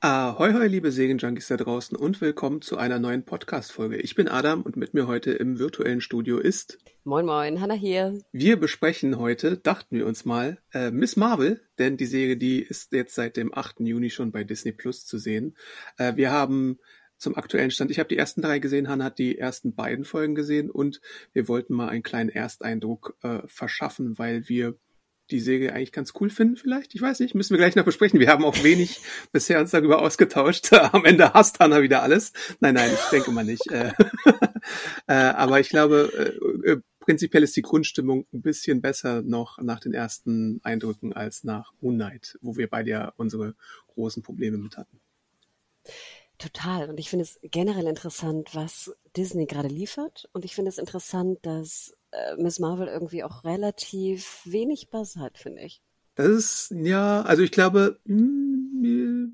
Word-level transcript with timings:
Ahoi, 0.00 0.52
hoi, 0.52 0.68
liebe 0.68 0.92
Segenjunkies 0.92 1.48
da 1.48 1.56
draußen 1.56 1.96
und 1.96 2.20
willkommen 2.20 2.62
zu 2.62 2.76
einer 2.76 3.00
neuen 3.00 3.24
Podcast-Folge. 3.24 3.96
Ich 3.96 4.14
bin 4.14 4.28
Adam 4.28 4.62
und 4.62 4.76
mit 4.76 4.94
mir 4.94 5.08
heute 5.08 5.32
im 5.32 5.58
virtuellen 5.58 6.00
Studio 6.00 6.38
ist. 6.38 6.78
Moin, 7.02 7.26
moin, 7.26 7.60
Hanna 7.60 7.74
hier. 7.74 8.16
Wir 8.30 8.60
besprechen 8.60 9.18
heute, 9.18 9.56
dachten 9.56 9.96
wir 9.96 10.06
uns 10.06 10.24
mal, 10.24 10.58
äh, 10.72 10.92
Miss 10.92 11.16
Marvel, 11.16 11.60
denn 11.80 11.96
die 11.96 12.06
Serie, 12.06 12.36
die 12.36 12.62
ist 12.62 12.92
jetzt 12.92 13.16
seit 13.16 13.36
dem 13.36 13.52
8. 13.52 13.80
Juni 13.80 14.10
schon 14.10 14.30
bei 14.30 14.44
Disney 14.44 14.70
Plus 14.70 15.04
zu 15.04 15.18
sehen. 15.18 15.56
Äh, 15.96 16.14
wir 16.14 16.30
haben 16.30 16.78
zum 17.16 17.36
aktuellen 17.36 17.72
Stand. 17.72 17.90
Ich 17.90 17.98
habe 17.98 18.08
die 18.08 18.18
ersten 18.18 18.40
drei 18.40 18.60
gesehen, 18.60 18.88
Hanna 18.88 19.06
hat 19.06 19.18
die 19.18 19.36
ersten 19.36 19.74
beiden 19.74 20.04
Folgen 20.04 20.36
gesehen 20.36 20.70
und 20.70 21.00
wir 21.32 21.48
wollten 21.48 21.74
mal 21.74 21.88
einen 21.88 22.04
kleinen 22.04 22.30
Ersteindruck 22.30 23.16
äh, 23.24 23.40
verschaffen, 23.46 24.16
weil 24.16 24.48
wir 24.48 24.78
die 25.30 25.40
Serie 25.40 25.72
eigentlich 25.72 25.92
ganz 25.92 26.12
cool 26.20 26.30
finden 26.30 26.56
vielleicht. 26.56 26.94
Ich 26.94 27.02
weiß 27.02 27.20
nicht, 27.20 27.34
müssen 27.34 27.50
wir 27.54 27.58
gleich 27.58 27.76
noch 27.76 27.84
besprechen. 27.84 28.20
Wir 28.20 28.28
haben 28.28 28.44
auch 28.44 28.62
wenig 28.62 29.00
bisher 29.32 29.60
uns 29.60 29.70
darüber 29.70 30.00
ausgetauscht. 30.02 30.72
Am 30.92 31.04
Ende 31.04 31.32
hasst 31.32 31.60
Hanna 31.60 31.82
wieder 31.82 32.02
alles. 32.02 32.32
Nein, 32.60 32.74
nein, 32.74 32.90
ich 32.92 33.10
denke 33.10 33.30
mal 33.30 33.44
nicht. 33.44 33.70
Äh, 33.70 33.92
äh, 35.06 35.12
aber 35.12 35.60
ich 35.60 35.68
glaube, 35.68 36.40
äh, 36.64 36.76
prinzipiell 37.00 37.42
ist 37.42 37.56
die 37.56 37.62
Grundstimmung 37.62 38.26
ein 38.32 38.42
bisschen 38.42 38.80
besser 38.80 39.22
noch 39.22 39.58
nach 39.58 39.80
den 39.80 39.94
ersten 39.94 40.60
Eindrücken 40.62 41.12
als 41.12 41.44
nach 41.44 41.72
Moon 41.80 41.96
Knight, 41.96 42.38
wo 42.40 42.56
wir 42.56 42.68
beide 42.68 42.90
ja 42.90 43.12
unsere 43.16 43.54
großen 43.88 44.22
Probleme 44.22 44.58
mit 44.58 44.76
hatten. 44.76 45.00
Total. 46.38 46.88
Und 46.88 47.00
ich 47.00 47.10
finde 47.10 47.24
es 47.24 47.38
generell 47.42 47.86
interessant, 47.86 48.54
was 48.54 48.94
Disney 49.16 49.46
gerade 49.46 49.68
liefert. 49.68 50.28
Und 50.32 50.44
ich 50.44 50.54
finde 50.54 50.68
es 50.68 50.78
interessant, 50.78 51.38
dass 51.42 51.96
äh, 52.12 52.36
Miss 52.36 52.58
Marvel 52.58 52.88
irgendwie 52.88 53.24
auch 53.24 53.44
relativ 53.44 54.40
wenig 54.44 54.90
Buzz 54.90 55.16
hat, 55.16 55.38
finde 55.38 55.62
ich. 55.62 55.82
Das 56.14 56.26
ist, 56.26 56.74
ja, 56.74 57.22
also 57.22 57.42
ich 57.42 57.52
glaube, 57.52 58.00
hm, 58.06 59.32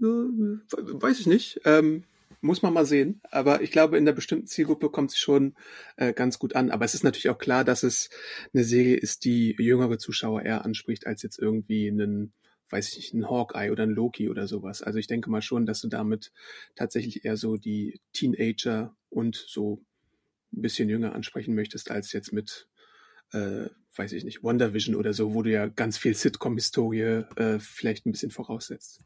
weiß 0.71 1.21
ich 1.21 1.27
nicht. 1.27 1.61
Ähm, 1.65 2.05
muss 2.45 2.63
man 2.63 2.75
mal 2.75 2.85
sehen. 2.85 3.21
Aber 3.31 3.63
ich 3.63 3.73
glaube, 3.73 3.97
in 3.97 4.05
der 4.05 4.13
bestimmten 4.13 4.47
Zielgruppe 4.47 4.91
kommt 4.91 5.11
sie 5.11 5.17
schon 5.17 5.55
äh, 5.97 6.13
ganz 6.13 6.39
gut 6.39 6.55
an. 6.55 6.71
Aber 6.71 6.85
es 6.85 6.95
ist 6.95 7.03
natürlich 7.03 7.31
auch 7.31 7.39
klar, 7.39 7.65
dass 7.65 7.83
es 7.83 8.11
eine 8.53 8.65
Serie 8.65 8.97
ist, 8.97 9.25
die 9.25 9.57
jüngere 9.59 9.99
Zuschauer 9.99 10.43
eher 10.43 10.65
anspricht, 10.65 11.07
als 11.07 11.23
jetzt 11.23 11.39
irgendwie 11.39 11.89
einen, 11.89 12.35
weiß 12.69 12.91
ich 12.91 12.97
nicht, 12.97 13.15
einen 13.15 13.31
Hawkeye 13.31 13.71
oder 13.71 13.85
einen 13.85 13.95
Loki 13.95 14.29
oder 14.29 14.47
sowas. 14.47 14.83
Also 14.83 14.99
ich 14.99 15.07
denke 15.07 15.31
mal 15.31 15.43
schon, 15.43 15.65
dass 15.65 15.81
du 15.81 15.89
damit 15.89 16.33
tatsächlich 16.75 17.25
eher 17.25 17.39
so 17.39 17.57
die 17.57 18.01
Teenager 18.13 18.95
und 19.09 19.37
so 19.37 19.83
ein 20.57 20.63
bisschen 20.63 20.89
jünger 20.89 21.15
ansprechen 21.15 21.55
möchtest, 21.55 21.91
als 21.91 22.13
jetzt 22.13 22.33
mit, 22.33 22.69
äh, 23.33 23.67
weiß 23.97 24.13
ich 24.13 24.25
nicht, 24.25 24.43
WandaVision 24.43 24.95
oder 24.95 25.13
so, 25.13 25.35
wo 25.35 25.43
du 25.43 25.51
ja 25.51 25.67
ganz 25.67 25.99
viel 25.99 26.15
Sitcom-Historie 26.15 27.25
äh, 27.37 27.59
vielleicht 27.59 28.07
ein 28.07 28.13
bisschen 28.13 28.31
voraussetzt. 28.31 29.03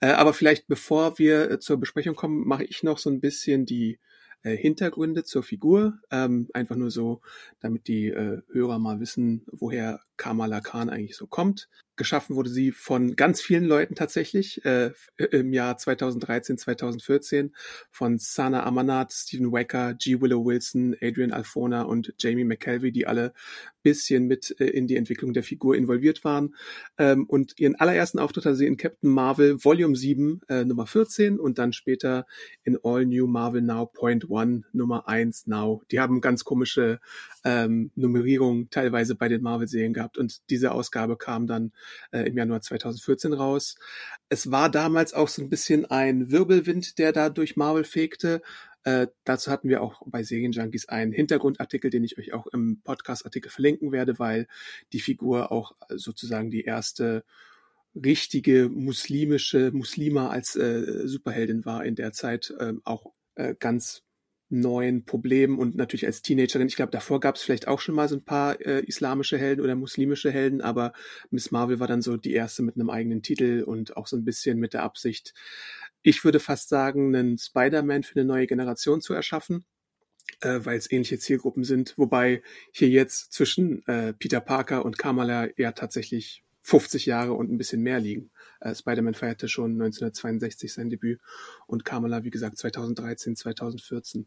Äh, 0.00 0.08
aber 0.08 0.32
vielleicht 0.32 0.68
bevor 0.68 1.18
wir 1.18 1.50
äh, 1.50 1.58
zur 1.58 1.78
Besprechung 1.78 2.14
kommen, 2.14 2.46
mache 2.46 2.64
ich 2.64 2.82
noch 2.82 2.98
so 2.98 3.10
ein 3.10 3.20
bisschen 3.20 3.66
die 3.66 3.98
äh, 4.42 4.56
Hintergründe 4.56 5.24
zur 5.24 5.42
Figur. 5.42 5.98
Ähm, 6.10 6.48
einfach 6.52 6.76
nur 6.76 6.90
so, 6.90 7.20
damit 7.60 7.88
die 7.88 8.08
äh, 8.08 8.42
Hörer 8.52 8.78
mal 8.78 9.00
wissen, 9.00 9.44
woher 9.50 10.00
Kamala 10.16 10.60
Khan 10.60 10.88
eigentlich 10.88 11.16
so 11.16 11.26
kommt. 11.26 11.68
Geschaffen 11.96 12.36
wurde 12.36 12.50
sie 12.50 12.72
von 12.72 13.16
ganz 13.16 13.40
vielen 13.40 13.64
Leuten 13.64 13.94
tatsächlich 13.94 14.62
äh, 14.66 14.92
im 15.30 15.52
Jahr 15.54 15.78
2013, 15.78 16.58
2014 16.58 17.54
von 17.90 18.18
Sana 18.18 18.64
Amanat, 18.64 19.12
Stephen 19.12 19.50
Wacker, 19.50 19.94
G. 19.94 20.20
Willow 20.20 20.44
Wilson, 20.44 20.94
Adrian 21.00 21.32
Alfona 21.32 21.82
und 21.82 22.12
Jamie 22.18 22.44
McKelvey, 22.44 22.92
die 22.92 23.06
alle 23.06 23.32
bisschen 23.82 24.26
mit 24.26 24.54
äh, 24.60 24.66
in 24.66 24.86
die 24.86 24.96
Entwicklung 24.96 25.32
der 25.32 25.42
Figur 25.42 25.74
involviert 25.74 26.22
waren. 26.24 26.54
Ähm, 26.98 27.24
und 27.24 27.58
ihren 27.58 27.76
allerersten 27.76 28.18
Auftritt 28.18 28.44
hatte 28.44 28.56
sie 28.56 28.66
in 28.66 28.76
Captain 28.76 29.08
Marvel 29.08 29.64
Volume 29.64 29.96
7 29.96 30.40
äh, 30.48 30.64
Nummer 30.64 30.86
14 30.86 31.38
und 31.38 31.58
dann 31.58 31.72
später 31.72 32.26
in 32.64 32.78
All 32.82 33.06
New 33.06 33.26
Marvel 33.26 33.62
Now 33.62 33.86
Point 33.86 34.28
One 34.28 34.64
Nummer 34.72 35.08
1 35.08 35.46
Now. 35.46 35.82
Die 35.90 36.00
haben 36.00 36.20
ganz 36.20 36.44
komische 36.44 37.00
ähm, 37.44 37.90
Nummerierungen 37.94 38.68
teilweise 38.70 39.14
bei 39.14 39.28
den 39.28 39.40
Marvel-Serien 39.40 39.94
gehabt 39.94 40.05
und 40.14 40.48
diese 40.50 40.72
Ausgabe 40.72 41.16
kam 41.16 41.46
dann 41.46 41.72
äh, 42.12 42.20
im 42.22 42.36
Januar 42.36 42.60
2014 42.60 43.32
raus. 43.32 43.76
Es 44.28 44.50
war 44.50 44.70
damals 44.70 45.14
auch 45.14 45.28
so 45.28 45.42
ein 45.42 45.48
bisschen 45.48 45.86
ein 45.86 46.30
Wirbelwind, 46.30 46.98
der 46.98 47.12
da 47.12 47.30
durch 47.30 47.56
Marvel 47.56 47.84
fegte. 47.84 48.42
Äh, 48.84 49.08
dazu 49.24 49.50
hatten 49.50 49.68
wir 49.68 49.82
auch 49.82 50.02
bei 50.06 50.22
Serienjunkies 50.22 50.88
einen 50.88 51.12
Hintergrundartikel, 51.12 51.90
den 51.90 52.04
ich 52.04 52.18
euch 52.18 52.32
auch 52.32 52.46
im 52.46 52.80
Podcast-Artikel 52.84 53.50
verlinken 53.50 53.90
werde, 53.90 54.18
weil 54.18 54.46
die 54.92 55.00
Figur 55.00 55.50
auch 55.50 55.72
sozusagen 55.88 56.50
die 56.50 56.62
erste 56.62 57.24
richtige 57.96 58.68
muslimische 58.68 59.72
Muslima 59.72 60.28
als 60.28 60.54
äh, 60.54 61.08
Superheldin 61.08 61.64
war 61.64 61.84
in 61.84 61.94
der 61.94 62.12
Zeit 62.12 62.54
äh, 62.58 62.74
auch 62.84 63.12
äh, 63.34 63.54
ganz 63.58 64.02
neuen 64.48 65.04
Problemen 65.04 65.58
und 65.58 65.74
natürlich 65.74 66.06
als 66.06 66.22
Teenagerin, 66.22 66.68
ich 66.68 66.76
glaube, 66.76 66.92
davor 66.92 67.20
gab 67.20 67.34
es 67.36 67.42
vielleicht 67.42 67.66
auch 67.66 67.80
schon 67.80 67.94
mal 67.94 68.08
so 68.08 68.16
ein 68.16 68.24
paar 68.24 68.60
äh, 68.60 68.84
islamische 68.84 69.38
Helden 69.38 69.62
oder 69.62 69.74
muslimische 69.74 70.30
Helden, 70.30 70.60
aber 70.60 70.92
Miss 71.30 71.50
Marvel 71.50 71.80
war 71.80 71.88
dann 71.88 72.02
so 72.02 72.16
die 72.16 72.32
erste 72.32 72.62
mit 72.62 72.76
einem 72.76 72.90
eigenen 72.90 73.22
Titel 73.22 73.64
und 73.66 73.96
auch 73.96 74.06
so 74.06 74.16
ein 74.16 74.24
bisschen 74.24 74.58
mit 74.58 74.72
der 74.72 74.84
Absicht, 74.84 75.34
ich 76.02 76.24
würde 76.24 76.38
fast 76.38 76.68
sagen, 76.68 77.14
einen 77.14 77.38
Spider-Man 77.38 78.04
für 78.04 78.14
eine 78.14 78.24
neue 78.24 78.46
Generation 78.46 79.00
zu 79.00 79.14
erschaffen, 79.14 79.64
äh, 80.40 80.60
weil 80.62 80.78
es 80.78 80.90
ähnliche 80.90 81.18
Zielgruppen 81.18 81.64
sind, 81.64 81.94
wobei 81.96 82.42
hier 82.70 82.88
jetzt 82.88 83.32
zwischen 83.32 83.84
äh, 83.88 84.12
Peter 84.12 84.40
Parker 84.40 84.84
und 84.84 84.98
Kamala 84.98 85.48
ja 85.56 85.72
tatsächlich 85.72 86.44
50 86.62 87.06
Jahre 87.06 87.32
und 87.32 87.50
ein 87.50 87.58
bisschen 87.58 87.82
mehr 87.82 87.98
liegen. 87.98 88.30
Äh, 88.60 88.74
Spider-Man 88.74 89.14
feierte 89.14 89.48
schon 89.48 89.72
1962 89.72 90.72
sein 90.72 90.90
Debüt 90.90 91.20
und 91.66 91.84
Kamala, 91.84 92.24
wie 92.24 92.30
gesagt, 92.30 92.58
2013, 92.58 93.36
2014. 93.36 94.26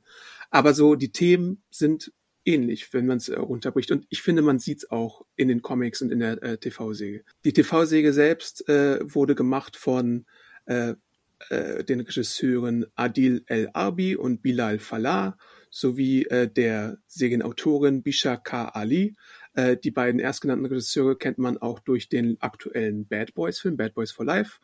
Aber 0.50 0.74
so, 0.74 0.96
die 0.96 1.12
Themen 1.12 1.64
sind 1.70 2.12
ähnlich, 2.46 2.94
wenn 2.94 3.06
man 3.06 3.18
es 3.18 3.30
äh, 3.30 3.38
runterbricht. 3.38 3.92
Und 3.92 4.06
ich 4.10 4.22
finde, 4.22 4.42
man 4.42 4.60
sieht 4.60 4.80
es 4.80 4.92
auch 4.92 5.26
in 5.36 5.48
den 5.48 5.62
Comics 5.62 6.02
und 6.02 6.12
in 6.12 6.20
der 6.20 6.42
äh, 6.44 6.58
TV-Säge. 6.58 7.24
Die 7.44 7.54
TV-Säge 7.54 8.14
selbst 8.14 8.68
äh, 8.70 9.00
wurde 9.04 9.36
gemacht 9.36 9.76
von 9.76 10.26
äh, 10.66 10.96
äh, 11.50 11.84
den 11.84 12.02
Regisseuren 12.02 12.86
Adil 12.96 13.44
El 13.48 13.70
Arbi 13.74 14.16
und 14.16 14.42
Bilal 14.42 14.80
Falah 14.80 15.38
sowie 15.70 16.26
äh, 16.26 16.48
der 16.48 16.98
Serienautorin 17.08 18.04
Bisha 18.04 18.38
K. 18.38 18.70
Ali. 18.70 19.16
Äh, 19.60 19.78
die 19.78 19.92
beiden 19.92 20.20
erstgenannten 20.22 20.66
Regisseure 20.66 21.18
kennt 21.18 21.38
man 21.38 21.58
auch 21.58 21.80
durch 21.80 22.08
den 22.08 22.40
aktuellen 22.40 23.06
Bad 23.06 23.34
Boys 23.34 23.60
Film, 23.60 23.76
Bad 23.76 23.94
Boys 23.94 24.12
for 24.12 24.26
Life. 24.26 24.60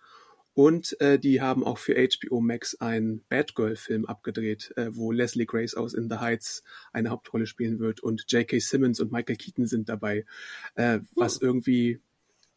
Und 0.53 0.99
äh, 1.01 1.19
die 1.19 1.41
haben 1.41 1.65
auch 1.65 1.77
für 1.77 1.95
HBO 1.95 2.39
Max 2.39 2.75
einen 2.79 3.25
Batgirl-Film 3.27 4.05
abgedreht, 4.05 4.71
äh, 4.77 4.87
wo 4.91 5.11
Leslie 5.11 5.45
Grace 5.45 5.75
aus 5.75 5.93
In 5.93 6.09
the 6.09 6.19
Heights 6.19 6.63
eine 6.93 7.09
Hauptrolle 7.09 7.45
spielen 7.45 7.79
wird 7.79 7.99
und 7.99 8.23
J.K. 8.31 8.59
Simmons 8.59 9.01
und 9.01 9.11
Michael 9.11 9.35
Keaton 9.35 9.67
sind 9.67 9.89
dabei, 9.89 10.25
äh, 10.75 10.99
was 11.13 11.41
irgendwie 11.41 11.99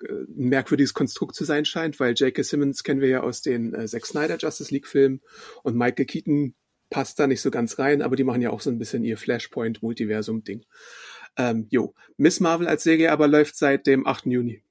äh, 0.01 0.13
ein 0.13 0.49
merkwürdiges 0.49 0.95
Konstrukt 0.95 1.35
zu 1.35 1.45
sein 1.45 1.65
scheint, 1.65 1.99
weil 1.99 2.15
J.K. 2.15 2.45
Simmons 2.45 2.85
kennen 2.85 3.01
wir 3.01 3.09
ja 3.09 3.23
aus 3.23 3.43
den 3.43 3.75
äh, 3.75 3.89
Zack 3.89 4.07
Snyder 4.07 4.39
Justice 4.39 4.73
League 4.73 4.87
Filmen 4.87 5.21
und 5.65 5.77
Michael 5.77 6.07
Keaton 6.07 6.55
passt 6.91 7.19
da 7.19 7.27
nicht 7.27 7.41
so 7.41 7.51
ganz 7.51 7.79
rein, 7.79 8.03
aber 8.03 8.17
die 8.17 8.25
machen 8.25 8.43
ja 8.43 8.51
auch 8.51 8.61
so 8.61 8.71
ein 8.71 8.79
bisschen 8.79 9.05
ihr 9.05 9.19
Flashpoint-Multiversum-Ding. 9.19 10.65
Ähm, 11.39 11.67
jo, 11.71 11.95
Miss 12.17 12.41
Marvel 12.41 12.67
als 12.67 12.83
Serie 12.83 13.13
aber 13.13 13.29
läuft 13.29 13.57
seit 13.57 13.87
dem 13.87 14.07
8. 14.07 14.27
Juni. 14.27 14.63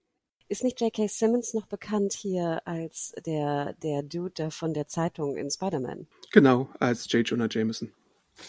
Ist 0.50 0.64
nicht 0.64 0.80
J.K. 0.80 1.08
Simmons 1.08 1.54
noch 1.54 1.66
bekannt 1.66 2.14
hier 2.14 2.62
als 2.66 3.14
der, 3.26 3.74
der 3.84 4.04
Dude 4.04 4.52
von 4.52 4.74
der 4.74 4.88
Zeitung 4.88 5.36
in 5.36 5.50
Spider-Man? 5.50 6.08
Genau, 6.32 6.70
als 6.80 7.12
J. 7.12 7.28
Jonah 7.28 7.50
Jameson. 7.50 7.92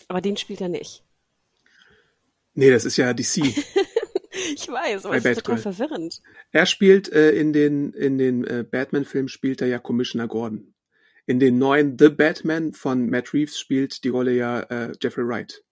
Aber 0.06 0.20
den 0.20 0.36
spielt 0.36 0.60
er 0.60 0.68
nicht. 0.68 1.02
Nee, 2.54 2.70
das 2.70 2.84
ist 2.84 2.96
ja 2.98 3.12
DC. 3.12 3.36
ich 4.54 4.68
weiß, 4.68 5.06
aber 5.06 5.16
das 5.16 5.24
ist 5.24 5.44
total 5.44 5.58
verwirrend. 5.58 6.22
Er 6.52 6.66
spielt 6.66 7.10
äh, 7.12 7.32
in 7.32 7.52
den, 7.52 7.92
in 7.92 8.18
den 8.18 8.44
äh, 8.44 8.64
Batman-Filmen 8.68 9.28
spielt 9.28 9.60
er 9.60 9.68
ja 9.68 9.78
Commissioner 9.78 10.28
Gordon. 10.28 10.74
In 11.26 11.40
den 11.40 11.58
neuen 11.58 11.98
The 11.98 12.08
Batman 12.08 12.72
von 12.72 13.10
Matt 13.10 13.34
Reeves 13.34 13.58
spielt 13.58 14.02
die 14.04 14.08
Rolle 14.08 14.32
ja 14.32 14.60
äh, 14.60 14.92
Jeffrey 15.00 15.26
Wright. 15.26 15.64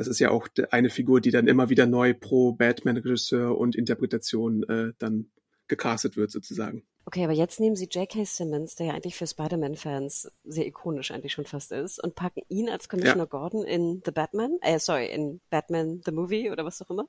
Das 0.00 0.08
ist 0.08 0.18
ja 0.18 0.30
auch 0.30 0.48
eine 0.70 0.88
Figur, 0.88 1.20
die 1.20 1.30
dann 1.30 1.46
immer 1.46 1.68
wieder 1.68 1.84
neu 1.84 2.14
pro 2.14 2.52
Batman-Regisseur 2.52 3.54
und 3.54 3.76
Interpretation 3.76 4.62
äh, 4.62 4.94
dann 4.98 5.30
gecastet 5.68 6.16
wird 6.16 6.30
sozusagen. 6.30 6.86
Okay, 7.04 7.22
aber 7.22 7.34
jetzt 7.34 7.60
nehmen 7.60 7.76
Sie 7.76 7.84
J.K. 7.84 8.24
Simmons, 8.24 8.76
der 8.76 8.86
ja 8.86 8.92
eigentlich 8.94 9.14
für 9.14 9.26
Spider-Man-Fans 9.26 10.32
sehr 10.44 10.66
ikonisch 10.66 11.10
eigentlich 11.10 11.34
schon 11.34 11.44
fast 11.44 11.70
ist, 11.72 12.02
und 12.02 12.14
packen 12.14 12.40
ihn 12.48 12.70
als 12.70 12.88
Commissioner 12.88 13.24
ja. 13.24 13.28
Gordon 13.28 13.62
in 13.66 14.00
The 14.02 14.10
Batman, 14.10 14.56
äh, 14.62 14.78
sorry, 14.78 15.12
in 15.12 15.42
Batman 15.50 16.00
the 16.06 16.12
Movie 16.12 16.50
oder 16.50 16.64
was 16.64 16.80
auch 16.80 16.88
immer. 16.88 17.04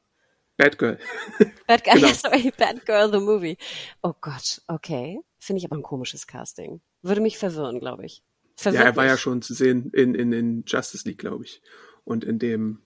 Batgirl. 0.57 0.99
Batgirl, 1.67 1.95
genau. 1.95 2.07
sorry, 2.13 2.51
Batgirl 2.57 3.09
the 3.09 3.19
Movie. 3.19 3.57
Oh 4.03 4.13
Gott, 4.19 4.61
okay. 4.67 5.21
Finde 5.39 5.59
ich 5.59 5.65
aber 5.65 5.77
ein 5.77 5.83
komisches 5.83 6.27
Casting. 6.27 6.81
Würde 7.03 7.21
mich 7.21 7.37
verwirren, 7.37 7.79
glaube 7.79 8.05
ich. 8.05 8.21
Verwirrt 8.57 8.83
ja, 8.83 8.89
er 8.89 8.95
war 8.97 9.05
ja 9.05 9.15
schon 9.15 9.41
zu 9.41 9.53
sehen 9.53 9.91
in, 9.93 10.13
in, 10.13 10.33
in 10.33 10.63
Justice 10.67 11.07
League, 11.07 11.19
glaube 11.19 11.45
ich. 11.45 11.61
Und 12.03 12.23
in 12.23 12.39
dem 12.39 12.79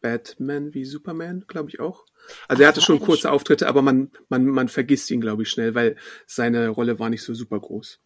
Batman 0.00 0.74
wie 0.74 0.84
Superman, 0.84 1.44
glaube 1.46 1.70
ich 1.70 1.80
auch. 1.80 2.04
Also 2.48 2.62
Ach, 2.62 2.64
er 2.64 2.68
hatte 2.68 2.80
schon 2.80 3.00
kurze 3.00 3.30
Auftritte, 3.30 3.68
aber 3.68 3.82
man, 3.82 4.10
man, 4.28 4.46
man 4.46 4.68
vergisst 4.68 5.10
ihn, 5.10 5.20
glaube 5.20 5.42
ich, 5.42 5.50
schnell, 5.50 5.74
weil 5.74 5.96
seine 6.26 6.68
Rolle 6.68 6.98
war 6.98 7.10
nicht 7.10 7.22
so 7.22 7.34
super 7.34 7.58
groß. 7.58 8.00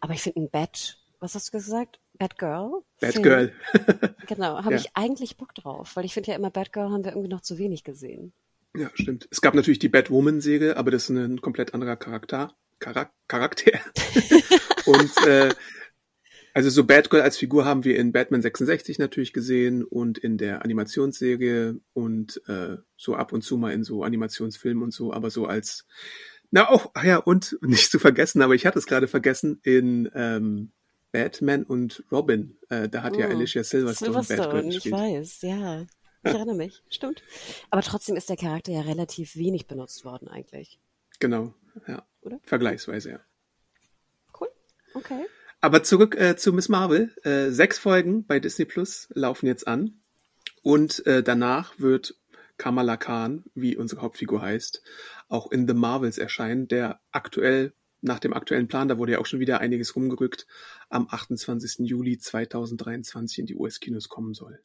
Aber 0.00 0.14
ich 0.14 0.22
finde 0.22 0.40
ein 0.40 0.50
Bat, 0.50 0.98
was 1.18 1.34
hast 1.34 1.48
du 1.48 1.58
gesagt? 1.58 2.00
Batgirl? 2.18 2.82
Batgirl. 3.00 3.52
genau, 4.26 4.58
habe 4.58 4.74
ja. 4.74 4.80
ich 4.80 4.90
eigentlich 4.94 5.36
Bock 5.36 5.54
drauf, 5.54 5.96
weil 5.96 6.04
ich 6.04 6.14
finde 6.14 6.30
ja 6.30 6.36
immer 6.36 6.50
Batgirl 6.50 6.90
haben 6.90 7.04
wir 7.04 7.12
irgendwie 7.12 7.30
noch 7.30 7.42
zu 7.42 7.58
wenig 7.58 7.84
gesehen. 7.84 8.32
Ja, 8.76 8.90
stimmt. 8.94 9.26
Es 9.30 9.40
gab 9.40 9.54
natürlich 9.54 9.78
die 9.80 9.88
Batwoman-Serie, 9.88 10.76
aber 10.76 10.90
das 10.90 11.04
ist 11.04 11.10
ein 11.10 11.40
komplett 11.40 11.74
anderer 11.74 11.96
Charakter. 11.96 12.54
Charak 12.78 13.12
Charakter. 13.28 13.78
und 14.86 15.26
äh, 15.26 15.50
also 16.54 16.70
so 16.70 16.84
Batgirl 16.84 17.22
als 17.22 17.36
Figur 17.36 17.64
haben 17.64 17.84
wir 17.84 17.96
in 17.96 18.12
Batman 18.12 18.42
66 18.42 18.98
natürlich 18.98 19.32
gesehen 19.32 19.84
und 19.84 20.18
in 20.18 20.38
der 20.38 20.64
Animationsserie 20.64 21.80
und 21.92 22.40
äh, 22.48 22.76
so 22.96 23.14
ab 23.14 23.32
und 23.32 23.42
zu 23.42 23.56
mal 23.56 23.72
in 23.72 23.84
so 23.84 24.02
Animationsfilmen 24.02 24.82
und 24.82 24.92
so, 24.92 25.12
aber 25.12 25.30
so 25.30 25.46
als 25.46 25.86
na 26.50 26.68
auch, 26.68 26.90
ach 26.94 27.04
ja, 27.04 27.18
und 27.18 27.56
nicht 27.62 27.90
zu 27.90 27.98
vergessen, 27.98 28.42
aber 28.42 28.54
ich 28.54 28.66
hatte 28.66 28.78
es 28.78 28.86
gerade 28.86 29.08
vergessen, 29.08 29.60
in 29.62 30.10
ähm, 30.14 30.72
Batman 31.12 31.64
und 31.64 32.04
Robin, 32.10 32.56
äh, 32.68 32.88
da 32.88 33.02
hat 33.02 33.16
oh, 33.16 33.20
ja 33.20 33.28
Alicia 33.28 33.64
Silverstone, 33.64 34.22
Silverstone 34.22 34.38
Batgirl 34.42 34.64
gespielt. 34.64 34.94
Ich 34.94 35.00
weiß, 35.00 35.42
ja. 35.42 35.86
Ich 36.22 36.34
erinnere 36.34 36.54
mich, 36.54 36.82
stimmt. 36.90 37.22
Aber 37.70 37.80
trotzdem 37.80 38.14
ist 38.14 38.28
der 38.28 38.36
Charakter 38.36 38.70
ja 38.72 38.82
relativ 38.82 39.36
wenig 39.36 39.66
benutzt 39.66 40.04
worden 40.04 40.28
eigentlich. 40.28 40.78
Genau, 41.18 41.54
ja. 41.88 42.06
Oder? 42.20 42.40
Vergleichsweise, 42.42 43.10
ja. 43.12 43.20
Cool, 44.38 44.48
okay. 44.92 45.24
Aber 45.60 45.82
zurück 45.82 46.16
äh, 46.18 46.36
zu 46.36 46.52
Miss 46.52 46.68
Marvel. 46.68 47.14
Äh, 47.22 47.50
sechs 47.50 47.78
Folgen 47.78 48.24
bei 48.24 48.40
Disney 48.40 48.64
Plus 48.64 49.08
laufen 49.14 49.46
jetzt 49.46 49.68
an. 49.68 50.00
Und 50.62 51.04
äh, 51.06 51.22
danach 51.22 51.78
wird 51.78 52.16
Kamala 52.56 52.96
Khan, 52.96 53.44
wie 53.54 53.76
unsere 53.76 54.02
Hauptfigur 54.02 54.42
heißt, 54.42 54.82
auch 55.28 55.50
in 55.50 55.66
The 55.66 55.74
Marvels 55.74 56.18
erscheinen, 56.18 56.68
der 56.68 57.00
aktuell, 57.10 57.72
nach 58.02 58.18
dem 58.18 58.32
aktuellen 58.32 58.68
Plan, 58.68 58.88
da 58.88 58.98
wurde 58.98 59.12
ja 59.12 59.18
auch 59.18 59.26
schon 59.26 59.40
wieder 59.40 59.60
einiges 59.60 59.96
rumgerückt, 59.96 60.46
am 60.88 61.06
28. 61.10 61.86
Juli 61.86 62.18
2023 62.18 63.40
in 63.40 63.46
die 63.46 63.54
US-Kinos 63.54 64.08
kommen 64.08 64.34
soll. 64.34 64.60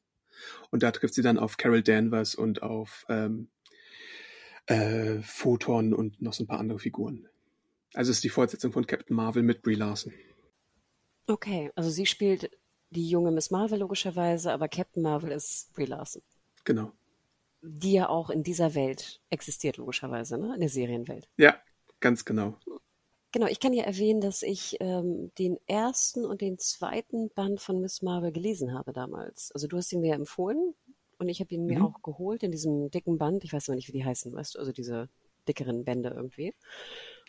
Und 0.72 0.84
da 0.84 0.92
trifft 0.92 1.14
sie 1.14 1.22
dann 1.22 1.38
auf 1.38 1.58
Carol 1.58 1.84
Danvers 1.84 2.36
und 2.36 2.64
auf 2.64 3.06
ähm, 3.10 3.50
äh, 4.68 5.20
Photon 5.22 5.94
und 5.94 6.22
noch 6.22 6.34
so 6.34 6.44
ein 6.44 6.48
paar 6.48 6.60
andere 6.60 6.80
Figuren. 6.80 7.28
Also 7.94 8.12
es 8.12 8.18
ist 8.18 8.24
die 8.24 8.30
Fortsetzung 8.30 8.74
von 8.74 8.88
Captain 8.88 9.16
Marvel 9.16 9.44
mit 9.44 9.62
Brie 9.62 9.76
Larson. 9.76 10.14
Okay, 11.28 11.72
also 11.76 11.90
sie 11.90 12.06
spielt 12.06 12.52
die 12.92 13.10
junge 13.10 13.32
Miss 13.32 13.52
Marvel 13.52 13.80
logischerweise, 13.80 14.52
aber 14.52 14.68
Captain 14.68 15.02
Marvel 15.02 15.32
ist 15.32 15.74
Brie 15.74 15.86
Larson. 15.86 16.22
Genau. 16.64 16.92
Die 17.62 17.94
ja 17.94 18.10
auch 18.10 18.30
in 18.30 18.44
dieser 18.44 18.76
Welt 18.76 19.22
existiert, 19.30 19.78
logischerweise, 19.78 20.38
ne? 20.38 20.54
In 20.54 20.60
der 20.60 20.70
Serienwelt. 20.70 21.28
Ja, 21.38 21.60
ganz 22.00 22.26
genau. 22.26 22.58
Genau, 23.32 23.48
ich 23.48 23.60
kann 23.60 23.74
ja 23.74 23.84
erwähnen, 23.84 24.22
dass 24.22 24.44
ich 24.44 24.78
ähm, 24.80 25.32
den 25.38 25.58
ersten 25.68 26.24
und 26.24 26.42
den 26.42 26.58
zweiten 26.58 27.30
Band 27.32 27.60
von 27.60 27.82
Miss 27.82 28.02
Marvel 28.02 28.32
gelesen 28.32 28.74
habe 28.74 28.94
damals. 28.94 29.52
Also 29.52 29.68
du 29.68 29.78
hast 29.78 29.92
ihn 29.92 30.00
mir 30.00 30.12
ja 30.12 30.16
empfohlen 30.16 30.74
und 31.18 31.28
ich 31.28 31.42
habe 31.42 31.54
ihn 31.54 31.66
mir 31.66 31.80
mhm. 31.80 31.86
auch 31.86 32.02
geholt 32.02 32.44
in 32.44 32.52
diesem 32.52 32.92
dicken 32.92 33.18
Band. 33.18 33.44
Ich 33.44 33.52
weiß 33.52 33.68
noch 33.68 33.76
nicht, 33.76 33.90
wie 33.90 33.94
die 33.94 34.06
heißen, 34.06 34.32
weißt 34.32 34.56
du, 34.56 34.60
also 34.60 34.72
diese 34.72 35.10
dickeren 35.48 35.84
Bände 35.84 36.10
irgendwie. 36.16 36.54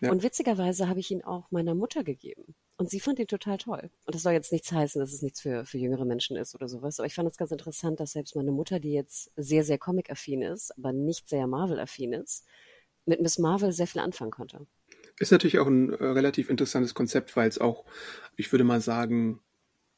Ja. 0.00 0.12
Und 0.12 0.22
witzigerweise 0.22 0.88
habe 0.88 1.00
ich 1.00 1.10
ihn 1.10 1.24
auch 1.24 1.50
meiner 1.50 1.74
Mutter 1.74 2.04
gegeben. 2.04 2.54
Und 2.78 2.90
sie 2.90 3.00
fand 3.00 3.18
ihn 3.18 3.26
total 3.26 3.56
toll. 3.56 3.90
Und 4.04 4.14
das 4.14 4.22
soll 4.22 4.34
jetzt 4.34 4.52
nichts 4.52 4.70
heißen, 4.70 5.00
dass 5.00 5.12
es 5.12 5.22
nichts 5.22 5.40
für, 5.40 5.64
für 5.64 5.78
jüngere 5.78 6.04
Menschen 6.04 6.36
ist 6.36 6.54
oder 6.54 6.68
sowas. 6.68 6.98
Aber 7.00 7.06
ich 7.06 7.14
fand 7.14 7.28
es 7.28 7.38
ganz 7.38 7.50
interessant, 7.50 8.00
dass 8.00 8.12
selbst 8.12 8.36
meine 8.36 8.52
Mutter, 8.52 8.80
die 8.80 8.92
jetzt 8.92 9.30
sehr, 9.36 9.64
sehr 9.64 9.78
Comic-affin 9.78 10.42
ist, 10.42 10.76
aber 10.76 10.92
nicht 10.92 11.28
sehr 11.28 11.46
Marvel-affin 11.46 12.12
ist, 12.12 12.44
mit 13.06 13.22
Miss 13.22 13.38
Marvel 13.38 13.72
sehr 13.72 13.86
viel 13.86 14.02
anfangen 14.02 14.30
konnte. 14.30 14.66
Ist 15.18 15.32
natürlich 15.32 15.58
auch 15.58 15.66
ein 15.66 15.92
äh, 15.94 16.04
relativ 16.04 16.50
interessantes 16.50 16.92
Konzept, 16.92 17.34
weil 17.36 17.48
es 17.48 17.58
auch, 17.58 17.86
ich 18.36 18.52
würde 18.52 18.64
mal 18.64 18.82
sagen, 18.82 19.40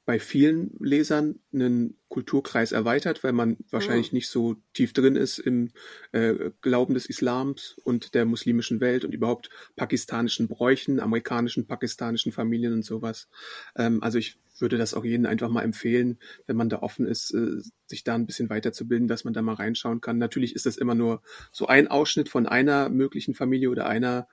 bei 0.09 0.19
vielen 0.19 0.71
Lesern 0.81 1.39
einen 1.53 1.99
Kulturkreis 2.09 2.73
erweitert, 2.73 3.23
weil 3.25 3.35
man 3.35 3.59
wahrscheinlich 3.71 4.11
mhm. 4.11 4.17
nicht 4.17 4.31
so 4.31 4.57
tief 4.73 4.95
drin 4.95 5.17
ist 5.17 5.39
im 5.39 5.71
äh, 6.13 6.51
Glauben 6.63 6.95
des 6.95 7.05
Islams 7.05 7.77
und 7.85 8.15
der 8.15 8.25
muslimischen 8.25 8.81
Welt 8.81 9.05
und 9.05 9.13
überhaupt 9.13 9.51
pakistanischen 9.77 10.49
Bräuchen, 10.49 10.99
amerikanischen, 10.99 11.67
pakistanischen 11.67 12.33
Familien 12.33 12.73
und 12.73 12.87
sowas. 12.87 13.29
Ähm, 13.77 14.03
also 14.03 14.17
ich 14.17 14.41
würde 14.59 14.79
das 14.79 14.95
auch 14.95 15.05
jedem 15.05 15.27
einfach 15.27 15.51
mal 15.51 15.61
empfehlen, 15.61 16.19
wenn 16.47 16.57
man 16.57 16.71
da 16.71 16.79
offen 16.79 17.05
ist, 17.07 17.35
äh, 17.35 17.61
sich 17.87 18.03
da 18.03 18.15
ein 18.15 18.25
bisschen 18.25 18.49
weiterzubilden, 18.49 19.09
dass 19.09 19.25
man 19.25 19.35
da 19.35 19.43
mal 19.43 19.57
reinschauen 19.57 20.01
kann. 20.01 20.17
Natürlich 20.17 20.55
ist 20.55 20.65
das 20.65 20.79
immer 20.79 20.95
nur 20.95 21.21
so 21.53 21.67
ein 21.67 21.87
Ausschnitt 21.87 22.31
von 22.31 22.47
einer 22.47 22.89
möglichen 22.89 23.35
Familie 23.35 23.69
oder 23.69 23.87
einer 23.87 24.27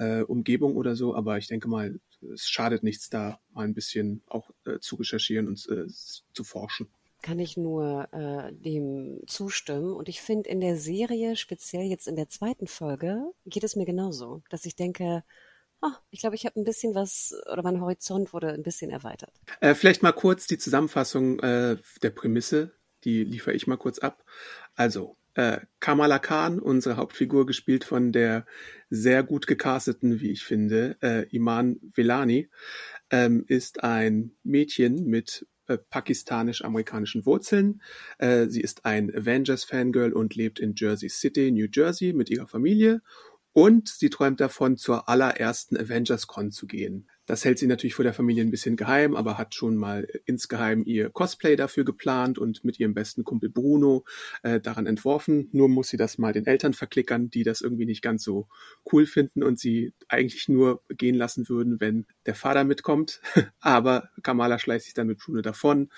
äh, 0.00 0.22
Umgebung 0.22 0.76
oder 0.76 0.96
so, 0.96 1.14
aber 1.14 1.36
ich 1.36 1.46
denke 1.46 1.68
mal, 1.68 2.00
es 2.32 2.48
schadet 2.48 2.82
nichts, 2.82 3.10
da 3.10 3.38
mal 3.52 3.64
ein 3.64 3.74
bisschen 3.74 4.22
auch 4.26 4.50
äh, 4.64 4.78
zu 4.80 4.96
recherchieren 4.96 5.46
und 5.46 5.68
äh, 5.68 5.86
zu 6.32 6.42
forschen. 6.42 6.88
Kann 7.22 7.38
ich 7.38 7.58
nur 7.58 8.08
äh, 8.12 8.50
dem 8.52 9.20
zustimmen. 9.26 9.92
Und 9.92 10.08
ich 10.08 10.22
finde 10.22 10.48
in 10.48 10.60
der 10.60 10.78
Serie, 10.78 11.36
speziell 11.36 11.84
jetzt 11.84 12.08
in 12.08 12.16
der 12.16 12.30
zweiten 12.30 12.66
Folge, 12.66 13.30
geht 13.44 13.62
es 13.62 13.76
mir 13.76 13.84
genauso, 13.84 14.42
dass 14.48 14.64
ich 14.64 14.74
denke, 14.74 15.22
oh, 15.82 15.92
ich 16.10 16.20
glaube, 16.20 16.36
ich 16.36 16.46
habe 16.46 16.58
ein 16.58 16.64
bisschen 16.64 16.94
was, 16.94 17.34
oder 17.52 17.62
mein 17.62 17.82
Horizont 17.82 18.32
wurde 18.32 18.52
ein 18.52 18.62
bisschen 18.62 18.90
erweitert. 18.90 19.34
Äh, 19.60 19.74
vielleicht 19.74 20.02
mal 20.02 20.12
kurz 20.12 20.46
die 20.46 20.56
Zusammenfassung 20.56 21.40
äh, 21.40 21.76
der 22.02 22.10
Prämisse, 22.10 22.72
die 23.04 23.22
liefere 23.24 23.54
ich 23.54 23.66
mal 23.66 23.76
kurz 23.76 23.98
ab. 23.98 24.24
Also, 24.74 25.16
äh, 25.34 25.58
Kamala 25.78 26.18
Khan, 26.18 26.58
unsere 26.58 26.96
Hauptfigur, 26.96 27.46
gespielt 27.46 27.84
von 27.84 28.12
der 28.12 28.46
sehr 28.88 29.22
gut 29.22 29.46
gecasteten, 29.46 30.20
wie 30.20 30.30
ich 30.30 30.42
finde, 30.42 30.96
äh, 31.02 31.26
Iman 31.34 31.78
Velani, 31.94 32.48
ähm, 33.10 33.44
ist 33.46 33.84
ein 33.84 34.32
Mädchen 34.42 35.06
mit 35.06 35.46
äh, 35.70 35.78
pakistanisch-amerikanischen 35.78 37.24
Wurzeln. 37.26 37.80
Äh, 38.18 38.48
sie 38.48 38.60
ist 38.60 38.84
ein 38.84 39.14
Avengers-Fangirl 39.14 40.12
und 40.12 40.34
lebt 40.34 40.58
in 40.58 40.74
Jersey 40.76 41.08
City, 41.08 41.52
New 41.52 41.68
Jersey 41.72 42.12
mit 42.12 42.28
ihrer 42.28 42.48
Familie. 42.48 43.02
Und 43.52 43.88
sie 43.88 44.10
träumt 44.10 44.40
davon, 44.40 44.76
zur 44.76 45.08
allerersten 45.08 45.76
Avengers-Con 45.76 46.52
zu 46.52 46.66
gehen. 46.66 47.08
Das 47.30 47.44
hält 47.44 47.60
sie 47.60 47.68
natürlich 47.68 47.94
vor 47.94 48.02
der 48.02 48.12
Familie 48.12 48.42
ein 48.42 48.50
bisschen 48.50 48.74
geheim, 48.74 49.14
aber 49.14 49.38
hat 49.38 49.54
schon 49.54 49.76
mal 49.76 50.06
insgeheim 50.24 50.82
ihr 50.84 51.10
Cosplay 51.10 51.54
dafür 51.54 51.84
geplant 51.84 52.38
und 52.38 52.64
mit 52.64 52.80
ihrem 52.80 52.92
besten 52.92 53.22
Kumpel 53.22 53.50
Bruno 53.50 54.04
äh, 54.42 54.60
daran 54.60 54.86
entworfen. 54.86 55.48
Nur 55.52 55.68
muss 55.68 55.90
sie 55.90 55.96
das 55.96 56.18
mal 56.18 56.32
den 56.32 56.46
Eltern 56.46 56.74
verklickern, 56.74 57.30
die 57.30 57.44
das 57.44 57.60
irgendwie 57.60 57.86
nicht 57.86 58.02
ganz 58.02 58.24
so 58.24 58.48
cool 58.92 59.06
finden 59.06 59.44
und 59.44 59.60
sie 59.60 59.94
eigentlich 60.08 60.48
nur 60.48 60.82
gehen 60.88 61.14
lassen 61.14 61.48
würden, 61.48 61.80
wenn 61.80 62.06
der 62.26 62.34
Vater 62.34 62.64
mitkommt. 62.64 63.20
aber 63.60 64.10
Kamala 64.24 64.58
schleicht 64.58 64.86
sich 64.86 64.94
dann 64.94 65.06
mit 65.06 65.18
Bruno 65.18 65.40
davon 65.40 65.88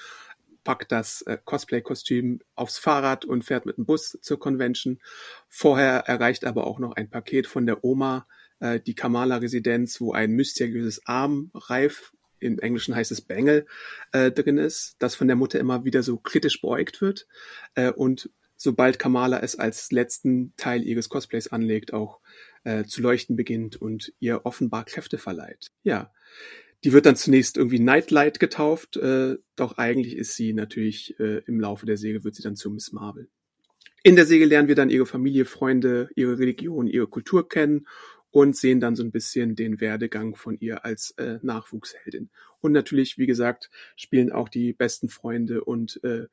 packt 0.65 0.93
das 0.93 1.23
äh, 1.23 1.39
Cosplay-Kostüm 1.45 2.41
aufs 2.55 2.79
Fahrrad 2.79 3.25
und 3.25 3.45
fährt 3.45 3.67
mit 3.67 3.77
dem 3.77 3.87
Bus 3.87 4.19
zur 4.23 4.39
Convention. 4.39 5.01
Vorher 5.49 6.05
erreicht 6.07 6.45
aber 6.45 6.67
auch 6.67 6.79
noch 6.79 6.93
ein 6.93 7.11
Paket 7.11 7.47
von 7.47 7.67
der 7.67 7.85
Oma, 7.85 8.27
äh, 8.61 8.81
die 8.81 8.95
Kamala-Residenz, 8.95 10.01
wo 10.01 10.13
ein 10.13 10.33
mysteriöses 10.33 11.07
Armreif, 11.07 12.13
im 12.39 12.59
Englischen 12.59 12.95
heißt 12.95 13.13
es 13.13 13.21
Bengel, 13.21 13.67
äh, 14.13 14.31
drin 14.31 14.59
ist, 14.59 14.97
das 14.99 15.15
von 15.15 15.29
der 15.29 15.37
Mutter 15.37 15.61
immer 15.61 15.85
wieder 15.85 16.03
so 16.03 16.17
kritisch 16.17 16.61
beäugt 16.61 17.01
wird. 17.01 17.27
Äh, 17.75 17.93
und 17.93 18.31
sobald 18.57 18.99
Kamala 18.99 19.41
es 19.41 19.57
als 19.57 19.91
letzten 19.93 20.55
Teil 20.57 20.83
ihres 20.83 21.09
Cosplays 21.09 21.49
anlegt, 21.49 21.93
auch 21.93 22.21
äh, 22.65 22.85
zu 22.85 23.03
leuchten 23.03 23.37
beginnt 23.37 23.77
und 23.77 24.13
ihr 24.21 24.45
offenbar 24.45 24.85
Kräfte 24.85 25.19
verleiht. 25.19 25.73
Ja, 25.83 26.13
die 26.85 26.93
wird 26.93 27.07
dann 27.07 27.17
zunächst 27.17 27.57
irgendwie 27.57 27.79
Nightlight 27.79 28.41
getauft, 28.41 28.97
äh, 28.97 29.37
doch 29.57 29.79
eigentlich 29.79 30.17
ist 30.17 30.35
sie 30.35 30.53
natürlich 30.53 31.19
äh, 31.21 31.43
im 31.47 31.61
Laufe 31.61 31.87
der 31.87 31.97
Serie 31.97 32.25
wird 32.25 32.35
sie 32.35 32.43
dann 32.43 32.57
zu 32.57 32.71
Miss 32.71 32.93
Marvel. 32.93 33.29
In 34.05 34.17
der 34.17 34.27
Serie 34.27 34.47
lernen 34.47 34.67
wir 34.67 34.75
dann 34.75 34.91
ihre 34.91 35.07
Familie, 35.07 35.45
Freunde, 35.45 36.09
ihre 36.17 36.39
Religion, 36.39 36.89
ihre 36.89 37.07
Kultur 37.07 37.49
kennen 37.49 37.87
und 38.33 38.57
sehen 38.57 38.81
dann 38.81 38.97
so 38.97 39.05
ein 39.05 39.13
bisschen 39.13 39.55
den 39.55 39.81
Werdegang 39.81 40.35
von 40.35 40.59
ihr 40.59 40.85
als 40.85 41.13
äh, 41.13 41.39
Nachwuchsheldin. 41.43 42.31
Und 42.61 42.73
natürlich, 42.73 43.19
wie 43.19 43.27
gesagt, 43.27 43.71
spielen 43.97 44.33
auch 44.33 44.49
die 44.49 44.73
besten 44.73 45.09
Freunde 45.09 45.65
und 45.65 46.03
äh, 46.05 46.27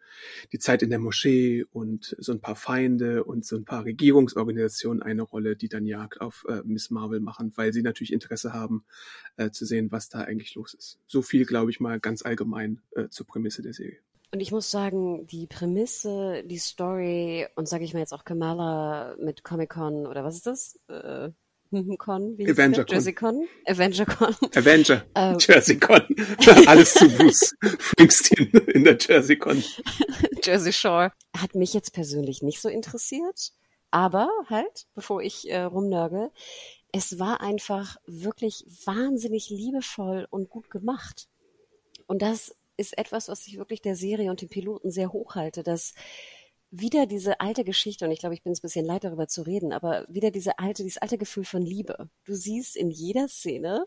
die 0.54 0.60
Zeit 0.60 0.82
in 0.82 0.92
der 0.92 1.00
Moschee 1.00 1.66
und 1.72 2.16
so 2.20 2.32
ein 2.32 2.40
paar 2.40 2.56
Feinde 2.56 3.24
und 3.24 3.46
so 3.46 3.58
ein 3.58 3.66
paar 3.66 3.84
Regierungsorganisationen 3.84 5.04
eine 5.04 5.24
Rolle, 5.24 5.56
die 5.56 5.70
dann 5.70 5.86
Jagd 5.86 6.22
auf 6.22 6.46
äh, 6.48 6.62
Miss 6.64 6.90
Marvel 6.90 7.20
machen, 7.20 7.52
weil 7.56 7.74
sie 7.74 7.82
natürlich 7.82 8.14
Interesse 8.14 8.54
haben 8.54 8.86
äh, 9.38 9.50
zu 9.52 9.66
sehen, 9.66 9.92
was 9.92 10.08
da 10.08 10.22
eigentlich 10.22 10.56
los 10.56 10.74
ist. 10.74 11.00
So 11.08 11.22
viel, 11.22 11.46
glaube 11.46 11.72
ich 11.72 11.80
mal, 11.80 12.00
ganz 12.00 12.22
allgemein 12.22 12.82
äh, 12.92 13.10
zur 13.10 13.28
Prämisse 13.28 13.62
der 13.62 13.74
Serie. 13.74 13.98
Und 14.32 14.42
ich 14.42 14.52
muss 14.52 14.70
sagen, 14.70 15.26
die 15.26 15.48
Prämisse, 15.48 16.44
die 16.46 16.60
Story 16.60 17.48
und 17.56 17.68
sage 17.68 17.84
ich 17.84 17.94
mal 17.94 18.00
jetzt 18.00 18.14
auch 18.14 18.24
Kamala 18.24 19.16
mit 19.20 19.44
Comic 19.44 19.72
Con 19.72 20.06
oder 20.06 20.24
was 20.24 20.36
ist 20.36 20.46
das? 20.46 20.80
Äh, 20.88 21.32
Con, 21.98 22.38
wie 22.38 22.50
Avenger 22.50 22.84
Con. 22.84 22.96
Jersey 22.96 23.14
Con? 23.14 23.48
Avenger 23.68 24.06
Con. 24.06 24.36
Avenger. 24.56 25.06
Ähm. 25.16 25.38
Jersey 25.40 25.78
Con. 25.78 26.02
Alles 26.68 26.94
zu 26.94 27.08
Bruce 27.10 27.56
Springsteen 27.80 28.50
in 28.74 28.84
der 28.84 28.98
Jersey 29.00 29.38
Con. 29.38 29.64
Jersey 30.44 30.74
Shore. 30.74 31.12
Hat 31.38 31.54
mich 31.54 31.74
jetzt 31.74 31.94
persönlich 31.94 32.42
nicht 32.42 32.60
so 32.60 32.70
interessiert. 32.70 33.52
Aber 33.92 34.30
halt, 34.50 34.88
bevor 34.96 35.22
ich 35.22 35.50
äh, 35.50 35.62
rumnörgel, 35.62 36.32
es 36.92 37.20
war 37.20 37.42
einfach 37.42 37.98
wirklich 38.06 38.66
wahnsinnig 38.86 39.50
liebevoll 39.50 40.28
und 40.30 40.50
gut 40.50 40.70
gemacht. 40.70 41.28
Und 42.08 42.22
das 42.22 42.56
ist 42.78 42.98
etwas, 42.98 43.28
was 43.28 43.46
ich 43.46 43.58
wirklich 43.58 43.82
der 43.82 43.96
Serie 43.96 44.32
und 44.32 44.42
den 44.42 44.50
Piloten 44.50 44.90
sehr 44.90 45.12
hochhalte, 45.12 45.64
dass 45.64 45.94
wieder 46.72 47.06
diese 47.08 47.40
alte 47.40 47.64
Geschichte, 47.64 48.06
und 48.06 48.12
ich 48.12 48.20
glaube, 48.20 48.36
ich 48.36 48.44
bin 48.44 48.54
es 48.54 48.60
ein 48.60 48.64
bisschen 48.64 48.86
leid, 48.86 49.04
darüber 49.04 49.28
zu 49.28 49.42
reden, 49.42 49.74
aber 49.74 50.06
wieder 50.08 50.32
diese 50.32 50.60
alte, 50.60 50.84
dieses 50.84 51.02
alte 51.02 51.18
Gefühl 51.18 51.46
von 51.46 51.62
Liebe. 51.62 52.10
Du 52.26 52.36
siehst 52.36 52.76
in 52.76 52.92
jeder 52.92 53.28
Szene, 53.28 53.86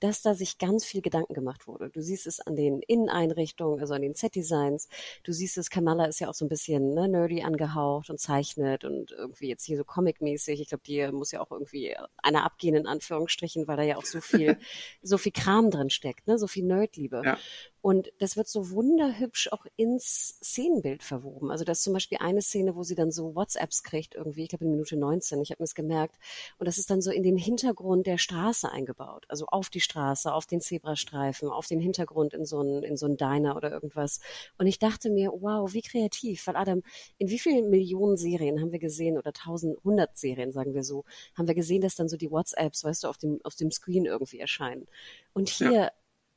dass 0.00 0.22
da 0.22 0.34
sich 0.34 0.58
ganz 0.58 0.84
viel 0.84 1.02
Gedanken 1.02 1.34
gemacht 1.34 1.66
wurde. 1.66 1.90
Du 1.90 2.00
siehst 2.00 2.26
es 2.26 2.40
an 2.40 2.56
den 2.56 2.80
Inneneinrichtungen, 2.80 3.80
also 3.80 3.94
an 3.94 4.02
den 4.02 4.14
Set-Designs. 4.14 4.88
Du 5.22 5.32
siehst 5.32 5.58
es, 5.58 5.70
Kamala 5.70 6.06
ist 6.06 6.20
ja 6.20 6.28
auch 6.28 6.34
so 6.34 6.44
ein 6.44 6.48
bisschen 6.48 6.94
ne, 6.94 7.08
nerdy 7.08 7.42
angehaucht 7.42 8.10
und 8.10 8.18
zeichnet 8.18 8.84
und 8.84 9.12
irgendwie 9.12 9.48
jetzt 9.48 9.64
hier 9.64 9.76
so 9.76 9.84
comic-mäßig. 9.84 10.60
Ich 10.60 10.68
glaube, 10.68 10.82
die 10.86 11.06
muss 11.12 11.32
ja 11.32 11.40
auch 11.40 11.50
irgendwie 11.50 11.96
einer 12.22 12.44
abgehen, 12.44 12.74
in 12.74 12.86
Anführungsstrichen, 12.86 13.68
weil 13.68 13.76
da 13.76 13.82
ja 13.82 13.96
auch 13.96 14.04
so 14.04 14.20
viel, 14.20 14.58
so 15.02 15.18
viel 15.18 15.32
Kram 15.32 15.70
drin 15.70 15.90
steckt, 15.90 16.26
ne? 16.26 16.38
so 16.38 16.46
viel 16.46 16.64
Nerdliebe. 16.64 17.22
Ja. 17.24 17.38
Und 17.82 18.12
das 18.18 18.36
wird 18.36 18.46
so 18.46 18.70
wunderhübsch 18.70 19.48
auch 19.52 19.64
ins 19.76 20.38
Szenenbild 20.42 21.02
verwoben. 21.02 21.50
Also 21.50 21.64
das 21.64 21.78
ist 21.78 21.84
zum 21.84 21.94
Beispiel 21.94 22.18
eine 22.20 22.42
Szene, 22.42 22.76
wo 22.76 22.82
sie 22.82 22.94
dann 22.94 23.10
so 23.10 23.34
WhatsApps 23.34 23.82
kriegt, 23.82 24.14
irgendwie, 24.14 24.42
ich 24.42 24.48
glaube 24.50 24.66
in 24.66 24.70
Minute 24.72 24.96
19, 24.96 25.40
ich 25.40 25.50
habe 25.50 25.62
mir 25.62 25.66
das 25.66 25.74
gemerkt. 25.74 26.16
Und 26.58 26.66
das 26.66 26.76
ist 26.76 26.90
dann 26.90 27.00
so 27.00 27.10
in 27.10 27.22
den 27.22 27.38
Hintergrund 27.38 28.06
der 28.06 28.18
Straße 28.18 28.70
eingebaut. 28.70 29.24
Also 29.28 29.46
auf 29.46 29.70
die 29.70 29.80
Straße, 29.90 30.32
auf 30.32 30.46
den 30.46 30.60
Zebrastreifen, 30.60 31.48
auf 31.48 31.66
den 31.66 31.80
Hintergrund 31.80 32.34
in 32.34 32.44
so 32.44 32.62
ein, 32.62 32.82
in 32.82 32.96
so 32.96 33.08
Diner 33.08 33.56
oder 33.56 33.70
irgendwas. 33.70 34.20
Und 34.58 34.66
ich 34.66 34.78
dachte 34.78 35.10
mir, 35.10 35.32
wow, 35.32 35.72
wie 35.72 35.82
kreativ. 35.82 36.46
Weil 36.46 36.56
Adam, 36.56 36.82
in 37.18 37.28
wie 37.28 37.38
vielen 37.38 37.70
Millionen 37.70 38.16
Serien 38.16 38.60
haben 38.60 38.72
wir 38.72 38.78
gesehen, 38.78 39.18
oder 39.18 39.32
tausend, 39.32 39.82
hundert 39.84 40.16
Serien, 40.16 40.52
sagen 40.52 40.74
wir 40.74 40.84
so, 40.84 41.04
haben 41.36 41.48
wir 41.48 41.54
gesehen, 41.54 41.82
dass 41.82 41.96
dann 41.96 42.08
so 42.08 42.16
die 42.16 42.30
WhatsApps, 42.30 42.84
weißt 42.84 43.04
du, 43.04 43.08
auf 43.08 43.18
dem, 43.18 43.40
auf 43.44 43.54
dem 43.54 43.70
Screen 43.70 44.06
irgendwie 44.06 44.38
erscheinen. 44.38 44.86
Und 45.32 45.48
hier 45.48 45.72
ja 45.72 45.90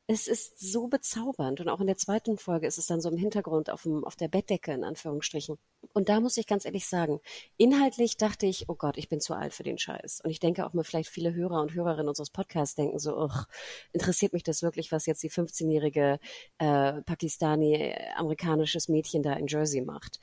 es 0.07 0.27
ist 0.27 0.59
so 0.59 0.87
bezaubernd. 0.87 1.61
Und 1.61 1.69
auch 1.69 1.79
in 1.79 1.87
der 1.87 1.97
zweiten 1.97 2.37
Folge 2.37 2.67
ist 2.67 2.77
es 2.77 2.87
dann 2.87 2.99
so 2.99 3.09
im 3.09 3.17
Hintergrund 3.17 3.69
auf, 3.69 3.83
dem, 3.83 4.03
auf 4.03 4.15
der 4.15 4.27
Bettdecke, 4.27 4.73
in 4.73 4.83
Anführungsstrichen. 4.83 5.57
Und 5.93 6.09
da 6.09 6.19
muss 6.19 6.37
ich 6.37 6.45
ganz 6.45 6.65
ehrlich 6.65 6.87
sagen, 6.87 7.21
inhaltlich 7.57 8.17
dachte 8.17 8.45
ich, 8.45 8.67
oh 8.67 8.75
Gott, 8.75 8.97
ich 8.97 9.07
bin 9.07 9.21
zu 9.21 9.33
alt 9.33 9.53
für 9.53 9.63
den 9.63 9.77
Scheiß. 9.77 10.21
Und 10.23 10.29
ich 10.29 10.39
denke 10.39 10.65
auch 10.65 10.73
mal, 10.73 10.83
vielleicht 10.83 11.09
viele 11.09 11.33
Hörer 11.33 11.61
und 11.61 11.73
Hörerinnen 11.73 12.09
unseres 12.09 12.31
Podcasts 12.31 12.75
denken 12.75 12.99
so, 12.99 13.17
ugh, 13.17 13.45
interessiert 13.93 14.33
mich 14.33 14.43
das 14.43 14.61
wirklich, 14.61 14.91
was 14.91 15.05
jetzt 15.05 15.23
die 15.23 15.31
15-jährige 15.31 16.19
äh, 16.57 17.01
Pakistani-amerikanisches 17.01 18.89
Mädchen 18.89 19.23
da 19.23 19.33
in 19.33 19.47
Jersey 19.47 19.81
macht. 19.81 20.19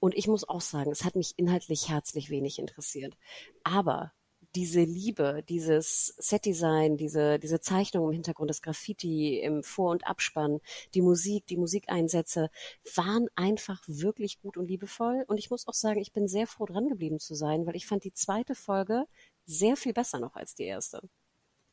Und 0.00 0.14
ich 0.14 0.28
muss 0.28 0.46
auch 0.46 0.60
sagen, 0.60 0.90
es 0.90 1.02
hat 1.02 1.16
mich 1.16 1.32
inhaltlich 1.38 1.88
herzlich 1.88 2.28
wenig 2.28 2.58
interessiert. 2.58 3.16
Aber 3.62 4.12
diese 4.54 4.82
Liebe, 4.82 5.42
dieses 5.48 6.14
Setdesign, 6.18 6.96
diese, 6.96 7.38
diese 7.38 7.60
Zeichnung 7.60 8.06
im 8.06 8.12
Hintergrund, 8.12 8.50
das 8.50 8.62
Graffiti 8.62 9.40
im 9.40 9.62
Vor- 9.62 9.90
und 9.90 10.06
Abspann, 10.06 10.60
die 10.94 11.02
Musik, 11.02 11.46
die 11.46 11.56
Musikeinsätze 11.56 12.50
waren 12.94 13.28
einfach 13.34 13.82
wirklich 13.86 14.40
gut 14.40 14.56
und 14.56 14.68
liebevoll. 14.68 15.24
Und 15.28 15.38
ich 15.38 15.50
muss 15.50 15.66
auch 15.66 15.74
sagen, 15.74 16.00
ich 16.00 16.12
bin 16.12 16.28
sehr 16.28 16.46
froh 16.46 16.66
dran 16.66 16.88
geblieben 16.88 17.18
zu 17.18 17.34
sein, 17.34 17.66
weil 17.66 17.76
ich 17.76 17.86
fand 17.86 18.04
die 18.04 18.12
zweite 18.12 18.54
Folge 18.54 19.06
sehr 19.46 19.76
viel 19.76 19.92
besser 19.92 20.20
noch 20.20 20.36
als 20.36 20.54
die 20.54 20.64
erste. 20.64 21.00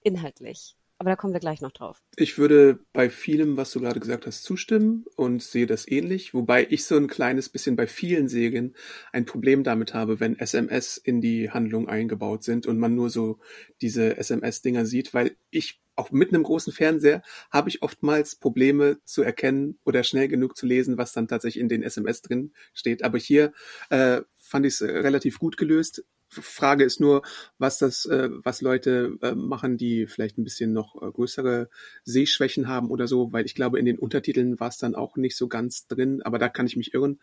Inhaltlich. 0.04 0.76
Aber 1.02 1.10
da 1.10 1.16
kommen 1.16 1.34
wir 1.34 1.40
gleich 1.40 1.62
noch 1.62 1.72
drauf. 1.72 2.00
Ich 2.16 2.38
würde 2.38 2.78
bei 2.94 3.10
vielem, 3.10 3.58
was 3.58 3.72
du 3.72 3.80
gerade 3.80 4.00
gesagt 4.00 4.28
hast, 4.28 4.44
zustimmen 4.44 5.04
und 5.16 5.42
sehe 5.42 5.66
das 5.66 5.88
ähnlich, 5.88 6.36
wobei 6.36 6.68
ich 6.70 6.86
so 6.86 6.96
ein 6.96 7.08
kleines 7.08 7.50
bisschen 7.50 7.76
bei 7.76 7.88
vielen 7.88 8.28
Serien 8.28 8.76
ein 9.12 9.26
Problem 9.26 9.64
damit 9.64 9.96
habe, 9.96 10.20
wenn 10.20 10.38
SMS 10.38 10.98
in 10.98 11.20
die 11.20 11.50
Handlung 11.50 11.90
eingebaut 11.90 12.44
sind 12.44 12.68
und 12.68 12.78
man 12.78 12.94
nur 12.94 13.10
so 13.10 13.40
diese 13.82 14.16
SMS-Dinger 14.16 14.86
sieht, 14.86 15.16
weil 15.16 15.36
ich 15.50 15.82
auch 15.96 16.12
mit 16.12 16.30
einem 16.30 16.44
großen 16.44 16.72
Fernseher 16.72 17.24
habe 17.50 17.70
ich 17.70 17.82
oftmals 17.82 18.36
Probleme 18.36 19.00
zu 19.04 19.24
erkennen 19.24 19.80
oder 19.84 20.04
schnell 20.04 20.28
genug 20.28 20.56
zu 20.56 20.68
lesen, 20.68 21.00
was 21.00 21.14
dann 21.14 21.28
tatsächlich 21.28 21.62
in 21.62 21.68
den 21.68 21.82
SMS 21.82 22.22
drin 22.22 22.54
steht. 22.76 23.04
Aber 23.04 23.18
hier 23.18 23.54
äh, 23.90 24.22
fand 24.36 24.68
ich 24.68 24.76
es 24.76 24.84
relativ 24.84 25.40
gut 25.40 25.58
gelöst. 25.58 26.04
Frage 26.32 26.86
ist 26.86 27.00
nur, 27.00 27.24
was 27.58 27.78
das, 27.78 28.06
äh, 28.06 28.30
was 28.44 28.62
Leute 28.62 29.18
äh, 29.22 29.36
machen, 29.36 29.78
die 29.78 30.08
vielleicht 30.08 30.38
ein 30.38 30.44
bisschen 30.44 30.72
noch 30.72 31.02
äh, 31.02 31.12
größere 31.12 31.70
Sehschwächen 32.04 32.68
haben 32.68 32.90
oder 32.90 33.08
so, 33.08 33.34
weil 33.34 33.46
ich 33.46 33.54
glaube, 33.54 33.80
in 33.80 33.86
den 33.86 34.00
Untertiteln 34.00 34.60
war 34.60 34.70
es 34.70 34.78
dann 34.78 34.96
auch 34.96 35.18
nicht 35.18 35.36
so 35.36 35.48
ganz 35.48 35.88
drin, 35.88 36.22
aber 36.22 36.40
da 36.40 36.48
kann 36.48 36.66
ich 36.68 36.78
mich 36.78 36.94
irren. 36.94 37.20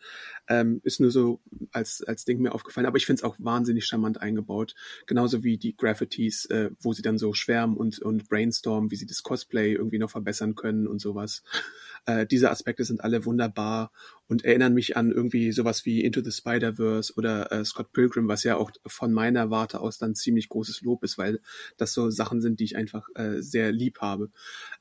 Ähm, 0.47 0.81
ist 0.83 0.99
nur 0.99 1.11
so 1.11 1.41
als, 1.71 2.03
als 2.03 2.25
Ding 2.25 2.39
mir 2.39 2.53
aufgefallen. 2.53 2.85
Aber 2.85 2.97
ich 2.97 3.05
finde 3.05 3.21
es 3.21 3.23
auch 3.23 3.35
wahnsinnig 3.39 3.85
charmant 3.85 4.21
eingebaut. 4.21 4.75
Genauso 5.07 5.43
wie 5.43 5.57
die 5.57 5.75
Graffitis, 5.75 6.45
äh, 6.45 6.69
wo 6.79 6.93
sie 6.93 7.01
dann 7.01 7.17
so 7.17 7.33
schwärmen 7.33 7.77
und, 7.77 7.99
und 7.99 8.29
brainstormen, 8.29 8.91
wie 8.91 8.95
sie 8.95 9.07
das 9.07 9.23
Cosplay 9.23 9.73
irgendwie 9.73 9.99
noch 9.99 10.11
verbessern 10.11 10.55
können 10.55 10.87
und 10.87 10.99
sowas. 10.99 11.43
Äh, 12.09 12.25
diese 12.25 12.49
Aspekte 12.49 12.83
sind 12.83 13.03
alle 13.03 13.25
wunderbar 13.25 13.91
und 14.27 14.43
erinnern 14.43 14.73
mich 14.73 14.97
an 14.97 15.11
irgendwie 15.11 15.51
sowas 15.51 15.85
wie 15.85 16.03
Into 16.03 16.21
the 16.23 16.31
Spider-Verse 16.31 17.13
oder 17.15 17.51
äh, 17.51 17.63
Scott 17.63 17.93
Pilgrim, 17.93 18.27
was 18.27 18.43
ja 18.43 18.57
auch 18.57 18.71
von 18.87 19.13
meiner 19.13 19.51
Warte 19.51 19.79
aus 19.79 19.99
dann 19.99 20.15
ziemlich 20.15 20.49
großes 20.49 20.81
Lob 20.81 21.03
ist, 21.03 21.19
weil 21.19 21.39
das 21.77 21.93
so 21.93 22.09
Sachen 22.09 22.41
sind, 22.41 22.59
die 22.59 22.63
ich 22.63 22.75
einfach 22.75 23.07
äh, 23.13 23.41
sehr 23.41 23.71
lieb 23.71 23.99
habe. 24.01 24.31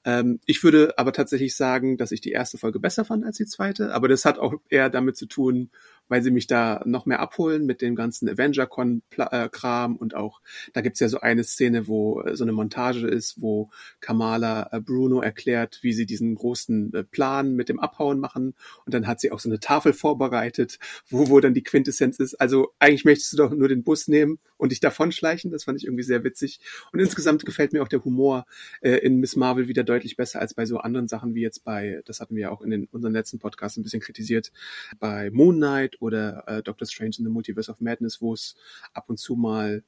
Ähm, 0.05 0.41
ich 0.47 0.63
würde 0.65 0.95
aber 0.97 1.13
tatsächlich 1.13 1.55
sagen, 1.55 1.99
dass 1.99 2.13
ich 2.13 2.23
die 2.23 2.33
erste 2.33 2.57
Folge 2.57 2.81
besser 2.81 3.05
fand 3.05 3.27
als 3.27 3.37
die 3.37 3.47
zweite, 3.47 3.93
aber 3.93 4.09
das 4.09 4.25
hat 4.25 4.39
auch 4.39 4.55
eher 4.71 4.89
damit 4.89 5.19
zu 5.19 5.27
tun, 5.27 5.71
weil 6.09 6.23
sie 6.23 6.31
mich 6.31 6.47
da 6.47 6.83
noch 6.85 7.07
mehr 7.07 7.21
abholen 7.21 7.67
mit 7.67 7.83
dem 7.83 7.95
ganzen 7.95 8.29
Avenger-Con-Kram 8.29 9.97
und 9.97 10.15
auch, 10.15 10.41
da 10.73 10.81
gibt's 10.81 11.01
ja 11.01 11.09
so 11.09 11.21
eine 11.21 11.45
Szene, 11.45 11.87
wo 11.87 12.23
äh, 12.23 12.37
so 12.37 12.45
eine 12.45 12.53
Montage 12.53 13.07
ist, 13.07 13.41
wo 13.41 13.71
Kamala 14.01 14.69
äh, 14.73 14.81
Bruno 14.81 15.21
erklärt, 15.21 15.79
wie 15.83 15.93
sie 15.93 16.07
diesen 16.07 16.35
großen 16.35 16.95
äh, 16.95 17.05
Plan 17.05 17.55
mit 17.55 17.69
dem 17.69 17.81
Abhauen 17.81 18.21
machen. 18.21 18.55
Und 18.85 18.95
dann 18.95 19.07
hat 19.07 19.21
sie 19.21 19.33
auch 19.33 19.41
so 19.41 19.49
eine 19.49 19.61
Tafel 19.61 19.93
vorbereitet, 19.93 20.79
wo, 21.09 21.29
wo 21.29 21.41
dann 21.41 21.55
die 21.55 21.63
Quintessenz 21.63 22.19
ist. 22.19 22.35
Also 22.35 22.73
eigentlich 22.79 23.05
möchtest 23.05 23.33
du 23.33 23.37
doch 23.37 23.51
nur 23.51 23.69
den 23.69 23.83
Bus 23.83 24.09
nehmen 24.09 24.39
und 24.57 24.73
dich 24.73 24.81
davonschleichen, 24.81 25.51
das 25.51 25.65
fand 25.65 25.79
ich 25.79 25.87
irgendwie 25.87 26.03
sehr 26.03 26.25
witzig. 26.25 26.61
Und 26.93 27.01
insgesamt 27.01 27.45
gefällt 27.45 27.73
mir 27.73 27.83
auch 27.83 27.89
der 27.89 28.05
Humor 28.05 28.47
äh, 28.81 28.97
in 28.97 29.19
Miss 29.21 29.37
Marvel 29.37 29.69
wieder 29.69 29.85
deutlich 29.85 30.17
besser 30.17 30.41
als 30.41 30.55
bei 30.55 30.67
so 30.67 30.79
anderen 30.79 31.09
Sachen 31.09 31.35
wie 31.35 31.43
jetzt 31.43 31.65
bei, 31.65 32.03
das 32.05 32.21
hatten 32.21 32.35
wir 32.35 32.43
ja 32.43 32.51
auch 32.51 32.63
in 32.63 32.71
den, 32.71 32.89
unseren 32.91 33.13
letzten 33.13 33.39
Podcasts 33.39 33.77
ein 33.79 33.83
bisschen 33.83 34.01
kritisiert, 34.01 34.53
bei 34.99 35.31
Moon 35.31 35.57
Knight 35.57 35.98
oder 36.01 36.45
äh, 36.47 36.63
Doctor 36.63 36.87
Strange 36.87 37.17
in 37.19 37.25
the 37.25 37.31
Multiverse 37.31 37.71
of 37.71 37.81
Madness, 37.81 38.21
wo 38.21 38.33
es 38.35 38.57
ab 38.93 39.09
und 39.09 39.19
zu 39.19 39.37
mal 39.37 39.83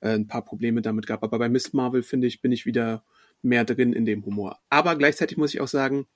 äh, 0.00 0.10
ein 0.14 0.26
paar 0.26 0.44
Probleme 0.44 0.82
damit 0.82 1.06
gab. 1.06 1.22
Aber 1.22 1.38
bei 1.38 1.48
Miss 1.48 1.72
Marvel, 1.72 2.02
finde 2.02 2.26
ich, 2.26 2.40
bin 2.40 2.52
ich 2.52 2.66
wieder 2.66 3.04
mehr 3.42 3.64
drin 3.64 3.92
in 3.92 4.04
dem 4.04 4.24
Humor. 4.24 4.58
Aber 4.70 4.96
gleichzeitig 4.96 5.36
muss 5.36 5.54
ich 5.54 5.60
auch 5.60 5.68
sagen, 5.68 6.06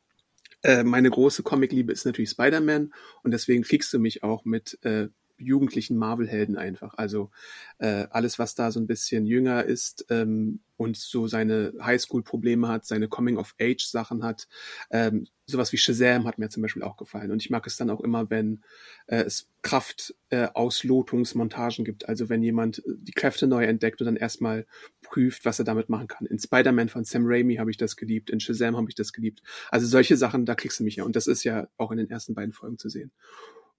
äh, 0.62 0.82
meine 0.82 1.10
große 1.10 1.42
Comicliebe 1.42 1.92
ist 1.92 2.04
natürlich 2.04 2.30
Spider-Man 2.30 2.92
und 3.22 3.30
deswegen 3.30 3.62
kriegst 3.62 3.92
du 3.92 3.98
mich 3.98 4.22
auch 4.22 4.44
mit 4.44 4.78
äh, 4.82 5.08
jugendlichen 5.38 5.96
Marvel-Helden 5.96 6.56
einfach. 6.56 6.94
Also 6.96 7.30
äh, 7.78 8.06
alles, 8.10 8.38
was 8.38 8.54
da 8.54 8.70
so 8.70 8.80
ein 8.80 8.86
bisschen 8.86 9.26
jünger 9.26 9.64
ist 9.64 10.06
ähm, 10.10 10.60
und 10.76 10.96
so 10.96 11.26
seine 11.26 11.72
Highschool-Probleme 11.80 12.68
hat, 12.68 12.86
seine 12.86 13.08
Coming-of-Age-Sachen 13.08 14.22
hat. 14.22 14.48
Ähm, 14.90 15.26
sowas 15.46 15.72
wie 15.72 15.78
Shazam 15.78 16.26
hat 16.26 16.38
mir 16.38 16.50
zum 16.50 16.62
Beispiel 16.62 16.82
auch 16.82 16.96
gefallen. 16.96 17.30
Und 17.30 17.42
ich 17.42 17.50
mag 17.50 17.66
es 17.66 17.76
dann 17.76 17.90
auch 17.90 18.00
immer, 18.00 18.30
wenn 18.30 18.62
äh, 19.06 19.22
es 19.22 19.48
Kraft-Auslotungsmontagen 19.62 21.84
äh, 21.84 21.86
gibt. 21.86 22.08
Also 22.08 22.28
wenn 22.28 22.42
jemand 22.42 22.82
die 22.86 23.12
Kräfte 23.12 23.46
neu 23.46 23.64
entdeckt 23.64 24.00
und 24.00 24.06
dann 24.06 24.16
erstmal 24.16 24.66
prüft, 25.02 25.44
was 25.44 25.58
er 25.58 25.64
damit 25.64 25.88
machen 25.88 26.06
kann. 26.06 26.26
In 26.26 26.38
Spider-Man 26.38 26.88
von 26.88 27.04
Sam 27.04 27.24
Raimi 27.26 27.56
habe 27.56 27.70
ich 27.70 27.76
das 27.76 27.96
geliebt, 27.96 28.30
in 28.30 28.40
Shazam 28.40 28.76
habe 28.76 28.88
ich 28.88 28.94
das 28.94 29.12
geliebt. 29.12 29.42
Also 29.70 29.86
solche 29.86 30.16
Sachen, 30.16 30.46
da 30.46 30.54
kriegst 30.54 30.80
du 30.80 30.84
mich 30.84 30.96
ja. 30.96 31.04
Und 31.04 31.16
das 31.16 31.26
ist 31.26 31.44
ja 31.44 31.68
auch 31.76 31.90
in 31.90 31.98
den 31.98 32.10
ersten 32.10 32.34
beiden 32.34 32.52
Folgen 32.52 32.78
zu 32.78 32.88
sehen. 32.88 33.10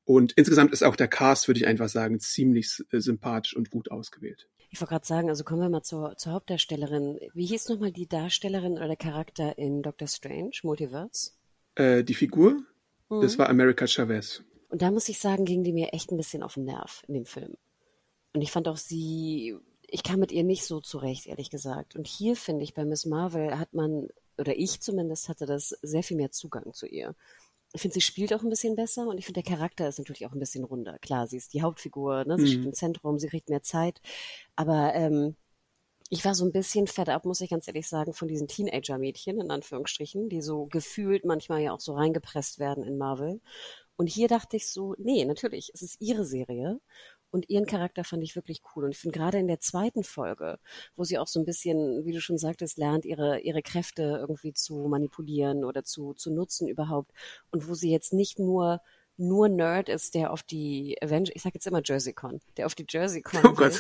Und 0.10 0.32
insgesamt 0.32 0.74
ist 0.74 0.84
auch 0.84 0.96
der 0.96 1.08
Cast, 1.08 1.48
würde 1.48 1.60
ich 1.60 1.68
einfach 1.68 1.88
sagen, 1.88 2.20
ziemlich 2.20 2.84
äh, 2.90 3.00
sympathisch 3.00 3.56
und 3.56 3.70
gut 3.70 3.92
ausgewählt. 3.92 4.50
Ich 4.72 4.82
wollte 4.82 4.94
gerade 4.94 5.06
sagen, 5.06 5.30
also 5.30 5.44
kommen 5.44 5.62
wir 5.62 5.70
mal 5.70 5.84
zur, 5.84 6.18
zur 6.18 6.34
Hauptdarstellerin. 6.34 7.20
Wie 7.36 7.46
hieß 7.46 7.70
nochmal 7.70 7.92
die 7.92 8.08
Darstellerin 8.08 8.72
oder 8.72 8.88
der 8.88 8.96
Charakter 8.96 9.56
in 9.60 9.84
Doctor 9.84 10.08
Strange, 10.08 10.50
Multiverse? 10.64 11.34
Äh, 11.76 12.04
die 12.04 12.16
Figur, 12.16 12.54
mhm. 13.10 13.22
das 13.22 13.38
war 13.38 13.50
America 13.50 13.86
Chavez. 13.86 14.42
Und 14.70 14.82
da 14.82 14.90
muss 14.90 15.10
ich 15.10 15.20
sagen, 15.20 15.46
ging 15.46 15.64
die 15.64 15.74
mir 15.74 15.94
echt 15.94 16.12
ein 16.12 16.18
bisschen 16.18 16.42
auf 16.42 16.56
den 16.56 16.66
Nerv 16.66 17.04
in 17.08 17.14
dem 17.14 17.28
Film. 17.28 17.54
Und 18.34 18.42
ich 18.42 18.52
fand 18.52 18.68
auch 18.68 18.78
sie, 18.78 19.58
ich 19.88 20.02
kam 20.02 20.20
mit 20.20 20.32
ihr 20.32 20.44
nicht 20.44 20.66
so 20.66 20.80
zurecht, 20.80 21.28
ehrlich 21.28 21.52
gesagt. 21.52 21.96
Und 21.96 22.08
hier 22.08 22.36
finde 22.36 22.64
ich, 22.64 22.74
bei 22.74 22.84
Miss 22.84 23.06
Marvel 23.06 23.60
hat 23.60 23.76
man, 23.76 24.08
oder 24.40 24.58
ich 24.58 24.82
zumindest 24.82 25.30
hatte 25.30 25.46
das 25.46 25.70
sehr 25.84 26.02
viel 26.02 26.18
mehr 26.18 26.32
Zugang 26.32 26.74
zu 26.74 26.88
ihr. 26.88 27.14
Ich 27.74 27.82
finde, 27.82 27.94
sie 27.94 28.02
spielt 28.02 28.34
auch 28.34 28.42
ein 28.42 28.50
bisschen 28.50 28.76
besser 28.76 29.08
und 29.08 29.18
ich 29.20 29.26
finde, 29.26 29.44
der 29.44 29.56
Charakter 29.56 29.88
ist 29.88 30.00
natürlich 30.00 30.26
auch 30.26 30.32
ein 30.32 30.40
bisschen 30.40 30.64
runder. 30.64 30.98
Klar, 31.00 31.28
sie 31.28 31.38
ist 31.38 31.54
die 31.54 31.62
Hauptfigur, 31.62 32.26
ne? 32.26 32.38
sie 32.38 32.44
mhm. 32.44 32.48
steht 32.48 32.66
im 32.66 32.74
Zentrum, 32.74 33.20
sie 33.20 33.28
kriegt 33.28 33.50
mehr 33.50 33.62
Zeit. 33.62 34.02
Aber 34.56 34.94
ähm, 34.96 35.36
ich 36.10 36.26
war 36.26 36.34
so 36.34 36.44
ein 36.46 36.52
bisschen 36.52 36.88
fed 36.88 37.10
up, 37.10 37.26
muss 37.26 37.42
ich 37.42 37.52
ganz 37.52 37.68
ehrlich 37.68 37.88
sagen, 37.88 38.14
von 38.14 38.28
diesen 38.28 38.48
Teenager-Mädchen, 38.48 39.40
in 39.40 39.52
Anführungsstrichen, 39.52 40.30
die 40.30 40.42
so 40.42 40.66
gefühlt 40.66 41.24
manchmal 41.24 41.62
ja 41.62 41.74
auch 41.74 41.80
so 41.80 41.94
reingepresst 41.94 42.58
werden 42.58 42.84
in 42.84 42.98
Marvel. 42.98 43.40
Und 43.96 44.08
hier 44.08 44.28
dachte 44.28 44.58
ich 44.58 44.68
so, 44.70 44.96
nee, 44.98 45.24
natürlich, 45.26 45.72
es 45.74 45.84
ist 45.84 45.98
ihre 46.00 46.26
Serie 46.26 46.80
und 47.32 47.50
ihren 47.50 47.66
Charakter 47.66 48.04
fand 48.04 48.24
ich 48.24 48.36
wirklich 48.36 48.62
cool. 48.76 48.86
Und 48.86 48.92
ich 48.92 49.00
finde 49.00 49.18
gerade 49.18 49.40
in 49.40 49.48
der 49.48 49.60
zweiten 49.60 50.04
Folge, 50.04 50.60
wo 50.96 51.04
sie 51.04 51.18
auch 51.18 51.28
so 51.28 51.40
ein 51.40 51.46
bisschen, 51.46 52.06
wie 52.06 52.14
du 52.14 52.22
schon 52.22 52.38
sagtest, 52.38 52.78
lernt, 52.78 53.06
ihre, 53.06 53.40
ihre 53.40 53.62
Kräfte 53.62 54.18
irgendwie 54.20 54.54
zu 54.54 54.88
manipulieren 54.88 55.64
oder 55.64 55.84
zu, 55.84 56.14
zu 56.14 56.32
nutzen 56.32 56.68
überhaupt. 56.68 57.12
Und 57.52 57.68
wo 57.68 57.74
sie 57.74 57.92
jetzt 57.92 58.14
nicht 58.14 58.40
nur 58.40 58.82
nur 59.20 59.50
Nerd 59.50 59.90
ist, 59.90 60.16
der 60.16 60.32
auf 60.32 60.44
die 60.44 60.98
Avenger, 61.02 61.32
ich 61.36 61.42
sag 61.42 61.54
jetzt 61.54 61.68
immer 61.68 61.82
JerseyCon, 61.84 62.40
der 62.56 62.66
auf 62.66 62.74
die 62.74 62.86
JerseyCon 62.88 63.42
oh 63.46 63.58
will, 63.58 63.72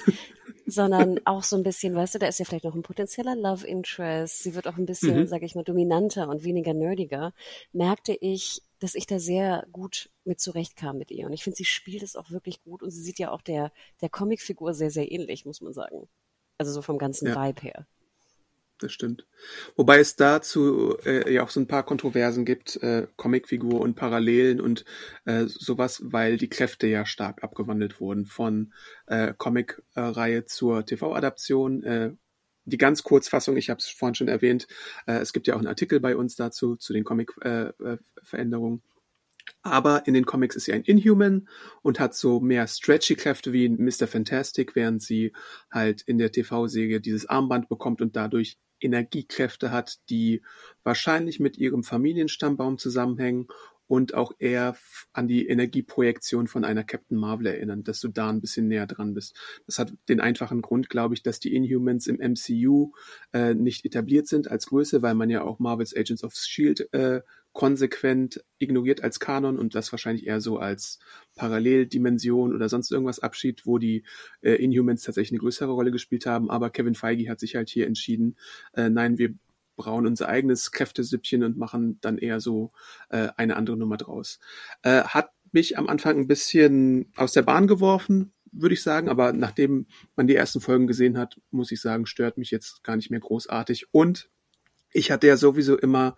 sondern 0.68 1.20
auch 1.26 1.44
so 1.44 1.56
ein 1.56 1.64
bisschen, 1.64 1.96
weißt 1.96 2.16
du, 2.16 2.20
da 2.20 2.28
ist 2.28 2.40
ja 2.40 2.46
vielleicht 2.46 2.66
noch 2.66 2.76
ein 2.76 2.82
potenzieller 2.82 3.36
Love 3.36 3.66
Interest, 3.66 4.44
sie 4.44 4.54
wird 4.54 4.68
auch 4.68 4.78
ein 4.78 4.86
bisschen, 4.86 5.18
mhm. 5.18 5.28
sage 5.28 5.46
ich 5.46 5.56
mal, 5.56 5.64
dominanter 5.64 6.28
und 6.28 6.44
weniger 6.44 6.74
nerdiger, 6.74 7.34
merkte 7.72 8.14
ich, 8.20 8.62
dass 8.80 8.96
ich 8.96 9.06
da 9.06 9.20
sehr 9.20 9.68
gut 9.72 10.10
mit 10.24 10.40
zurechtkam 10.40 10.98
mit 10.98 11.12
ihr. 11.12 11.26
Und 11.26 11.34
ich 11.34 11.44
finde, 11.44 11.58
sie 11.58 11.66
spielt 11.66 12.04
es 12.04 12.16
auch 12.16 12.32
wirklich 12.32 12.62
gut 12.64 12.82
und 12.82 12.92
sie 12.92 13.02
sieht 13.02 13.20
ja 13.20 13.32
auch 13.32 13.42
der, 13.42 13.72
der 14.02 14.10
Comicfigur 14.10 14.74
sehr, 14.74 14.92
sehr 14.92 15.12
ähnlich, 15.12 15.46
muss 15.46 15.62
man 15.62 15.74
sagen. 15.74 16.08
Also 16.58 16.72
so 16.72 16.82
vom 16.82 16.98
ganzen 16.98 17.28
ja. 17.28 17.36
Vibe 17.36 17.62
her. 17.62 17.88
Das 18.80 18.94
stimmt. 18.94 19.28
Wobei 19.76 20.00
es 20.00 20.16
dazu 20.16 20.98
äh, 21.06 21.34
ja 21.34 21.44
auch 21.44 21.50
so 21.50 21.60
ein 21.60 21.68
paar 21.68 21.84
Kontroversen 21.84 22.46
gibt, 22.46 22.78
äh, 22.78 23.08
Comicfigur 23.18 23.82
und 23.82 23.96
Parallelen 23.96 24.62
und 24.62 24.86
äh, 25.26 25.46
sowas, 25.48 26.02
weil 26.06 26.38
die 26.38 26.50
Kräfte 26.50 26.88
ja 26.88 27.06
stark 27.06 27.44
abgewandelt 27.44 28.00
wurden 28.00 28.26
von 28.26 28.74
äh, 29.08 29.34
Comic-Reihe 29.38 30.46
zur 30.46 30.86
TV-Adaption. 30.86 31.84
Äh, 31.84 32.12
die 32.70 32.78
ganz 32.78 33.04
Kurzfassung, 33.04 33.58
ich 33.58 33.70
habe 33.70 33.80
es 33.80 33.88
vorhin 33.88 34.16
schon 34.16 34.28
erwähnt, 34.28 34.68
äh, 35.06 35.14
es 35.14 35.34
gibt 35.34 35.48
ja 35.48 35.56
auch 35.56 35.60
einen 35.60 35.68
Artikel 35.68 36.00
bei 36.00 36.16
uns 36.16 36.36
dazu, 36.36 36.76
zu 36.76 36.94
den 36.94 37.04
Comic-Veränderungen. 37.04 38.78
Äh, 38.78 38.90
aber 39.62 40.06
in 40.06 40.14
den 40.14 40.26
Comics 40.26 40.56
ist 40.56 40.66
sie 40.66 40.74
ein 40.74 40.84
Inhuman 40.84 41.48
und 41.82 42.00
hat 42.00 42.14
so 42.14 42.40
mehr 42.40 42.68
stretchy 42.68 43.16
Kräfte 43.16 43.52
wie 43.52 43.68
Mr. 43.68 44.08
Fantastic, 44.08 44.76
während 44.76 45.02
sie 45.02 45.34
halt 45.72 46.02
in 46.04 46.18
der 46.18 46.32
TV-Serie 46.32 47.02
dieses 47.02 47.26
Armband 47.26 47.68
bekommt 47.68 48.02
und 48.02 48.16
dadurch 48.16 48.58
Energiekräfte 48.80 49.72
hat, 49.72 49.98
die 50.10 50.42
wahrscheinlich 50.84 51.40
mit 51.40 51.58
ihrem 51.58 51.84
Familienstammbaum 51.84 52.78
zusammenhängen 52.78 53.48
und 53.90 54.14
auch 54.14 54.34
eher 54.38 54.78
an 55.14 55.28
die 55.28 55.48
Energieprojektion 55.48 56.48
von 56.48 56.64
einer 56.64 56.84
Captain 56.84 57.18
Marvel 57.18 57.48
erinnern, 57.48 57.84
dass 57.84 58.00
du 58.00 58.08
da 58.08 58.30
ein 58.30 58.40
bisschen 58.40 58.68
näher 58.68 58.86
dran 58.86 59.16
bist. 59.16 59.36
Das 59.66 59.80
hat 59.80 59.92
den 60.08 60.20
einfachen 60.20 60.62
Grund, 60.62 60.90
glaube 60.90 61.16
ich, 61.16 61.24
dass 61.24 61.40
die 61.40 61.56
Inhumans 61.56 62.06
im 62.06 62.18
MCU 62.18 62.92
äh, 63.34 63.56
nicht 63.56 63.86
etabliert 63.86 64.28
sind 64.28 64.50
als 64.50 64.68
Größe, 64.68 65.02
weil 65.02 65.16
man 65.16 65.32
ja 65.32 65.42
auch 65.42 65.58
Marvels 65.58 65.96
Agents 65.96 66.24
of 66.24 66.36
Shield 66.36 66.88
äh, 66.94 67.22
konsequent 67.52 68.46
ignoriert 68.60 69.04
als 69.04 69.20
Kanon 69.20 69.58
und 69.58 69.74
das 69.74 69.92
wahrscheinlich 69.92 70.28
eher 70.28 70.40
so 70.40 70.60
als 70.60 71.00
Paralleldimension 71.36 72.54
oder 72.54 72.70
sonst 72.70 72.92
irgendwas 72.92 73.20
abschiebt, 73.20 73.66
wo 73.66 73.80
die 73.80 74.04
äh, 74.42 74.54
Inhumans 74.54 75.02
tatsächlich 75.02 75.32
eine 75.32 75.40
größere 75.40 75.72
Rolle 75.72 75.90
gespielt 75.90 76.28
haben. 76.28 76.52
Aber 76.52 76.70
Kevin 76.70 76.94
Feige 76.94 77.28
hat 77.28 77.40
sich 77.40 77.56
halt 77.56 77.70
hier 77.70 77.88
entschieden, 77.88 78.38
äh, 78.74 78.92
nein, 78.92 79.18
wir 79.18 79.34
brauen 79.80 80.06
unser 80.06 80.28
eigenes 80.28 80.72
Kräftesüppchen 80.72 81.42
und 81.42 81.58
machen 81.58 82.00
dann 82.02 82.18
eher 82.18 82.42
so 82.42 82.74
äh, 83.10 83.30
eine 83.38 83.56
andere 83.56 83.78
Nummer 83.78 83.96
draus. 83.96 84.40
Äh, 84.84 85.04
hat 85.04 85.32
mich 85.54 85.78
am 85.78 85.88
Anfang 85.88 86.20
ein 86.20 86.28
bisschen 86.28 87.14
aus 87.16 87.32
der 87.32 87.44
Bahn 87.44 87.66
geworfen, 87.66 88.34
würde 88.52 88.74
ich 88.74 88.84
sagen, 88.84 89.08
aber 89.08 89.32
nachdem 89.32 89.88
man 90.18 90.28
die 90.28 90.36
ersten 90.36 90.60
Folgen 90.60 90.86
gesehen 90.86 91.18
hat, 91.18 91.40
muss 91.50 91.72
ich 91.72 91.80
sagen, 91.80 92.06
stört 92.06 92.38
mich 92.38 92.52
jetzt 92.52 92.84
gar 92.84 92.98
nicht 92.98 93.10
mehr 93.10 93.22
großartig. 93.22 93.88
Und 93.94 94.30
ich 94.92 95.12
hatte 95.12 95.28
ja 95.28 95.38
sowieso 95.38 95.78
immer 95.78 96.16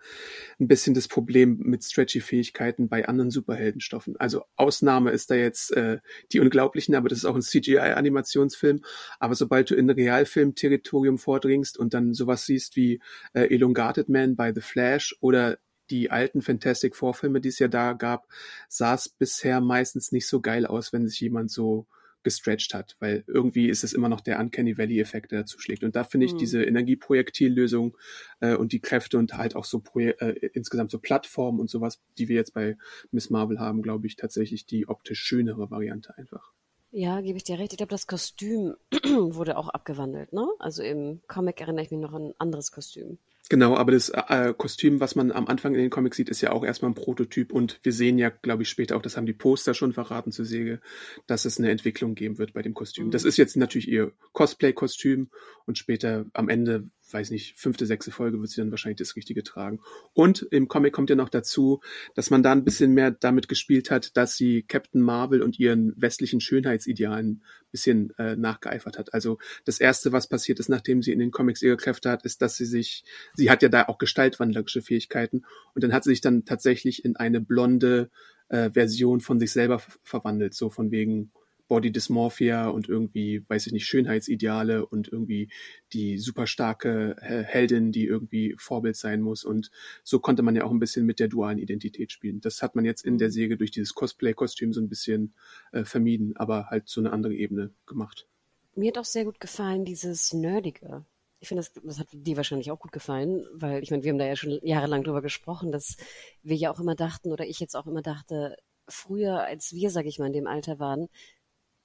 ein 0.58 0.68
bisschen 0.68 0.94
das 0.94 1.08
Problem 1.08 1.58
mit 1.58 1.84
Stretchy-Fähigkeiten 1.84 2.88
bei 2.88 3.06
anderen 3.06 3.30
Superheldenstoffen. 3.30 4.16
Also 4.16 4.44
Ausnahme 4.56 5.10
ist 5.10 5.30
da 5.30 5.34
jetzt 5.34 5.72
äh, 5.72 5.98
die 6.32 6.40
Unglaublichen, 6.40 6.94
aber 6.94 7.08
das 7.08 7.18
ist 7.18 7.24
auch 7.24 7.34
ein 7.34 7.42
CGI-Animationsfilm. 7.42 8.82
Aber 9.18 9.34
sobald 9.34 9.70
du 9.70 9.74
in 9.74 9.90
Realfilm-Territorium 9.90 11.18
vordringst 11.18 11.78
und 11.78 11.92
dann 11.92 12.14
sowas 12.14 12.46
siehst 12.46 12.76
wie 12.76 13.00
äh, 13.34 13.52
Elongated 13.54 14.08
Man 14.08 14.36
bei 14.36 14.54
The 14.54 14.62
Flash 14.62 15.16
oder 15.20 15.58
die 15.90 16.10
alten 16.10 16.40
Fantastic 16.40 16.96
Four-Filme, 16.96 17.40
die 17.40 17.50
es 17.50 17.58
ja 17.58 17.68
da 17.68 17.92
gab, 17.92 18.26
sah 18.68 18.94
es 18.94 19.08
bisher 19.08 19.60
meistens 19.60 20.12
nicht 20.12 20.26
so 20.26 20.40
geil 20.40 20.64
aus, 20.64 20.92
wenn 20.92 21.06
sich 21.06 21.20
jemand 21.20 21.50
so 21.50 21.86
gestretched 22.22 22.74
hat, 22.74 22.96
weil 23.00 23.24
irgendwie 23.26 23.68
ist 23.68 23.84
es 23.84 23.92
immer 23.92 24.08
noch 24.08 24.20
der 24.20 24.38
Uncanny 24.38 24.78
Valley-Effekt, 24.78 25.32
der 25.32 25.40
dazu 25.40 25.58
schlägt. 25.58 25.84
Und 25.84 25.96
da 25.96 26.04
finde 26.04 26.26
ich 26.26 26.34
mhm. 26.34 26.38
diese 26.38 26.62
Energieprojektillösung 26.64 27.96
äh, 28.40 28.54
und 28.54 28.72
die 28.72 28.80
Kräfte 28.80 29.18
und 29.18 29.34
halt 29.34 29.56
auch 29.56 29.64
so 29.64 29.80
Proje 29.80 30.20
äh, 30.20 30.50
insgesamt 30.54 30.90
so 30.90 30.98
Plattformen 30.98 31.60
und 31.60 31.70
sowas, 31.70 32.00
die 32.18 32.28
wir 32.28 32.36
jetzt 32.36 32.54
bei 32.54 32.76
Miss 33.10 33.30
Marvel 33.30 33.58
haben, 33.58 33.82
glaube 33.82 34.06
ich, 34.06 34.16
tatsächlich 34.16 34.66
die 34.66 34.88
optisch 34.88 35.20
schönere 35.20 35.70
Variante 35.70 36.16
einfach. 36.16 36.52
Ja, 36.94 37.22
gebe 37.22 37.38
ich 37.38 37.44
dir 37.44 37.58
recht. 37.58 37.72
Ich 37.72 37.78
glaube, 37.78 37.90
das 37.90 38.06
Kostüm 38.06 38.74
wurde 38.92 39.56
auch 39.56 39.70
abgewandelt, 39.70 40.32
ne? 40.34 40.46
Also 40.58 40.82
im 40.82 41.22
Comic 41.26 41.60
erinnere 41.60 41.84
ich 41.84 41.90
mich 41.90 42.00
noch 42.00 42.12
an 42.12 42.26
ein 42.26 42.34
anderes 42.38 42.70
Kostüm. 42.70 43.18
Genau, 43.52 43.76
aber 43.76 43.92
das 43.92 44.08
äh, 44.08 44.54
Kostüm, 44.56 44.98
was 44.98 45.14
man 45.14 45.30
am 45.30 45.46
Anfang 45.46 45.74
in 45.74 45.82
den 45.82 45.90
Comics 45.90 46.16
sieht, 46.16 46.30
ist 46.30 46.40
ja 46.40 46.52
auch 46.52 46.64
erstmal 46.64 46.90
ein 46.90 46.94
Prototyp 46.94 47.52
und 47.52 47.80
wir 47.82 47.92
sehen 47.92 48.16
ja, 48.16 48.30
glaube 48.30 48.62
ich, 48.62 48.70
später 48.70 48.96
auch, 48.96 49.02
das 49.02 49.18
haben 49.18 49.26
die 49.26 49.34
Poster 49.34 49.74
schon 49.74 49.92
verraten 49.92 50.32
zur 50.32 50.46
Säge, 50.46 50.80
dass 51.26 51.44
es 51.44 51.58
eine 51.58 51.70
Entwicklung 51.70 52.14
geben 52.14 52.38
wird 52.38 52.54
bei 52.54 52.62
dem 52.62 52.72
Kostüm. 52.72 53.08
Mhm. 53.08 53.10
Das 53.10 53.24
ist 53.24 53.36
jetzt 53.36 53.58
natürlich 53.58 53.88
ihr 53.88 54.12
Cosplay-Kostüm 54.32 55.28
und 55.66 55.76
später 55.76 56.24
am 56.32 56.48
Ende 56.48 56.88
weiß 57.12 57.30
nicht, 57.30 57.58
fünfte, 57.58 57.86
sechste 57.86 58.10
Folge 58.10 58.40
wird 58.40 58.50
sie 58.50 58.60
dann 58.60 58.70
wahrscheinlich 58.70 58.98
das 58.98 59.16
Richtige 59.16 59.42
tragen. 59.42 59.80
Und 60.12 60.42
im 60.50 60.68
Comic 60.68 60.92
kommt 60.92 61.10
ja 61.10 61.16
noch 61.16 61.28
dazu, 61.28 61.80
dass 62.14 62.30
man 62.30 62.42
da 62.42 62.52
ein 62.52 62.64
bisschen 62.64 62.92
mehr 62.92 63.10
damit 63.10 63.48
gespielt 63.48 63.90
hat, 63.90 64.16
dass 64.16 64.36
sie 64.36 64.62
Captain 64.62 65.00
Marvel 65.00 65.42
und 65.42 65.58
ihren 65.58 65.94
westlichen 66.00 66.40
Schönheitsidealen 66.40 67.26
ein 67.26 67.70
bisschen 67.70 68.12
äh, 68.18 68.36
nachgeeifert 68.36 68.98
hat. 68.98 69.14
Also 69.14 69.38
das 69.64 69.80
erste, 69.80 70.12
was 70.12 70.28
passiert 70.28 70.60
ist, 70.60 70.68
nachdem 70.68 71.02
sie 71.02 71.12
in 71.12 71.18
den 71.18 71.30
Comics 71.30 71.62
ihre 71.62 71.76
Kräfte 71.76 72.10
hat, 72.10 72.24
ist, 72.24 72.42
dass 72.42 72.56
sie 72.56 72.66
sich, 72.66 73.04
sie 73.34 73.50
hat 73.50 73.62
ja 73.62 73.68
da 73.68 73.84
auch 73.84 73.98
gestaltwandlerische 73.98 74.82
Fähigkeiten 74.82 75.44
und 75.74 75.84
dann 75.84 75.92
hat 75.92 76.04
sie 76.04 76.10
sich 76.10 76.20
dann 76.20 76.44
tatsächlich 76.44 77.04
in 77.04 77.16
eine 77.16 77.40
blonde 77.40 78.10
äh, 78.48 78.70
Version 78.70 79.20
von 79.20 79.40
sich 79.40 79.52
selber 79.52 79.80
verwandelt, 80.02 80.54
so 80.54 80.70
von 80.70 80.90
wegen 80.90 81.32
Body 81.72 81.90
Dysmorphia 81.90 82.68
und 82.68 82.86
irgendwie, 82.86 83.48
weiß 83.48 83.66
ich 83.66 83.72
nicht, 83.72 83.86
Schönheitsideale 83.86 84.84
und 84.84 85.08
irgendwie 85.08 85.50
die 85.94 86.18
super 86.18 86.46
starke 86.46 87.16
äh, 87.18 87.44
Heldin, 87.44 87.92
die 87.92 88.04
irgendwie 88.04 88.54
Vorbild 88.58 88.94
sein 88.94 89.22
muss. 89.22 89.42
Und 89.42 89.70
so 90.04 90.18
konnte 90.18 90.42
man 90.42 90.54
ja 90.54 90.64
auch 90.64 90.70
ein 90.70 90.80
bisschen 90.80 91.06
mit 91.06 91.18
der 91.18 91.28
dualen 91.28 91.56
Identität 91.56 92.12
spielen. 92.12 92.42
Das 92.42 92.60
hat 92.60 92.76
man 92.76 92.84
jetzt 92.84 93.06
in 93.06 93.16
der 93.16 93.28
mhm. 93.28 93.32
Serie 93.32 93.56
durch 93.56 93.70
dieses 93.70 93.94
Cosplay-Kostüm 93.94 94.74
so 94.74 94.82
ein 94.82 94.90
bisschen 94.90 95.32
äh, 95.72 95.84
vermieden, 95.84 96.36
aber 96.36 96.66
halt 96.66 96.90
so 96.90 97.00
eine 97.00 97.10
andere 97.10 97.32
Ebene 97.32 97.70
gemacht. 97.86 98.28
Mir 98.74 98.88
hat 98.88 98.98
auch 98.98 99.06
sehr 99.06 99.24
gut 99.24 99.40
gefallen, 99.40 99.86
dieses 99.86 100.34
Nerdige. 100.34 101.06
Ich 101.40 101.48
finde, 101.48 101.62
das, 101.62 101.72
das 101.82 101.98
hat 101.98 102.08
dir 102.12 102.36
wahrscheinlich 102.36 102.70
auch 102.70 102.80
gut 102.80 102.92
gefallen, 102.92 103.46
weil 103.54 103.82
ich 103.82 103.90
meine, 103.90 104.02
wir 104.02 104.10
haben 104.10 104.18
da 104.18 104.26
ja 104.26 104.36
schon 104.36 104.58
jahrelang 104.62 105.04
drüber 105.04 105.22
gesprochen, 105.22 105.72
dass 105.72 105.96
wir 106.42 106.56
ja 106.56 106.70
auch 106.70 106.80
immer 106.80 106.96
dachten, 106.96 107.32
oder 107.32 107.46
ich 107.46 107.60
jetzt 107.60 107.76
auch 107.76 107.86
immer 107.86 108.02
dachte, 108.02 108.58
früher, 108.88 109.40
als 109.40 109.72
wir, 109.72 109.88
sage 109.88 110.08
ich 110.08 110.18
mal, 110.18 110.26
in 110.26 110.34
dem 110.34 110.46
Alter 110.46 110.78
waren, 110.78 111.08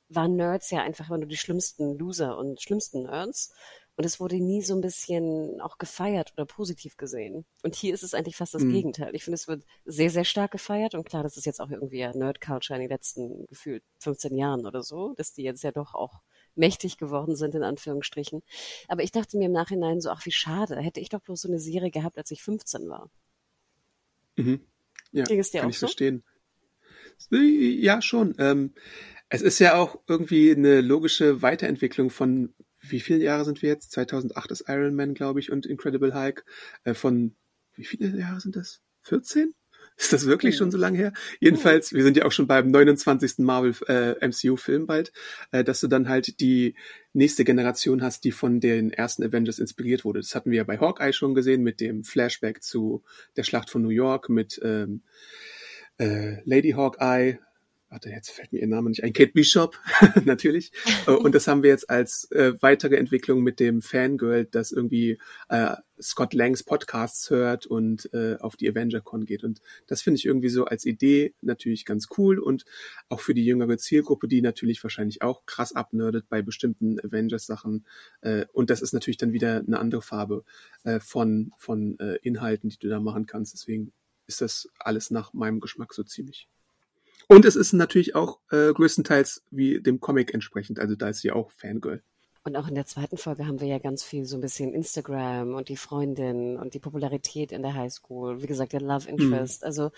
waren 0.10 0.36
Nerds 0.36 0.72
ja 0.72 0.82
einfach 0.82 1.10
immer 1.10 1.18
nur 1.18 1.28
die 1.28 1.38
schlimmsten 1.38 1.98
Loser 1.98 2.38
und 2.38 2.62
schlimmsten 2.62 3.04
Nerds. 3.04 3.54
Und 3.98 4.06
es 4.06 4.20
wurde 4.20 4.36
nie 4.36 4.62
so 4.62 4.76
ein 4.76 4.82
bisschen 4.82 5.60
auch 5.60 5.80
gefeiert 5.80 6.32
oder 6.34 6.46
positiv 6.46 6.98
gesehen. 6.98 7.46
Und 7.64 7.74
hier 7.74 7.96
ist 7.96 8.04
es 8.04 8.14
eigentlich 8.14 8.36
fast 8.36 8.54
das 8.54 8.62
mhm. 8.62 8.72
Gegenteil. 8.72 9.16
Ich 9.16 9.24
finde, 9.24 9.36
es 9.36 9.48
wird 9.48 9.66
sehr, 9.86 10.12
sehr 10.12 10.24
stark 10.24 10.52
gefeiert. 10.52 10.94
Und 10.94 11.04
klar, 11.04 11.24
das 11.24 11.36
ist 11.36 11.48
jetzt 11.48 11.60
auch 11.60 11.72
irgendwie 11.72 11.98
ja 11.98 12.16
Nerd-Culture 12.16 12.78
in 12.78 12.84
den 12.84 12.92
letzten 12.92 13.48
gefühlt 13.48 13.84
15 14.00 14.38
Jahren 14.38 14.68
oder 14.68 14.84
so, 14.84 15.16
dass 15.16 15.34
die 15.34 15.42
jetzt 15.42 15.64
ja 15.64 15.72
doch 15.72 15.96
auch 15.96 16.22
mächtig 16.54 17.00
geworden 17.00 17.36
sind, 17.36 17.56
in 17.56 17.64
Anführungsstrichen. 17.64 18.44
Aber 18.88 19.02
ich 19.02 19.12
dachte 19.12 19.36
mir 19.36 19.46
im 19.46 19.52
Nachhinein 19.52 20.00
so, 20.00 20.12
ach, 20.12 20.24
wie 20.28 20.32
schade. 20.32 20.80
Hätte 20.80 21.00
ich 21.00 21.10
doch 21.10 21.22
bloß 21.22 21.42
so 21.42 21.48
eine 21.48 21.60
Serie 21.60 21.90
gehabt, 21.90 22.20
als 22.20 22.30
ich 22.30 22.44
15 22.44 22.88
war. 22.90 23.10
Mhm. 24.36 24.62
Ja, 25.12 25.24
kann 25.24 25.40
ich 25.40 25.50
so? 25.52 25.88
verstehen. 25.88 26.24
Ja, 27.32 28.02
schon. 28.04 28.36
Ähm, 28.38 28.76
es 29.30 29.42
ist 29.42 29.60
ja 29.60 29.76
auch 29.76 30.00
irgendwie 30.08 30.52
eine 30.52 30.82
logische 30.82 31.42
Weiterentwicklung 31.42 32.10
von 32.10 32.54
wie 32.80 33.00
viele 33.00 33.24
Jahre 33.24 33.44
sind 33.46 33.62
wir 33.62 33.70
jetzt? 33.70 33.92
2008 33.92 34.52
ist 34.52 34.66
Iron 34.68 34.96
Man, 34.96 35.14
glaube 35.14 35.40
ich, 35.40 35.52
und 35.52 35.66
Incredible 35.66 36.14
Hulk. 36.14 36.46
Äh, 36.84 36.94
von 36.94 37.36
wie 37.76 37.86
viele 37.86 38.18
Jahre 38.18 38.40
sind 38.40 38.56
das? 38.56 38.82
14? 39.04 39.54
Ist 40.00 40.14
das 40.14 40.28
wirklich 40.28 40.56
schon 40.56 40.70
so 40.70 40.78
lange 40.78 40.98
her? 40.98 41.14
Jedenfalls, 41.40 41.92
wir 41.92 42.04
sind 42.04 42.18
ja 42.18 42.26
auch 42.26 42.32
schon 42.32 42.46
beim 42.46 42.70
29. 42.70 43.40
Marvel 43.40 43.74
äh, 43.88 44.28
MCU-Film 44.28 44.86
bald, 44.86 45.12
äh, 45.52 45.64
dass 45.64 45.80
du 45.80 45.88
dann 45.88 46.08
halt 46.08 46.40
die 46.40 46.76
nächste 47.14 47.44
Generation 47.44 48.04
hast, 48.04 48.24
die 48.24 48.32
von 48.32 48.60
den 48.60 48.92
ersten 48.92 49.24
Avengers 49.24 49.58
inspiriert 49.58 50.06
wurde. 50.06 50.20
Das 50.20 50.36
hatten 50.36 50.52
wir 50.52 50.58
ja 50.58 50.64
bei 50.66 50.78
Hawkeye 50.78 51.14
schon 51.14 51.34
gesehen 51.34 51.64
mit 51.64 51.82
dem 51.82 52.04
Flashback 52.04 52.62
zu 52.62 53.04
der 53.38 53.44
Schlacht 53.44 53.72
von 53.72 53.82
New 53.82 53.90
York 53.90 54.30
mit 54.30 54.60
ähm, 54.64 55.02
äh, 55.98 56.44
Lady 56.46 56.72
Hawkeye, 56.72 57.40
warte, 57.90 58.10
jetzt 58.10 58.32
fällt 58.32 58.52
mir 58.52 58.60
ihr 58.60 58.68
Name 58.68 58.90
nicht 58.90 59.04
ein, 59.04 59.14
Kate 59.14 59.32
Bishop, 59.32 59.80
natürlich. 60.26 60.72
Äh, 61.06 61.12
und 61.12 61.34
das 61.34 61.48
haben 61.48 61.64
wir 61.64 61.70
jetzt 61.70 61.90
als 61.90 62.30
äh, 62.32 62.54
weitere 62.62 62.96
Entwicklung 62.96 63.42
mit 63.42 63.60
dem 63.60 63.82
Fangirl, 63.82 64.46
das 64.46 64.72
irgendwie 64.72 65.20
äh, 65.50 65.76
Scott 66.00 66.34
Langs 66.34 66.64
Podcasts 66.64 67.30
hört 67.30 67.66
und 67.66 68.14
äh, 68.14 68.36
auf 68.40 68.56
die 68.56 68.70
AvengerCon 68.70 69.26
geht. 69.26 69.44
Und 69.44 69.62
das 69.88 70.02
finde 70.02 70.18
ich 70.18 70.26
irgendwie 70.26 70.50
so 70.50 70.66
als 70.66 70.86
Idee 70.86 71.34
natürlich 71.42 71.86
ganz 71.86 72.08
cool 72.18 72.40
und 72.40 72.66
auch 73.10 73.22
für 73.22 73.34
die 73.34 73.46
jüngere 73.46 73.78
Zielgruppe, 73.78 74.28
die 74.28 74.42
natürlich 74.42 74.84
wahrscheinlich 74.84 75.22
auch 75.22 75.46
krass 75.46 75.74
abnördet 75.74 76.30
bei 76.30 76.42
bestimmten 76.42 77.00
Avengers-Sachen. 77.00 77.86
Äh, 78.22 78.46
und 78.54 78.70
das 78.70 78.82
ist 78.82 78.94
natürlich 78.94 79.18
dann 79.18 79.34
wieder 79.34 79.64
eine 79.66 79.80
andere 79.80 80.02
Farbe 80.02 80.44
äh, 80.84 81.00
von, 81.00 81.52
von 81.58 81.98
äh, 82.00 82.16
Inhalten, 82.22 82.70
die 82.70 82.80
du 82.80 82.90
da 82.90 83.00
machen 83.00 83.26
kannst. 83.26 83.54
Deswegen 83.54 83.94
ist 84.28 84.42
das 84.42 84.70
alles 84.78 85.10
nach 85.10 85.34
meinem 85.34 85.62
Geschmack 85.62 85.94
so 85.94 86.04
ziemlich. 86.04 86.48
Und 87.28 87.46
es 87.46 87.56
ist 87.56 87.74
natürlich 87.74 88.16
auch 88.16 88.40
äh, 88.52 88.72
größtenteils 88.74 89.44
wie 89.52 89.82
dem 89.82 90.00
Comic 90.00 90.34
entsprechend. 90.34 90.80
Also 90.80 90.96
da 90.96 91.10
ist 91.10 91.22
sie 91.22 91.32
auch 91.32 91.52
Fangirl. 91.52 92.02
Und 92.48 92.56
auch 92.56 92.70
in 92.70 92.76
der 92.76 92.86
zweiten 92.86 93.18
Folge 93.18 93.46
haben 93.46 93.60
wir 93.60 93.68
ja 93.68 93.78
ganz 93.78 94.06
viel 94.06 94.24
so 94.24 94.38
ein 94.38 94.42
bisschen 94.42 94.74
Instagram 94.74 95.54
und 95.54 95.68
die 95.68 95.76
Freundin 95.76 96.56
und 96.56 96.74
die 96.74 96.80
Popularität 96.80 97.52
in 97.52 97.62
der 97.62 97.74
Highschool. 97.74 98.42
Wie 98.42 98.48
gesagt, 98.48 98.72
der 98.72 98.80
Love 98.80 99.12
mhm. 99.12 99.20
Interest. 99.20 99.64
Mhm. 99.64 99.66
Also 99.66 99.92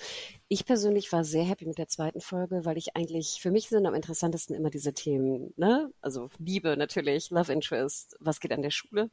ich 0.48 0.66
persönlich 0.66 1.12
war 1.12 1.24
sehr 1.24 1.44
happy 1.44 1.68
mit 1.68 1.78
der 1.78 1.90
zweiten 1.90 2.22
Folge, 2.22 2.66
weil 2.66 2.80
ich 2.80 2.96
eigentlich, 2.96 3.38
für 3.40 3.52
mich 3.52 3.70
sind 3.70 3.86
am 3.86 3.94
interessantesten 3.94 4.56
immer 4.56 4.72
diese 4.72 4.94
Themen, 4.94 5.54
ne? 5.58 5.94
Also 6.02 6.32
Liebe 6.40 6.76
natürlich, 6.76 7.30
Love 7.30 7.54
Interest, 7.54 8.18
was 8.20 8.40
geht 8.40 8.52
an 8.52 8.64
der 8.64 8.72
Schule. 8.72 9.12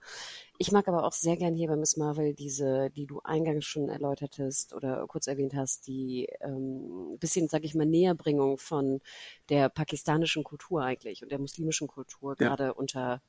Ich 0.59 0.73
mag 0.73 0.89
aber 0.89 1.05
auch 1.05 1.13
sehr 1.13 1.37
gern 1.37 1.55
hier 1.55 1.69
bei 1.69 1.77
Miss 1.77 1.97
Marvel 1.97 2.35
diese, 2.35 2.91
die 2.91 3.07
du 3.07 3.21
eingangs 3.21 3.65
schon 3.65 3.89
erläutertest 3.89 4.75
oder 4.75 5.07
kurz 5.07 5.27
erwähnt 5.27 5.55
hast, 5.55 5.87
die 5.87 6.29
ähm, 6.41 7.17
bisschen, 7.19 7.49
sag 7.49 7.65
ich 7.65 7.75
mal, 7.75 7.87
Näherbringung 7.87 8.59
von 8.59 9.01
der 9.49 9.69
pakistanischen 9.69 10.45
Kultur 10.45 10.83
eigentlich 10.83 11.23
und 11.23 11.31
der 11.31 11.39
muslimischen 11.39 11.89
Kultur, 11.89 12.37
ja. 12.39 12.49
gerade 12.49 12.75
unter 12.75 13.21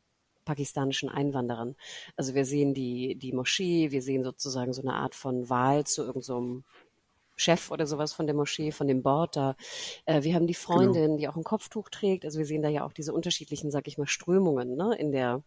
pakistanischen 0.46 1.10
Einwanderern. 1.10 1.76
Also 2.16 2.34
wir 2.34 2.46
sehen 2.46 2.74
die, 2.74 3.16
die 3.16 3.34
Moschee, 3.34 3.92
wir 3.92 4.02
sehen 4.02 4.24
sozusagen 4.24 4.72
so 4.74 4.82
eine 4.82 4.94
Art 4.94 5.14
von 5.14 5.50
Wahl 5.50 5.86
zu 5.86 6.04
irgendeinem 6.04 6.64
so 6.64 6.64
Chef 7.36 7.70
oder 7.72 7.86
sowas 7.86 8.14
von 8.14 8.26
der 8.26 8.36
Moschee, 8.36 8.72
von 8.72 8.88
dem 8.88 9.04
Board 9.04 9.36
da. 9.36 9.56
Äh, 10.06 10.24
wir 10.24 10.34
haben 10.34 10.48
die 10.48 10.54
genau. 10.54 10.66
Freundin, 10.66 11.04
genau. 11.04 11.18
die 11.18 11.28
auch 11.28 11.36
ein 11.36 11.44
Kopftuch 11.44 11.90
trägt. 11.90 12.26
Also 12.26 12.40
wir 12.40 12.46
sehen 12.46 12.64
da 12.64 12.70
ja 12.70 12.86
auch 12.86 12.94
diese 12.94 13.14
unterschiedlichen, 13.14 13.70
sag 13.70 13.88
ich 13.88 13.98
mal, 13.98 14.08
Strömungen 14.08 14.76
ne, 14.76 14.96
in 14.98 15.12
der 15.12 15.44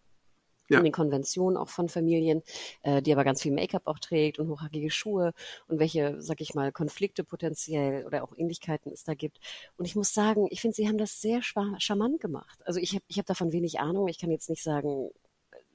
ja. 0.70 0.78
in 0.78 0.84
den 0.84 0.92
Konventionen 0.92 1.56
auch 1.56 1.68
von 1.68 1.88
Familien, 1.88 2.42
äh, 2.82 3.02
die 3.02 3.12
aber 3.12 3.24
ganz 3.24 3.42
viel 3.42 3.52
Make-up 3.52 3.82
auch 3.86 3.98
trägt 3.98 4.38
und 4.38 4.48
hochhackige 4.48 4.90
Schuhe 4.90 5.32
und 5.68 5.78
welche, 5.78 6.20
sag 6.20 6.40
ich 6.40 6.54
mal, 6.54 6.72
Konflikte 6.72 7.24
potenziell 7.24 8.06
oder 8.06 8.24
auch 8.24 8.36
Ähnlichkeiten 8.36 8.92
es 8.92 9.04
da 9.04 9.14
gibt. 9.14 9.38
Und 9.76 9.84
ich 9.84 9.96
muss 9.96 10.14
sagen, 10.14 10.46
ich 10.50 10.60
finde, 10.60 10.74
sie 10.74 10.88
haben 10.88 10.98
das 10.98 11.20
sehr 11.20 11.42
charmant 11.42 12.20
gemacht. 12.20 12.60
Also 12.64 12.80
ich 12.80 12.94
habe 12.94 13.04
ich 13.08 13.18
hab 13.18 13.26
davon 13.26 13.52
wenig 13.52 13.80
Ahnung. 13.80 14.08
Ich 14.08 14.18
kann 14.18 14.30
jetzt 14.30 14.50
nicht 14.50 14.62
sagen, 14.62 15.10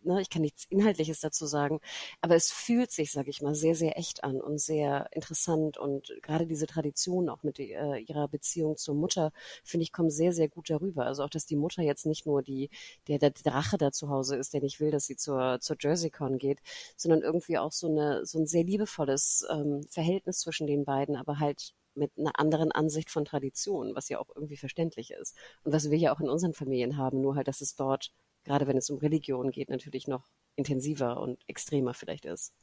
ne, 0.06 0.22
ich 0.22 0.30
kann 0.30 0.42
nichts 0.42 0.66
Inhaltliches 0.70 1.20
dazu 1.20 1.46
sagen, 1.46 1.80
aber 2.22 2.36
es 2.36 2.52
fühlt 2.52 2.92
sich, 2.92 3.12
sage 3.12 3.30
ich 3.30 3.42
mal, 3.42 3.56
sehr, 3.56 3.76
sehr 3.76 3.98
echt 3.98 4.24
an 4.24 4.42
und 4.42 4.60
sehr 4.60 5.10
interessant 5.12 5.78
und 5.78 6.14
gerade 6.22 6.48
diese 6.48 6.68
Tradition 6.68 7.30
auch 7.30 7.44
mit 7.44 7.60
äh, 7.60 7.98
ihrer 7.98 8.28
Beziehung 8.28 8.78
zur 8.78 8.96
Mutter, 8.96 9.32
finde 9.64 9.84
ich, 9.84 9.92
kommt 9.92 10.12
sehr, 10.14 10.34
sehr 10.34 10.50
gut 10.50 10.70
darüber. 10.70 11.06
Also 11.06 11.24
auch, 11.24 11.30
dass 11.30 11.46
die 11.46 11.56
Mutter 11.56 11.82
jetzt 11.84 12.06
nicht 12.06 12.26
nur 12.26 12.42
die, 12.42 12.70
der, 13.08 13.20
der 13.20 13.32
Drache 13.32 13.78
da 13.78 13.92
zu 13.92 14.10
Hause 14.10 14.36
ist, 14.38 14.54
der 14.54 14.62
nicht 14.62 14.80
will, 14.80 14.92
dass 14.92 15.06
sie 15.06 15.16
zur, 15.16 15.60
zur 15.62 15.78
JerseyCon 15.80 16.38
geht, 16.38 16.60
sondern 16.96 17.22
irgendwie 17.22 17.58
auch 17.58 17.72
so 17.72 17.88
eine, 17.88 18.26
so 18.26 18.40
ein 18.40 18.48
sehr 18.48 18.64
liebevolles 18.64 19.46
ähm, 19.52 19.84
Verhältnis 19.90 20.40
zwischen 20.40 20.68
den 20.68 20.86
beiden, 20.86 21.16
aber 21.16 21.40
halt 21.40 21.74
mit 21.96 22.12
einer 22.18 22.38
anderen 22.40 22.72
Ansicht 22.72 23.10
von 23.10 23.26
Tradition, 23.26 23.96
was 23.96 24.10
ja 24.10 24.20
auch 24.20 24.30
irgendwie 24.36 24.58
verständlich 24.58 25.12
ist. 25.12 25.36
Und 25.64 25.74
was 25.74 25.90
wir 25.90 25.98
ja 25.98 26.14
auch 26.14 26.20
in 26.20 26.30
unseren 26.30 26.54
Familien 26.54 26.98
haben, 26.98 27.22
nur 27.22 27.36
halt, 27.36 27.48
dass 27.48 27.62
es 27.62 27.76
dort 27.76 28.12
gerade 28.46 28.68
wenn 28.68 28.78
es 28.78 28.90
um 28.90 29.00
Religion 29.00 29.52
geht, 29.52 29.70
natürlich 29.70 30.08
noch 30.08 30.28
intensiver 30.56 31.20
und 31.20 31.40
extremer 31.48 31.94
vielleicht 31.94 32.26
ist. 32.26 32.54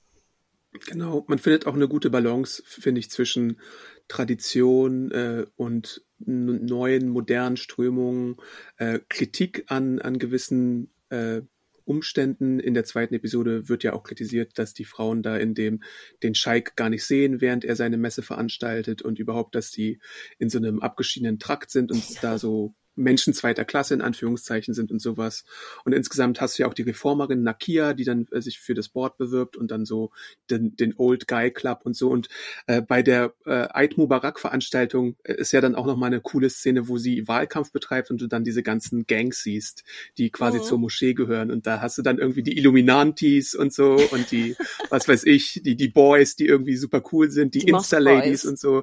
Genau, 0.87 1.25
man 1.29 1.39
findet 1.39 1.67
auch 1.67 1.75
eine 1.75 1.87
gute 1.87 2.09
Balance, 2.09 2.63
finde 2.65 3.01
ich, 3.01 3.11
zwischen 3.11 3.61
Tradition 4.09 5.11
äh, 5.11 5.45
und 5.57 6.03
neuen, 6.19 7.09
modernen 7.09 7.59
Strömungen, 7.59 8.37
äh, 8.79 9.01
Kritik 9.09 9.65
an, 9.67 9.99
an 9.99 10.19
gewissen 10.19 10.91
äh, 11.11 11.43
Umständen. 11.85 12.59
In 12.59 12.73
der 12.73 12.85
zweiten 12.85 13.15
Episode 13.15 13.69
wird 13.69 13.85
ja 13.85 13.93
auch 13.93 14.03
kritisiert, 14.03 14.59
dass 14.59 14.73
die 14.73 14.87
Frauen 14.87 15.23
da 15.23 15.37
in 15.37 15.55
dem 15.55 15.83
den 16.23 16.35
Scheik 16.35 16.75
gar 16.75 16.89
nicht 16.89 17.05
sehen, 17.05 17.43
während 17.43 17.67
er 17.67 17.77
seine 17.77 17.99
Messe 17.99 18.23
veranstaltet 18.23 19.03
und 19.03 19.19
überhaupt, 19.19 19.55
dass 19.55 19.73
die 19.73 20.01
in 20.39 20.49
so 20.49 20.57
einem 20.57 20.81
abgeschiedenen 20.81 21.39
Trakt 21.39 21.71
sind 21.71 21.93
und 21.93 22.09
ja. 22.09 22.19
da 22.23 22.39
so 22.39 22.75
Menschen 22.95 23.33
zweiter 23.33 23.65
Klasse 23.65 23.95
in 23.95 24.03
Anführungszeichen 24.03 24.75
sind 24.75 24.91
und 24.91 25.01
sowas. 25.01 25.45
Und 25.85 25.93
insgesamt 25.93 26.41
hast 26.41 26.59
du 26.59 26.63
ja 26.63 26.69
auch 26.69 26.75
die 26.75 26.83
Reformerin 26.83 27.43
Nakia, 27.43 27.95
die 27.95 28.05
dann 28.05 28.27
äh, 28.31 28.41
sich 28.41 28.61
für 28.61 28.75
das 28.75 28.89
Board 28.89 29.17
bewirbt 29.17 29.57
und 29.57 29.71
dann 29.71 29.85
so 29.85 30.11
den, 30.51 30.77
den 30.77 30.95
Old 30.97 31.27
Guy 31.27 31.51
Club 31.51 31.81
und 31.85 31.97
so. 31.97 32.11
Und 32.11 32.29
äh, 32.67 32.83
bei 32.83 33.03
der 33.03 33.35
äh, 33.47 33.69
Eid 33.73 33.97
Mubarak 33.97 34.39
Veranstaltung 34.39 35.17
äh, 35.25 35.35
ist 35.35 35.53
ja 35.53 35.61
dann 35.61 35.75
auch 35.75 35.87
nochmal 35.87 36.09
eine 36.09 36.21
coole 36.21 36.51
Szene, 36.51 36.89
wo 36.89 36.99
sie 36.99 37.27
Wahlkampf 37.29 37.73
betreibt 37.73 38.11
und 38.11 38.21
du 38.21 38.27
dann 38.27 38.45
diese 38.45 38.63
ganzen 38.63 39.07
Gangs 39.07 39.43
siehst, 39.43 39.85
die 40.19 40.31
quasi 40.31 40.59
mhm. 40.59 40.63
zur 40.65 40.79
Moschee 40.79 41.15
gehören. 41.15 41.51
Und 41.51 41.67
da 41.67 41.81
hast 41.81 41.97
du 41.97 42.03
dann 42.03 42.19
irgendwie 42.19 42.43
die 42.43 42.59
Illuminantis 42.59 43.55
und 43.55 43.73
so 43.73 43.97
und 44.11 44.31
die, 44.31 44.55
was 44.91 45.09
weiß 45.09 45.25
ich, 45.25 45.63
die, 45.65 45.77
die 45.77 45.89
Boys, 45.89 46.37
die 46.37 46.47
irgendwie 46.47 46.77
super 46.77 47.03
cool 47.13 47.31
sind, 47.31 47.55
die, 47.55 47.61
die 47.61 47.69
Insta-Ladies 47.69 48.45
und 48.45 48.59
so. 48.59 48.83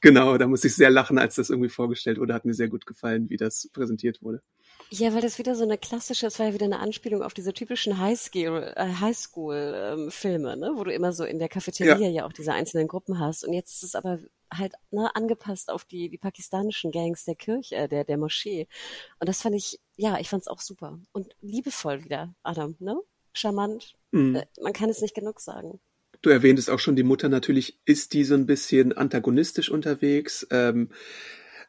genau, 0.00 0.36
da 0.36 0.46
muss 0.46 0.64
ich 0.64 0.74
sehr 0.74 0.90
lachen, 0.90 1.18
als 1.18 1.36
das 1.36 1.48
irgendwie 1.48 1.70
vorgestellt 1.70 2.18
wurde, 2.18 2.34
hat 2.34 2.44
mir 2.44 2.54
sehr 2.54 2.68
gut 2.68 2.86
gefallen 2.86 3.21
gefallen, 3.22 3.30
wie 3.30 3.36
das 3.36 3.68
präsentiert 3.72 4.22
wurde. 4.22 4.42
Ja, 4.90 5.14
weil 5.14 5.22
das 5.22 5.38
wieder 5.38 5.54
so 5.54 5.64
eine 5.64 5.78
klassische, 5.78 6.26
es 6.26 6.38
war 6.38 6.46
ja 6.48 6.54
wieder 6.54 6.66
eine 6.66 6.80
Anspielung 6.80 7.22
auf 7.22 7.34
diese 7.34 7.52
typischen 7.52 7.98
Highschool, 7.98 8.72
äh, 8.76 8.94
Highschool-Filme, 9.00 10.52
ähm, 10.52 10.60
ne? 10.60 10.72
wo 10.74 10.84
du 10.84 10.92
immer 10.92 11.12
so 11.12 11.24
in 11.24 11.38
der 11.38 11.48
Cafeteria 11.48 11.96
ja. 11.96 12.08
ja. 12.08 12.26
auch 12.26 12.32
diese 12.32 12.52
einzelnen 12.52 12.88
Gruppen 12.88 13.18
hast. 13.18 13.44
Und 13.44 13.52
jetzt 13.54 13.74
ist 13.74 13.84
es 13.84 13.94
aber 13.94 14.18
halt 14.52 14.74
ne, 14.90 15.14
angepasst 15.14 15.70
auf 15.70 15.84
die, 15.84 16.10
die 16.10 16.18
pakistanischen 16.18 16.90
Gangs 16.90 17.24
der 17.24 17.36
Kirche, 17.36 17.74
äh, 17.74 17.88
der, 17.88 18.04
der 18.04 18.18
Moschee. 18.18 18.66
Und 19.18 19.28
das 19.28 19.40
fand 19.40 19.56
ich, 19.56 19.80
ja, 19.96 20.18
ich 20.18 20.28
fand 20.28 20.42
es 20.42 20.48
auch 20.48 20.60
super. 20.60 20.98
Und 21.12 21.34
liebevoll 21.40 22.04
wieder, 22.04 22.34
Adam, 22.42 22.76
ne? 22.78 22.98
Charmant. 23.32 23.94
Mhm. 24.10 24.36
Äh, 24.36 24.46
man 24.62 24.74
kann 24.74 24.90
es 24.90 25.00
nicht 25.00 25.14
genug 25.14 25.40
sagen. 25.40 25.80
Du 26.20 26.28
erwähntest 26.28 26.68
auch 26.70 26.78
schon, 26.78 26.96
die 26.96 27.02
Mutter 27.02 27.30
natürlich 27.30 27.80
ist 27.86 28.12
die 28.12 28.24
so 28.24 28.34
ein 28.34 28.46
bisschen 28.46 28.92
antagonistisch 28.92 29.70
unterwegs. 29.70 30.46
Ähm, 30.50 30.90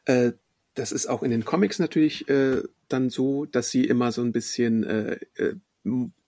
äh, 0.04 0.32
das 0.74 0.92
ist 0.92 1.06
auch 1.06 1.22
in 1.22 1.30
den 1.30 1.44
Comics 1.44 1.78
natürlich 1.78 2.28
äh, 2.28 2.62
dann 2.88 3.10
so, 3.10 3.46
dass 3.46 3.70
sie 3.70 3.84
immer 3.84 4.12
so 4.12 4.22
ein 4.22 4.32
bisschen 4.32 4.84
äh, 4.84 5.18
äh, 5.36 5.54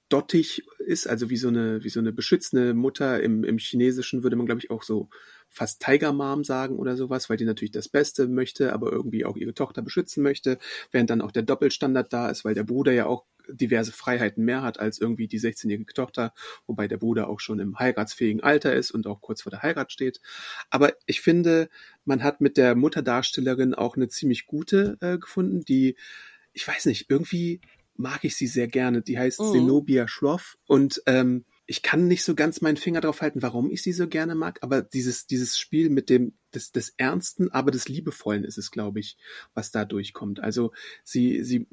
dottig 0.09 0.65
ist, 0.79 1.09
also 1.09 1.31
wie 1.31 1.37
so 1.37 1.49
eine 1.49 1.83
wie 1.83 1.89
so 1.89 1.99
eine 1.99 2.13
beschützende 2.13 2.75
Mutter. 2.75 3.21
Im, 3.23 3.45
im 3.45 3.59
Chinesischen 3.59 4.23
würde 4.23 4.37
man 4.37 4.47
glaube 4.47 4.61
ich 4.61 4.71
auch 4.71 4.83
so 4.83 5.09
fast 5.49 5.83
Tiger 5.83 6.13
Mom 6.13 6.45
sagen 6.45 6.77
oder 6.77 6.97
sowas, 6.97 7.29
weil 7.29 7.37
die 7.37 7.45
natürlich 7.45 7.73
das 7.73 7.89
Beste 7.89 8.29
möchte, 8.29 8.73
aber 8.73 8.93
irgendwie 8.93 9.25
auch 9.25 9.37
ihre 9.37 9.55
Tochter 9.55 9.83
beschützen 9.83 10.23
möchte, 10.23 10.59
während 10.93 11.11
dann 11.11 11.23
auch 11.23 11.33
der 11.33 11.43
Doppelstandard 11.43 12.13
da 12.13 12.31
ist, 12.31 12.45
weil 12.45 12.55
der 12.55 12.65
Bruder 12.65 12.93
ja 12.93 13.07
auch 13.07 13.25
diverse 13.49 13.93
Freiheiten 13.93 14.45
mehr 14.45 14.63
hat 14.63 14.81
als 14.81 15.01
irgendwie 15.01 15.29
die 15.29 15.41
16-jährige 15.41 15.93
Tochter, 15.95 16.33
wobei 16.67 16.89
der 16.89 16.99
Bruder 16.99 17.29
auch 17.29 17.41
schon 17.41 17.59
im 17.59 17.79
heiratsfähigen 17.79 18.43
Alter 18.43 18.75
ist 18.75 18.91
und 18.91 19.07
auch 19.07 19.21
kurz 19.21 19.43
vor 19.43 19.51
der 19.51 19.63
Heirat 19.63 19.93
steht. 19.93 20.21
Aber 20.71 20.95
ich 21.07 21.21
finde, 21.21 21.69
man 22.05 22.23
hat 22.23 22.41
mit 22.41 22.57
der 22.57 22.75
Mutterdarstellerin 22.75 23.75
auch 23.75 23.97
eine 23.97 24.09
ziemlich 24.09 24.47
gute 24.47 24.97
äh, 25.01 25.19
gefunden, 25.19 25.65
die, 25.65 25.97
ich 26.53 26.67
weiß 26.67 26.87
nicht, 26.87 27.11
irgendwie 27.11 27.61
mag 27.99 28.25
ich 28.25 28.37
sie 28.37 28.47
sehr 28.47 28.69
gerne. 28.69 29.03
Die 29.03 29.19
heißt 29.19 29.41
mhm. 29.41 29.53
Zenobia 29.53 30.09
Schroff 30.09 30.59
und 30.67 31.03
ähm, 31.07 31.45
ich 31.67 31.83
kann 31.83 32.07
nicht 32.07 32.23
so 32.23 32.35
ganz 32.35 32.61
meinen 32.61 32.77
Finger 32.77 33.01
drauf 33.01 33.21
halten, 33.21 33.43
warum 33.43 33.71
ich 33.71 33.83
sie 33.83 33.93
so 33.93 34.07
gerne 34.07 34.37
mag, 34.37 34.59
aber 34.63 34.83
dieses, 34.83 35.27
dieses 35.27 35.59
Spiel 35.59 35.91
mit 35.91 36.09
dem, 36.09 36.35
des, 36.55 36.71
des 36.71 36.95
Ernsten, 36.97 37.51
aber 37.51 37.73
des 37.73 37.89
Liebevollen 37.89 38.45
ist 38.45 38.57
es, 38.57 38.71
glaube 38.71 39.01
ich, 39.01 39.17
was 39.53 39.73
da 39.73 39.85
durchkommt. 39.85 40.39
Also 40.39 40.73
sie, 41.03 41.43
sie, 41.43 41.67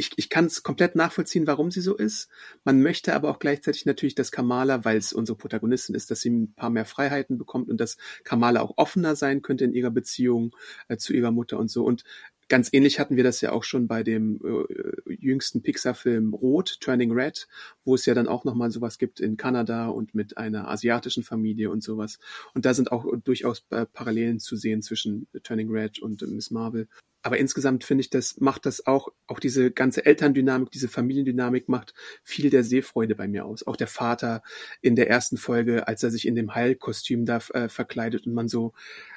ich, 0.00 0.10
ich 0.16 0.28
kann 0.30 0.46
es 0.46 0.62
komplett 0.62 0.96
nachvollziehen, 0.96 1.46
warum 1.46 1.70
sie 1.70 1.80
so 1.80 1.94
ist. 1.94 2.28
Man 2.64 2.82
möchte 2.82 3.14
aber 3.14 3.30
auch 3.30 3.38
gleichzeitig 3.38 3.86
natürlich, 3.86 4.14
dass 4.14 4.32
Kamala, 4.32 4.84
weil 4.84 4.96
es 4.96 5.12
unsere 5.12 5.38
Protagonistin 5.38 5.94
ist, 5.94 6.10
dass 6.10 6.22
sie 6.22 6.30
ein 6.30 6.54
paar 6.54 6.70
mehr 6.70 6.86
Freiheiten 6.86 7.38
bekommt 7.38 7.68
und 7.68 7.78
dass 7.78 7.98
Kamala 8.24 8.62
auch 8.62 8.78
offener 8.78 9.14
sein 9.14 9.42
könnte 9.42 9.64
in 9.64 9.74
ihrer 9.74 9.90
Beziehung 9.90 10.56
äh, 10.88 10.96
zu 10.96 11.12
ihrer 11.12 11.30
Mutter 11.30 11.58
und 11.58 11.70
so. 11.70 11.84
Und 11.84 12.04
Ganz 12.50 12.68
ähnlich 12.72 12.98
hatten 12.98 13.14
wir 13.14 13.22
das 13.22 13.40
ja 13.42 13.52
auch 13.52 13.62
schon 13.62 13.86
bei 13.86 14.02
dem 14.02 14.40
äh, 14.44 15.14
jüngsten 15.14 15.62
Pixar-Film 15.62 16.34
Rot, 16.34 16.78
Turning 16.80 17.12
Red, 17.12 17.46
wo 17.84 17.94
es 17.94 18.06
ja 18.06 18.14
dann 18.14 18.26
auch 18.26 18.42
nochmal 18.42 18.72
sowas 18.72 18.98
gibt 18.98 19.20
in 19.20 19.36
Kanada 19.36 19.86
und 19.86 20.16
mit 20.16 20.36
einer 20.36 20.68
asiatischen 20.68 21.22
Familie 21.22 21.70
und 21.70 21.84
sowas. 21.84 22.18
Und 22.52 22.64
da 22.64 22.74
sind 22.74 22.90
auch 22.90 23.06
durchaus 23.22 23.64
äh, 23.70 23.86
Parallelen 23.86 24.40
zu 24.40 24.56
sehen 24.56 24.82
zwischen 24.82 25.28
Turning 25.44 25.70
Red 25.70 26.00
und 26.00 26.22
äh, 26.22 26.26
Miss 26.26 26.50
Marvel. 26.50 26.88
Aber 27.22 27.38
insgesamt 27.38 27.84
finde 27.84 28.02
ich, 28.02 28.10
das 28.10 28.40
macht 28.40 28.64
das 28.64 28.86
auch, 28.86 29.08
auch 29.26 29.40
diese 29.40 29.70
ganze 29.70 30.06
Elterndynamik, 30.06 30.70
diese 30.70 30.88
Familiendynamik 30.88 31.68
macht 31.68 31.92
viel 32.22 32.48
der 32.48 32.64
Sehfreude 32.64 33.14
bei 33.14 33.28
mir 33.28 33.44
aus. 33.44 33.66
Auch 33.66 33.76
der 33.76 33.88
Vater 33.88 34.42
in 34.80 34.96
der 34.96 35.10
ersten 35.10 35.36
Folge, 35.36 35.86
als 35.86 36.02
er 36.02 36.10
sich 36.10 36.26
in 36.26 36.34
dem 36.34 36.54
Heilkostüm 36.54 37.26
da 37.26 37.38
äh, 37.52 37.68
verkleidet 37.68 38.26
und 38.26 38.32
man 38.32 38.48
so 38.48 38.72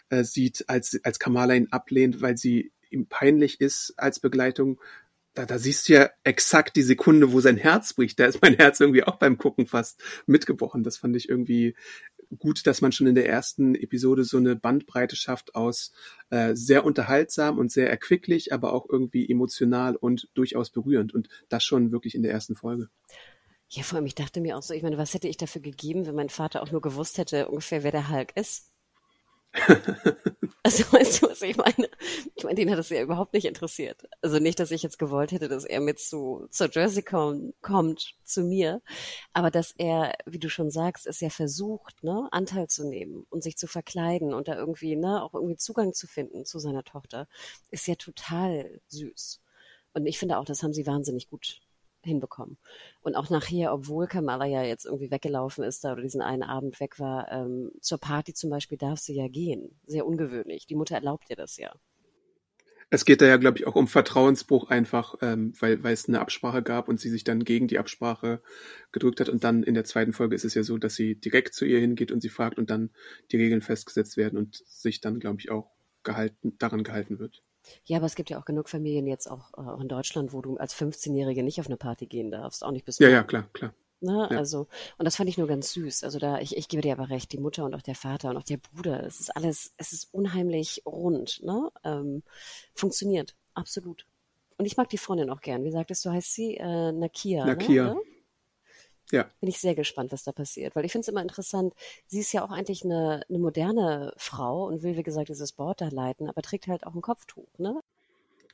äh, 0.10 0.24
sieht, 0.24 0.66
als, 0.68 1.00
als 1.04 1.20
Kamala 1.20 1.54
ihn 1.54 1.72
ablehnt, 1.72 2.22
weil 2.22 2.38
sie 2.38 2.72
ihm 2.90 3.08
peinlich 3.08 3.62
ist 3.62 3.94
als 3.98 4.20
Begleitung, 4.20 4.80
da, 5.34 5.46
da 5.46 5.58
siehst 5.58 5.90
du 5.90 5.94
ja 5.94 6.10
exakt 6.24 6.76
die 6.76 6.84
Sekunde, 6.84 7.32
wo 7.32 7.40
sein 7.42 7.58
Herz 7.58 7.94
bricht. 7.94 8.20
Da 8.20 8.26
ist 8.26 8.42
mein 8.42 8.56
Herz 8.56 8.80
irgendwie 8.80 9.04
auch 9.04 9.18
beim 9.18 9.38
Gucken 9.38 9.66
fast 9.66 10.04
mitgebrochen. 10.28 10.84
Das 10.84 10.98
fand 10.98 11.16
ich 11.16 11.28
irgendwie 11.28 11.76
gut, 12.38 12.66
dass 12.68 12.82
man 12.82 12.92
schon 12.92 13.08
in 13.08 13.16
der 13.16 13.28
ersten 13.28 13.76
Episode 13.76 14.24
so 14.24 14.38
eine 14.38 14.56
Bandbreite 14.56 15.16
schafft 15.16 15.56
aus 15.56 15.92
äh, 16.30 16.56
sehr 16.56 16.86
unterhaltsam 16.86 17.58
und 17.58 17.72
sehr 17.72 17.90
erquicklich, 17.90 18.54
aber 18.54 18.74
auch 18.74 18.88
irgendwie 18.90 19.30
emotional 19.30 19.96
und 19.96 20.30
durchaus 20.34 20.70
berührend. 20.70 21.14
Und 21.14 21.30
das 21.50 21.64
schon 21.64 21.92
wirklich 21.92 22.16
in 22.16 22.24
der 22.24 22.32
ersten 22.32 22.56
Folge. 22.56 22.90
Ja, 23.70 23.84
vor 23.84 23.98
allem, 23.98 24.06
ich 24.06 24.16
dachte 24.16 24.42
mir 24.42 24.58
auch 24.58 24.64
so, 24.64 24.74
ich 24.74 24.84
meine, 24.84 24.98
was 24.98 25.14
hätte 25.14 25.28
ich 25.28 25.38
dafür 25.38 25.62
gegeben, 25.62 26.06
wenn 26.06 26.16
mein 26.16 26.30
Vater 26.30 26.62
auch 26.62 26.72
nur 26.72 26.82
gewusst 26.82 27.18
hätte, 27.18 27.48
ungefähr, 27.48 27.84
wer 27.84 27.92
der 27.92 28.10
Hulk 28.10 28.36
ist? 28.36 28.73
Also 30.66 30.86
weißt 30.94 31.22
du, 31.22 31.28
was 31.30 31.42
ich 31.42 31.58
meine? 31.58 31.90
Ich 32.36 32.46
meine, 32.46 32.56
den 32.56 32.72
hat 32.72 32.80
es 32.80 32.88
ja 32.88 33.02
überhaupt 33.02 33.34
nicht 33.34 33.46
interessiert. 33.46 34.04
Also 34.22 34.40
nicht, 34.40 34.62
dass 34.62 34.72
ich 34.72 34.82
jetzt 34.82 34.98
gewollt 34.98 35.34
hätte, 35.34 35.50
dass 35.50 35.66
er 35.66 35.82
mit 35.82 36.00
zu, 36.00 36.48
zur 36.52 36.70
Jersey 36.72 37.04
kommt, 37.04 37.54
kommt 37.62 38.16
zu 38.24 38.44
mir, 38.44 38.82
aber 39.34 39.52
dass 39.52 39.74
er, 39.78 40.14
wie 40.26 40.40
du 40.40 40.50
schon 40.50 40.72
sagst, 40.72 41.06
es 41.06 41.20
ja 41.20 41.30
versucht, 41.30 42.02
ne, 42.02 42.30
Anteil 42.32 42.70
zu 42.70 42.88
nehmen 42.88 43.26
und 43.30 43.44
sich 43.44 43.58
zu 43.58 43.68
verkleiden 43.68 44.34
und 44.34 44.48
da 44.48 44.56
irgendwie, 44.56 44.96
ne, 44.96 45.22
auch 45.22 45.34
irgendwie 45.34 45.58
Zugang 45.58 45.94
zu 45.94 46.08
finden 46.08 46.46
zu 46.46 46.60
seiner 46.60 46.86
Tochter, 46.86 47.28
ist 47.70 47.86
ja 47.88 47.96
total 47.96 48.80
süß. 48.88 49.42
Und 49.94 50.06
ich 50.06 50.18
finde 50.18 50.38
auch, 50.38 50.46
das 50.46 50.64
haben 50.64 50.74
sie 50.74 50.88
wahnsinnig 50.88 51.30
gut 51.30 51.60
hinbekommen. 52.06 52.58
Und 53.02 53.16
auch 53.16 53.30
nachher, 53.30 53.74
obwohl 53.74 54.08
Kamala 54.08 54.46
ja 54.46 54.64
jetzt 54.64 54.86
irgendwie 54.86 55.12
weggelaufen 55.12 55.64
ist 55.64 55.84
da 55.84 55.94
oder 55.94 56.02
diesen 56.02 56.22
einen 56.22 56.44
Abend 56.44 56.80
weg 56.80 57.00
war, 57.00 57.32
ähm, 57.32 57.72
zur 57.82 57.98
Party 57.98 58.34
zum 58.34 58.50
Beispiel 58.50 58.78
darf 58.78 59.00
sie 59.00 59.16
ja 59.16 59.28
gehen. 59.28 59.80
Sehr 59.86 60.06
ungewöhnlich. 60.06 60.68
Die 60.68 60.76
Mutter 60.76 60.96
erlaubt 60.96 61.26
ihr 61.30 61.36
das 61.36 61.58
ja. 61.58 61.74
Es 62.90 63.06
geht 63.06 63.22
da 63.22 63.26
ja, 63.26 63.38
glaube 63.38 63.58
ich, 63.58 63.66
auch 63.66 63.74
um 63.74 63.88
Vertrauensbruch 63.88 64.70
einfach, 64.70 65.16
ähm, 65.22 65.54
weil, 65.60 65.84
weil 65.84 65.94
es 65.94 66.08
eine 66.08 66.20
Absprache 66.20 66.62
gab 66.62 66.88
und 66.88 67.00
sie 67.00 67.10
sich 67.10 67.24
dann 67.24 67.44
gegen 67.44 67.68
die 67.68 67.80
Absprache 67.80 68.40
gedrückt 68.92 69.20
hat. 69.20 69.30
Und 69.30 69.44
dann 69.44 69.64
in 69.64 69.74
der 69.74 69.84
zweiten 69.84 70.14
Folge 70.14 70.36
ist 70.36 70.46
es 70.46 70.54
ja 70.54 70.62
so, 70.62 70.78
dass 70.78 70.94
sie 70.94 71.16
direkt 71.16 71.56
zu 71.56 71.66
ihr 71.66 71.80
hingeht 71.80 72.12
und 72.12 72.22
sie 72.22 72.30
fragt 72.30 72.60
und 72.60 72.70
dann 72.70 72.92
die 73.32 73.38
Regeln 73.38 73.64
festgesetzt 73.64 74.16
werden 74.16 74.38
und 74.38 74.62
sich 74.68 75.02
dann, 75.02 75.20
glaube 75.20 75.40
ich, 75.40 75.50
auch 75.50 75.72
gehalten, 76.04 76.56
daran 76.60 76.84
gehalten 76.84 77.18
wird. 77.18 77.42
Ja, 77.86 77.98
aber 77.98 78.06
es 78.06 78.16
gibt 78.16 78.30
ja 78.30 78.40
auch 78.40 78.46
genug 78.46 78.70
Familien 78.70 79.08
jetzt 79.08 79.30
auch, 79.30 79.54
äh, 79.58 79.82
in 79.82 79.88
Deutschland, 79.88 80.34
wo 80.34 80.42
du 80.42 80.58
als 80.58 80.76
15-Jährige 80.76 81.44
nicht 81.44 81.60
auf 81.60 81.68
eine 81.68 81.78
Party 81.78 82.08
gehen 82.08 82.32
darfst, 82.32 82.64
auch 82.64 82.72
nicht 82.72 82.86
bis 82.86 83.00
Ja, 83.00 83.10
ja, 83.10 83.24
klar, 83.24 83.48
klar. 83.54 83.74
Ne? 84.04 84.28
Ja. 84.30 84.38
Also, 84.38 84.68
und 84.98 85.06
das 85.06 85.16
fand 85.16 85.30
ich 85.30 85.38
nur 85.38 85.48
ganz 85.48 85.72
süß. 85.72 86.04
Also 86.04 86.20
da, 86.20 86.40
ich, 86.40 86.58
ich 86.58 86.68
gebe 86.68 86.82
dir 86.82 86.92
aber 86.92 87.10
recht, 87.10 87.32
die 87.32 87.38
Mutter 87.38 87.64
und 87.64 87.74
auch 87.74 87.82
der 87.82 87.96
Vater 87.96 88.30
und 88.30 88.38
auch 88.38 88.44
der 88.44 88.58
Bruder, 88.58 89.04
es 89.06 89.22
ist 89.22 89.36
alles, 89.36 89.74
es 89.78 89.94
ist 89.94 90.14
unheimlich 90.14 90.82
rund, 90.86 91.42
ne? 91.42 91.72
Ähm, 91.86 92.24
funktioniert, 92.74 93.34
absolut. 93.54 94.06
Und 94.58 94.66
ich 94.66 94.76
mag 94.76 94.90
die 94.90 94.98
Freundin 94.98 95.30
auch 95.30 95.40
gern. 95.40 95.64
Wie 95.64 95.72
sagtest 95.72 96.04
du, 96.04 96.12
heißt 96.12 96.34
sie? 96.34 96.58
Äh, 96.58 96.92
Nakia. 96.92 97.46
Nakia. 97.46 97.94
Ne? 97.94 98.02
Ja. 99.14 99.30
Bin 99.42 99.50
ich 99.50 99.60
sehr 99.60 99.76
gespannt, 99.76 100.12
was 100.12 100.24
da 100.24 100.32
passiert, 100.32 100.76
weil 100.76 100.86
ich 100.86 100.92
finde 100.92 101.04
es 101.04 101.08
immer 101.08 101.22
interessant. 101.22 101.76
Sie 102.08 102.20
ist 102.20 102.34
ja 102.34 102.44
auch 102.44 102.50
eigentlich 102.50 102.84
eine, 102.84 103.22
eine 103.30 103.38
moderne 103.38 104.12
Frau 104.18 104.66
und 104.66 104.82
will, 104.82 104.98
wie 104.98 105.04
gesagt, 105.04 105.30
dieses 105.30 105.52
Board 105.52 105.82
da 105.82 105.90
leiten, 105.90 106.28
aber 106.28 106.42
trägt 106.42 106.66
halt 106.66 106.88
auch 106.88 106.96
ein 106.96 107.02
Kopftuch, 107.02 107.48
ne? 107.60 107.80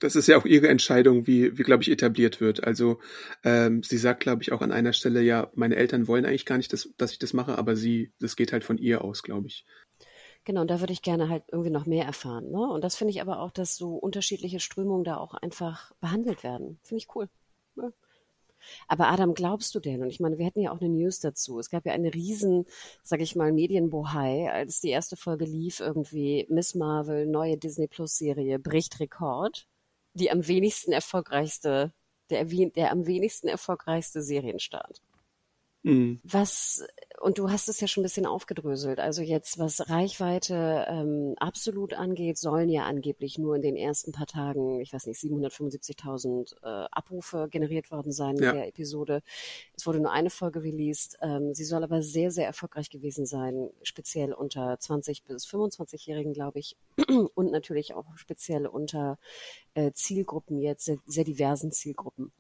Das 0.02 0.18
ist 0.18 0.28
ja 0.28 0.38
auch 0.38 0.46
ihre 0.46 0.68
Entscheidung, 0.68 1.28
wie, 1.28 1.58
wie 1.58 1.64
glaube 1.64 1.84
ich, 1.84 1.90
etabliert 1.90 2.42
wird. 2.42 2.66
Also 2.66 3.00
ähm, 3.46 3.84
sie 3.84 3.98
sagt, 3.98 4.20
glaube 4.20 4.42
ich, 4.42 4.52
auch 4.52 4.62
an 4.62 4.74
einer 4.74 4.92
Stelle, 4.92 5.22
ja, 5.22 5.50
meine 5.56 5.78
Eltern 5.78 6.10
wollen 6.10 6.26
eigentlich 6.26 6.46
gar 6.46 6.58
nicht, 6.58 6.74
dass, 6.74 6.90
dass 6.98 7.14
ich 7.14 7.20
das 7.20 7.32
mache, 7.32 7.58
aber 7.58 7.78
sie, 7.78 8.12
das 8.20 8.36
geht 8.36 8.52
halt 8.52 8.66
von 8.66 8.78
ihr 8.78 9.02
aus, 9.02 9.24
glaube 9.24 9.48
ich. 9.48 9.66
Genau, 10.44 10.62
und 10.62 10.70
da 10.70 10.82
würde 10.82 10.94
ich 10.94 11.02
gerne 11.02 11.30
halt 11.30 11.44
irgendwie 11.54 11.70
noch 11.70 11.86
mehr 11.86 12.06
erfahren. 12.06 12.52
Ne? 12.52 12.68
Und 12.70 12.84
das 12.84 12.98
finde 12.98 13.12
ich 13.12 13.22
aber 13.22 13.40
auch, 13.40 13.52
dass 13.52 13.78
so 13.78 13.96
unterschiedliche 13.96 14.60
Strömungen 14.60 15.06
da 15.06 15.16
auch 15.16 15.36
einfach 15.36 15.94
behandelt 16.02 16.44
werden. 16.44 16.80
Finde 16.84 17.02
ich 17.02 17.16
cool. 17.16 17.30
Ja. 17.78 17.92
Aber 18.88 19.08
Adam, 19.10 19.34
glaubst 19.34 19.74
du 19.76 19.80
denn? 19.80 20.02
Und 20.02 20.10
ich 20.10 20.20
meine, 20.20 20.38
wir 20.38 20.46
hatten 20.46 20.62
ja 20.62 20.72
auch 20.72 20.80
eine 20.80 20.90
News 20.90 21.20
dazu. 21.20 21.60
Es 21.60 21.70
gab 21.70 21.86
ja 21.86 21.94
eine 21.94 22.14
riesen, 22.14 22.66
sag 23.04 23.22
ich 23.22 23.36
mal, 23.36 23.52
Medienbohai, 23.52 24.52
als 24.52 24.82
die 24.82 24.90
erste 24.90 25.18
Folge 25.18 25.46
lief, 25.46 25.80
irgendwie 25.80 26.46
Miss 26.50 26.76
Marvel, 26.76 27.26
neue 27.26 27.58
Disney 27.58 27.88
Plus 27.88 28.18
Serie, 28.18 28.60
bricht 28.60 29.00
Rekord. 29.00 29.68
Die 30.14 30.32
am 30.32 30.48
wenigsten 30.48 30.92
erfolgreichste, 30.92 31.94
der, 32.30 32.46
der 32.46 32.92
am 32.92 33.06
wenigsten 33.06 33.48
erfolgreichste 33.48 34.22
Serienstart. 34.22 35.02
Mhm. 35.84 36.20
Was 36.24 36.84
und 37.22 37.38
du 37.38 37.50
hast 37.50 37.68
es 37.68 37.82
ja 37.82 37.88
schon 37.88 38.02
ein 38.02 38.04
bisschen 38.06 38.26
aufgedröselt. 38.26 39.00
Also 39.00 39.22
jetzt, 39.22 39.60
was 39.60 39.90
Reichweite 39.90 40.86
ähm, 40.88 41.36
absolut 41.38 41.94
angeht, 41.94 42.38
sollen 42.38 42.70
ja 42.70 42.84
angeblich 42.84 43.38
nur 43.38 43.56
in 43.56 43.62
den 43.62 43.76
ersten 43.76 44.12
paar 44.12 44.26
Tagen, 44.26 44.80
ich 44.80 44.94
weiß 44.94 45.06
nicht, 45.06 45.20
775.000 45.20 46.56
äh, 46.64 46.88
Abrufe 46.92 47.48
generiert 47.50 47.92
worden 47.92 48.12
sein 48.12 48.38
ja. 48.38 48.50
in 48.50 48.56
der 48.56 48.68
Episode. 48.68 49.22
Es 49.76 49.86
wurde 49.86 50.00
nur 50.00 50.12
eine 50.12 50.30
Folge 50.30 50.64
released. 50.64 51.18
Ähm, 51.22 51.54
sie 51.54 51.66
soll 51.66 51.84
aber 51.84 52.02
sehr, 52.02 52.32
sehr 52.32 52.46
erfolgreich 52.46 52.90
gewesen 52.90 53.26
sein, 53.26 53.70
speziell 53.84 54.34
unter 54.34 54.80
20 54.80 55.24
bis 55.24 55.46
25-Jährigen, 55.48 56.34
glaube 56.34 56.60
ich, 56.60 56.78
und 57.36 57.52
natürlich 57.52 57.94
auch 57.94 58.06
speziell 58.16 58.66
unter 58.66 59.18
äh, 59.74 59.92
Zielgruppen 59.92 60.60
jetzt, 60.60 60.86
sehr, 60.86 60.98
sehr 61.06 61.26
diversen 61.26 61.72
Zielgruppen. 61.72 62.32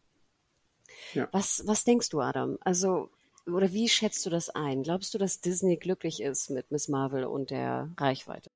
Ja. 1.13 1.28
Was, 1.32 1.63
was 1.65 1.84
denkst 1.84 2.10
du, 2.10 2.21
Adam? 2.21 2.58
Also 2.62 3.10
oder 3.53 3.73
wie 3.73 3.89
schätzt 3.89 4.25
du 4.25 4.29
das 4.29 4.49
ein? 4.49 4.83
Glaubst 4.83 5.13
du, 5.13 5.17
dass 5.17 5.41
Disney 5.41 5.77
glücklich 5.77 6.21
ist 6.21 6.49
mit 6.49 6.71
Miss 6.71 6.88
Marvel 6.88 7.25
und 7.25 7.51
der 7.51 7.89
Reichweite? 7.97 8.49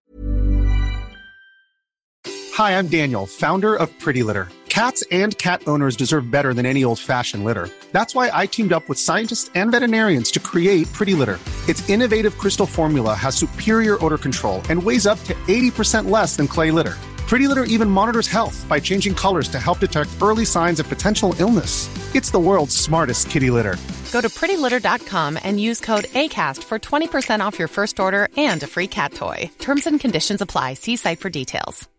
Hi, 2.58 2.78
I'm 2.78 2.88
Daniel, 2.88 3.26
founder 3.26 3.76
of 3.76 3.90
Pretty 4.00 4.22
Litter. 4.24 4.48
Cats 4.70 5.04
and 5.12 5.38
cat 5.38 5.62
owners 5.68 5.96
deserve 5.96 6.32
better 6.32 6.54
than 6.54 6.66
any 6.66 6.84
old-fashioned 6.84 7.44
litter. 7.44 7.70
That's 7.92 8.16
why 8.16 8.32
I 8.34 8.48
teamed 8.48 8.74
up 8.74 8.88
with 8.90 8.98
scientists 8.98 9.52
and 9.54 9.72
veterinarians 9.72 10.32
to 10.32 10.40
create 10.40 10.92
Pretty 10.94 11.14
Litter. 11.14 11.40
Its 11.68 11.88
innovative 11.90 12.38
crystal 12.38 12.66
formula 12.66 13.14
has 13.14 13.36
superior 13.36 14.04
odor 14.04 14.18
control 14.18 14.62
and 14.70 14.82
weighs 14.84 15.06
up 15.06 15.20
to 15.26 15.34
80% 15.48 16.10
less 16.10 16.36
than 16.36 16.48
clay 16.48 16.72
litter. 16.72 16.96
Pretty 17.28 17.48
Litter 17.48 17.64
even 17.64 17.90
monitors 17.90 18.28
health 18.28 18.66
by 18.68 18.80
changing 18.80 19.16
colors 19.16 19.48
to 19.48 19.60
help 19.60 19.80
detect 19.80 20.10
early 20.22 20.46
signs 20.46 20.80
of 20.80 20.88
potential 20.88 21.34
illness. 21.40 21.90
It's 22.14 22.32
the 22.32 22.40
world's 22.40 22.76
smartest 22.76 23.30
kitty 23.30 23.50
litter. 23.50 23.78
Go 24.14 24.22
to 24.22 24.30
prettylitter.com 24.30 25.40
and 25.44 25.60
use 25.60 25.82
code 25.82 26.06
ACAST 26.14 26.64
for 26.64 26.78
20% 26.80 27.42
off 27.42 27.60
your 27.60 27.68
first 27.68 28.00
order 28.00 28.30
and 28.38 28.62
a 28.64 28.68
free 28.68 28.88
cat 28.88 29.14
toy. 29.14 29.50
Terms 29.58 29.88
and 29.88 30.00
conditions 30.00 30.42
apply. 30.42 30.76
See 30.76 30.98
site 30.98 31.20
for 31.20 31.32
details. 31.32 31.90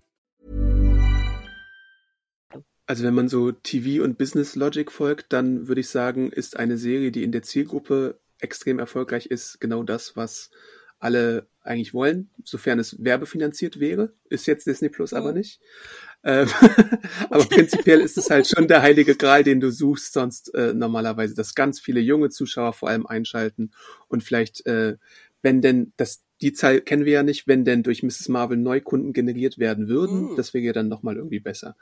Also 2.86 3.02
wenn 3.02 3.14
man 3.14 3.28
so 3.28 3.50
TV 3.50 4.04
und 4.04 4.18
Business 4.18 4.56
Logic 4.56 4.90
folgt, 4.92 5.32
dann 5.32 5.68
würde 5.68 5.80
ich 5.80 5.88
sagen, 5.88 6.30
ist 6.30 6.58
eine 6.58 6.76
Serie, 6.76 7.10
die 7.10 7.24
in 7.24 7.32
der 7.32 7.42
Zielgruppe 7.42 8.20
extrem 8.40 8.78
erfolgreich 8.78 9.26
ist, 9.26 9.58
genau 9.58 9.82
das, 9.82 10.16
was 10.16 10.50
alle 10.98 11.46
eigentlich 11.62 11.94
wollen, 11.94 12.30
sofern 12.44 12.78
es 12.78 13.02
werbefinanziert 13.02 13.80
wäre. 13.80 14.12
Ist 14.28 14.46
jetzt 14.46 14.66
Disney 14.66 14.90
Plus 14.90 15.14
aber 15.14 15.32
nicht. 15.32 15.60
Ähm, 16.24 16.48
aber 17.30 17.44
prinzipiell 17.44 18.00
ist 18.00 18.16
es 18.16 18.30
halt 18.30 18.48
schon 18.48 18.66
der 18.66 18.82
heilige 18.82 19.14
Gral, 19.14 19.44
den 19.44 19.60
du 19.60 19.70
suchst, 19.70 20.12
sonst 20.14 20.54
äh, 20.54 20.72
normalerweise, 20.72 21.34
dass 21.34 21.54
ganz 21.54 21.80
viele 21.80 22.00
junge 22.00 22.30
Zuschauer 22.30 22.72
vor 22.72 22.88
allem 22.88 23.06
einschalten 23.06 23.72
und 24.08 24.24
vielleicht, 24.24 24.64
äh, 24.66 24.96
wenn 25.42 25.60
denn 25.60 25.92
das 25.96 26.22
die 26.40 26.52
Zahl 26.52 26.80
kennen 26.80 27.04
wir 27.04 27.12
ja 27.12 27.22
nicht, 27.22 27.46
wenn 27.46 27.64
denn 27.64 27.82
durch 27.82 28.02
Mrs. 28.02 28.28
Marvel 28.28 28.56
Neukunden 28.56 29.12
generiert 29.12 29.58
werden 29.58 29.88
würden. 29.88 30.32
Mhm. 30.32 30.36
Das 30.36 30.52
wäre 30.52 30.64
ja 30.64 30.72
dann 30.72 30.88
nochmal 30.88 31.16
irgendwie 31.16 31.40
besser. 31.40 31.76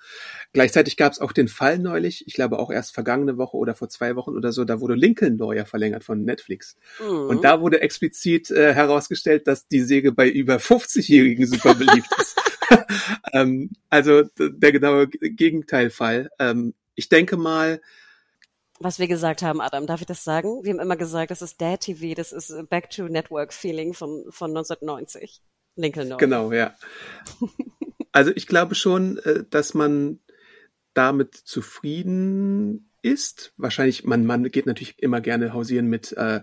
Gleichzeitig 0.52 0.96
gab 0.96 1.12
es 1.12 1.20
auch 1.20 1.32
den 1.32 1.48
Fall 1.48 1.78
neulich, 1.78 2.26
ich 2.26 2.34
glaube 2.34 2.58
auch 2.58 2.70
erst 2.70 2.92
vergangene 2.92 3.38
Woche 3.38 3.56
oder 3.56 3.74
vor 3.74 3.88
zwei 3.88 4.14
Wochen 4.16 4.36
oder 4.36 4.52
so, 4.52 4.64
da 4.64 4.80
wurde 4.80 4.94
Lincoln 4.94 5.38
Lawyer 5.38 5.64
verlängert 5.64 6.04
von 6.04 6.24
Netflix. 6.24 6.76
Mhm. 7.00 7.28
Und 7.28 7.44
da 7.44 7.60
wurde 7.60 7.80
explizit 7.80 8.50
äh, 8.50 8.74
herausgestellt, 8.74 9.46
dass 9.46 9.66
die 9.68 9.80
Säge 9.80 10.12
bei 10.12 10.28
über 10.28 10.56
50-Jährigen 10.56 11.46
super 11.46 11.74
beliebt 11.74 12.08
ist. 12.18 12.36
ähm, 13.32 13.70
also 13.88 14.22
der 14.38 14.72
genaue 14.72 15.08
Gegenteilfall. 15.08 16.30
Ähm, 16.38 16.74
ich 16.94 17.08
denke 17.08 17.36
mal, 17.36 17.80
was 18.82 18.98
wir 18.98 19.08
gesagt 19.08 19.42
haben, 19.42 19.60
Adam, 19.60 19.86
darf 19.86 20.00
ich 20.00 20.06
das 20.06 20.24
sagen? 20.24 20.64
Wir 20.64 20.72
haben 20.72 20.80
immer 20.80 20.96
gesagt, 20.96 21.30
das 21.30 21.42
ist 21.42 21.60
Dad 21.60 21.80
TV, 21.80 22.14
das 22.14 22.32
ist 22.32 22.68
Back 22.68 22.90
to 22.90 23.04
Network 23.04 23.52
Feeling 23.52 23.94
von, 23.94 24.24
von 24.30 24.50
1990. 24.50 25.42
Lincoln 25.76 26.08
North. 26.08 26.20
Genau, 26.20 26.52
ja. 26.52 26.74
Also 28.14 28.30
ich 28.34 28.46
glaube 28.46 28.74
schon, 28.74 29.16
äh, 29.20 29.42
dass 29.48 29.72
man 29.72 30.20
damit 30.92 31.34
zufrieden 31.34 32.90
ist. 33.00 33.54
Wahrscheinlich, 33.56 34.04
man, 34.04 34.26
man 34.26 34.44
geht 34.50 34.66
natürlich 34.66 35.02
immer 35.02 35.22
gerne 35.22 35.54
hausieren 35.54 35.86
mit 35.86 36.12
äh, 36.12 36.40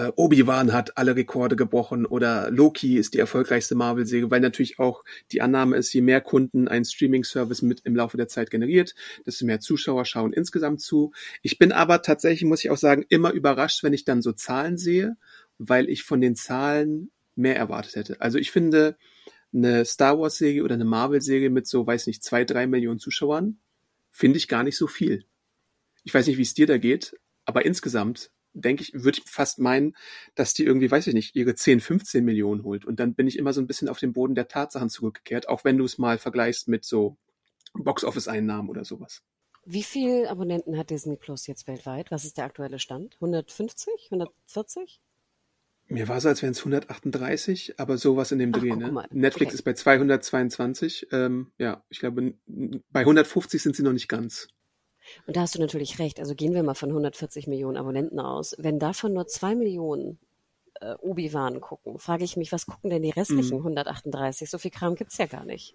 äh, 0.00 0.12
Obi-Wan 0.16 0.72
hat 0.72 0.96
alle 0.96 1.16
Rekorde 1.16 1.56
gebrochen 1.56 2.06
oder 2.06 2.50
Loki 2.50 2.96
ist 2.96 3.14
die 3.14 3.18
erfolgreichste 3.18 3.74
Marvel-Serie, 3.74 4.30
weil 4.30 4.40
natürlich 4.40 4.78
auch 4.78 5.04
die 5.32 5.42
Annahme 5.42 5.76
ist, 5.76 5.92
je 5.92 6.00
mehr 6.00 6.20
Kunden 6.20 6.68
ein 6.68 6.84
Streaming-Service 6.84 7.62
mit 7.62 7.80
im 7.84 7.96
Laufe 7.96 8.16
der 8.16 8.28
Zeit 8.28 8.50
generiert, 8.50 8.94
desto 9.26 9.44
mehr 9.44 9.60
Zuschauer 9.60 10.04
schauen 10.04 10.32
insgesamt 10.32 10.80
zu. 10.80 11.12
Ich 11.42 11.58
bin 11.58 11.72
aber 11.72 12.02
tatsächlich, 12.02 12.48
muss 12.48 12.64
ich 12.64 12.70
auch 12.70 12.76
sagen, 12.76 13.04
immer 13.08 13.32
überrascht, 13.32 13.82
wenn 13.82 13.92
ich 13.92 14.04
dann 14.04 14.22
so 14.22 14.32
Zahlen 14.32 14.78
sehe, 14.78 15.16
weil 15.58 15.88
ich 15.88 16.04
von 16.04 16.20
den 16.20 16.34
Zahlen 16.34 17.10
mehr 17.36 17.56
erwartet 17.56 17.96
hätte. 17.96 18.20
Also 18.20 18.38
ich 18.38 18.50
finde, 18.50 18.96
eine 19.52 19.84
Star 19.84 20.18
Wars-Serie 20.18 20.64
oder 20.64 20.74
eine 20.74 20.84
Marvel-Serie 20.84 21.50
mit 21.50 21.66
so, 21.66 21.86
weiß 21.86 22.06
nicht, 22.06 22.22
zwei, 22.22 22.44
drei 22.44 22.66
Millionen 22.66 22.98
Zuschauern, 22.98 23.58
finde 24.10 24.38
ich 24.38 24.48
gar 24.48 24.62
nicht 24.62 24.76
so 24.76 24.86
viel. 24.86 25.24
Ich 26.04 26.14
weiß 26.14 26.26
nicht, 26.26 26.38
wie 26.38 26.42
es 26.42 26.54
dir 26.54 26.66
da 26.66 26.78
geht, 26.78 27.16
aber 27.44 27.64
insgesamt 27.64 28.30
denke 28.52 28.82
ich, 28.82 28.94
würde 28.94 29.18
ich 29.18 29.30
fast 29.30 29.58
meinen, 29.58 29.96
dass 30.34 30.54
die 30.54 30.64
irgendwie, 30.64 30.90
weiß 30.90 31.06
ich 31.06 31.14
nicht, 31.14 31.36
ihre 31.36 31.54
10, 31.54 31.80
15 31.80 32.24
Millionen 32.24 32.64
holt. 32.64 32.84
Und 32.84 33.00
dann 33.00 33.14
bin 33.14 33.26
ich 33.26 33.38
immer 33.38 33.52
so 33.52 33.60
ein 33.60 33.66
bisschen 33.66 33.88
auf 33.88 33.98
den 33.98 34.12
Boden 34.12 34.34
der 34.34 34.48
Tatsachen 34.48 34.90
zurückgekehrt, 34.90 35.48
auch 35.48 35.64
wenn 35.64 35.78
du 35.78 35.84
es 35.84 35.98
mal 35.98 36.18
vergleichst 36.18 36.68
mit 36.68 36.84
so 36.84 37.16
Box-Office-Einnahmen 37.74 38.68
oder 38.68 38.84
sowas. 38.84 39.22
Wie 39.64 39.82
viel 39.82 40.26
Abonnenten 40.26 40.76
hat 40.78 40.90
Disney 40.90 41.16
Plus 41.16 41.46
jetzt 41.46 41.68
weltweit? 41.68 42.10
Was 42.10 42.24
ist 42.24 42.38
der 42.38 42.44
aktuelle 42.44 42.78
Stand? 42.78 43.14
150? 43.16 43.92
140? 44.10 45.00
Mir 45.86 46.06
war 46.06 46.18
es, 46.18 46.26
als 46.26 46.40
wären 46.40 46.52
es 46.52 46.60
138, 46.60 47.80
aber 47.80 47.98
sowas 47.98 48.30
in 48.30 48.38
dem 48.38 48.52
Dreh. 48.52 48.74
Ne? 48.74 49.06
Netflix 49.10 49.50
okay. 49.50 49.54
ist 49.54 49.62
bei 49.62 49.74
222. 49.74 51.08
Ähm, 51.10 51.50
ja, 51.58 51.84
ich 51.88 51.98
glaube, 51.98 52.34
bei 52.46 53.00
150 53.00 53.60
sind 53.60 53.74
sie 53.74 53.82
noch 53.82 53.92
nicht 53.92 54.08
ganz. 54.08 54.48
Und 55.26 55.36
da 55.36 55.42
hast 55.42 55.54
du 55.54 55.60
natürlich 55.60 55.98
recht. 55.98 56.20
Also 56.20 56.34
gehen 56.34 56.54
wir 56.54 56.62
mal 56.62 56.74
von 56.74 56.90
140 56.90 57.46
Millionen 57.46 57.76
Abonnenten 57.76 58.20
aus. 58.20 58.54
Wenn 58.58 58.78
davon 58.78 59.12
nur 59.12 59.26
zwei 59.26 59.54
Millionen 59.54 60.18
äh, 60.80 60.94
Obi-Wan 61.00 61.60
gucken, 61.60 61.98
frage 61.98 62.24
ich 62.24 62.36
mich, 62.36 62.52
was 62.52 62.66
gucken 62.66 62.90
denn 62.90 63.02
die 63.02 63.10
restlichen 63.10 63.58
mhm. 63.58 63.66
138? 63.66 64.48
So 64.50 64.58
viel 64.58 64.70
Kram 64.70 64.94
gibt's 64.94 65.18
ja 65.18 65.26
gar 65.26 65.44
nicht. 65.44 65.74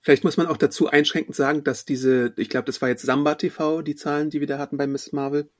Vielleicht 0.00 0.24
muss 0.24 0.36
man 0.36 0.46
auch 0.46 0.56
dazu 0.56 0.88
einschränkend 0.88 1.34
sagen, 1.34 1.64
dass 1.64 1.84
diese, 1.84 2.32
ich 2.36 2.48
glaube, 2.48 2.66
das 2.66 2.80
war 2.80 2.88
jetzt 2.88 3.02
Samba 3.02 3.34
TV, 3.34 3.82
die 3.82 3.96
Zahlen, 3.96 4.30
die 4.30 4.40
wir 4.40 4.46
da 4.46 4.58
hatten 4.58 4.76
bei 4.76 4.86
Miss 4.86 5.12
Marvel, 5.12 5.50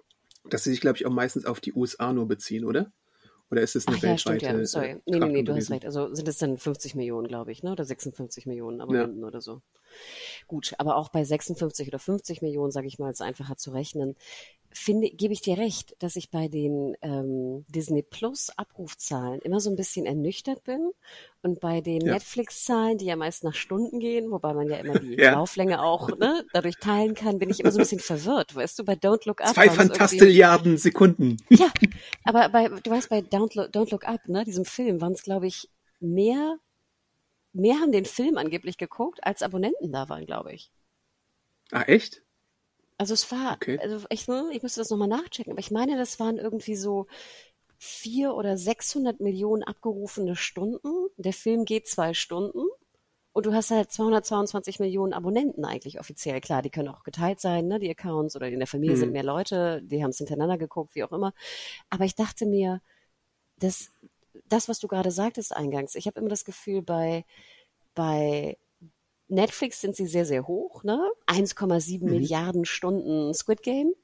dass 0.49 0.65
sie 0.65 0.71
sich, 0.71 0.81
glaube 0.81 0.97
ich, 0.97 1.07
auch 1.07 1.13
meistens 1.13 1.45
auf 1.45 1.61
die 1.61 1.73
USA 1.73 2.13
nur 2.13 2.29
beziehen, 2.29 2.65
oder? 2.65 2.93
Oder 3.51 3.63
ist 3.63 3.77
es 3.77 3.87
eine 3.87 3.97
Ach, 3.97 4.03
ja, 4.03 4.11
weltweite? 4.11 4.45
Stimmt, 4.45 4.61
ja. 4.61 4.67
Sorry. 4.67 4.97
Nee, 5.07 5.19
nee, 5.19 5.29
nee, 5.29 5.43
du 5.43 5.55
hast 5.55 5.71
recht. 5.71 5.87
Also 5.87 6.15
sind 6.15 6.29
es 6.29 6.39
dann 6.39 6.59
50 6.59 6.95
Millionen, 6.95 7.29
glaube 7.29 7.51
ich, 7.51 7.63
ne? 7.63 7.73
Oder 7.73 7.85
56 7.85 8.47
Millionen 8.47 8.81
Abonnenten 8.81 9.21
ja. 9.21 9.27
oder 9.27 9.41
so. 9.41 9.63
Gut, 10.47 10.75
aber 10.79 10.97
auch 10.97 11.09
bei 11.09 11.25
56 11.25 11.89
oder 11.89 11.99
50 11.99 12.43
Millionen, 12.43 12.71
sage 12.71 12.87
ich 12.87 12.99
mal, 12.99 13.11
ist 13.11 13.23
einfacher 13.23 13.57
zu 13.57 13.71
rechnen. 13.71 14.17
Finde, 14.71 15.11
gebe 15.11 15.33
ich 15.33 15.41
dir 15.41 15.59
recht, 15.59 15.97
dass 15.99 16.17
ich 16.17 16.31
bei 16.31 16.49
den 16.49 16.95
ähm, 17.03 17.65
Disney 17.69 18.03
Plus 18.03 18.51
Abrufzahlen 18.57 19.41
immer 19.41 19.61
so 19.61 19.71
ein 19.71 19.77
bisschen 19.77 20.07
ernüchtert 20.07 20.63
bin 20.65 20.91
und 21.43 21.61
bei 21.61 21.81
den 21.81 22.05
ja. 22.05 22.15
Netflix-Zahlen, 22.15 22.99
die 22.99 23.07
ja 23.07 23.17
meist 23.17 23.45
nach 23.45 23.55
Stunden 23.55 23.99
gehen, 23.99 24.31
wobei 24.31 24.53
man 24.55 24.69
ja 24.69 24.77
immer 24.77 24.99
die 24.99 25.17
ja. 25.19 25.33
Lauflänge 25.33 25.83
auch 25.83 26.09
ne, 26.19 26.45
dadurch 26.53 26.77
teilen 26.77 27.15
kann, 27.15 27.39
bin 27.39 27.51
ich 27.51 27.61
immer 27.61 27.71
so 27.71 27.79
ein 27.79 27.83
bisschen 27.83 28.01
verwirrt. 28.01 28.55
Weißt 28.55 28.79
du, 28.79 28.85
bei 28.85 28.95
Don't 28.95 29.27
Look 29.27 29.41
Up. 29.41 29.55
Zwei 29.55 29.71
Fantastilliarden 29.71 30.77
Sekunden. 30.77 31.39
Ja, 31.49 31.71
aber 32.25 32.49
bei, 32.51 32.69
du 32.69 32.91
weißt, 32.91 33.09
bei 33.09 33.21
Don't 33.21 33.57
Look, 33.57 33.71
Don't 33.71 33.91
Look 33.91 34.07
Up, 34.07 34.29
ne, 34.29 34.45
diesem 34.45 34.65
Film, 34.65 35.01
waren 35.01 35.13
es, 35.13 35.23
glaube 35.23 35.47
ich, 35.47 35.69
mehr 36.01 36.59
mehr 37.53 37.81
haben 37.81 37.93
den 37.93 38.05
Film 38.05 38.39
angeblich 38.39 38.79
geguckt, 38.79 39.21
als 39.23 39.43
Abonnenten 39.43 39.93
da 39.93 40.09
waren, 40.09 40.27
glaube 40.27 40.53
ich. 40.53 40.71
Ah, 41.71 41.83
echt? 41.83 42.23
Also 42.99 43.15
es 43.15 43.31
war, 43.31 43.55
okay. 43.55 43.79
also 43.81 44.05
ich, 44.11 44.27
ne, 44.27 44.51
ich 44.53 44.63
müsste 44.63 44.81
das 44.81 44.91
nochmal 44.91 45.09
nachchecken, 45.09 45.53
aber 45.53 45.61
ich 45.61 45.71
meine, 45.71 45.97
das 45.97 46.19
waren 46.19 46.37
irgendwie 46.37 46.75
so 46.75 47.07
vier 47.79 48.35
oder 48.35 48.57
600 48.59 49.21
Millionen 49.21 49.63
abgerufene 49.63 50.35
Stunden. 50.35 51.09
Der 51.17 51.33
Film 51.33 51.65
geht 51.65 51.87
zwei 51.87 52.13
Stunden 52.13 52.65
und 53.33 53.47
du 53.47 53.55
hast 53.55 53.71
halt 53.71 53.93
222 53.93 54.81
Millionen 54.81 55.13
Abonnenten 55.13 55.65
eigentlich 55.65 56.01
offiziell. 56.01 56.41
Klar, 56.41 56.61
die 56.61 56.71
können 56.71 56.89
auch 56.89 57.05
geteilt 57.05 57.41
sein, 57.41 57.69
ne, 57.69 57.79
die 57.79 57.89
Accounts 57.89 58.35
oder 58.35 58.49
in 58.49 58.59
der 58.59 58.67
Familie 58.67 58.97
mhm. 58.97 59.01
sind 59.01 59.13
mehr 59.13 59.23
Leute, 59.23 59.81
die 59.85 60.03
haben 60.03 60.11
es 60.11 60.19
hintereinander 60.19 60.59
geguckt, 60.59 60.97
wie 60.97 61.05
auch 61.05 61.13
immer. 61.13 61.33
Aber 61.91 62.05
ich 62.05 62.17
dachte 62.17 62.47
mir, 62.47 62.83
das, 63.59 63.93
das, 64.47 64.69
was 64.69 64.81
du 64.81 64.89
gerade 64.89 65.13
sagtest 65.13 65.55
eingangs, 65.55 65.95
ich 65.95 66.09
habe 66.09 66.19
immer 66.19 66.29
das 66.29 66.45
Gefühl, 66.45 66.83
bei, 66.83 67.25
bei 67.95 68.59
Netflix 69.29 69.81
sind 69.81 69.97
sie 69.97 70.07
sehr, 70.07 70.25
sehr 70.25 70.47
hoch, 70.47 70.83
ne? 70.85 71.01
1,7 71.27 72.03
mhm. 72.03 72.11
Milliarden 72.11 72.65
Stunden 72.65 73.35
Squid 73.35 73.63
Game. 73.63 73.95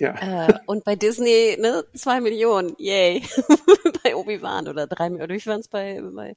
Ja. 0.00 0.48
Äh, 0.48 0.58
und 0.66 0.82
bei 0.84 0.96
Disney, 0.96 1.56
ne, 1.58 1.84
zwei 1.94 2.20
Millionen, 2.20 2.74
yay. 2.78 3.22
bei 4.02 4.16
Obi-Wan 4.16 4.66
oder 4.66 4.88
drei 4.88 5.08
Millionen, 5.08 5.30
oder 5.30 5.40
wie 5.40 5.46
waren 5.46 5.60
es 5.60 5.68
bei, 5.68 6.00
bei, 6.02 6.34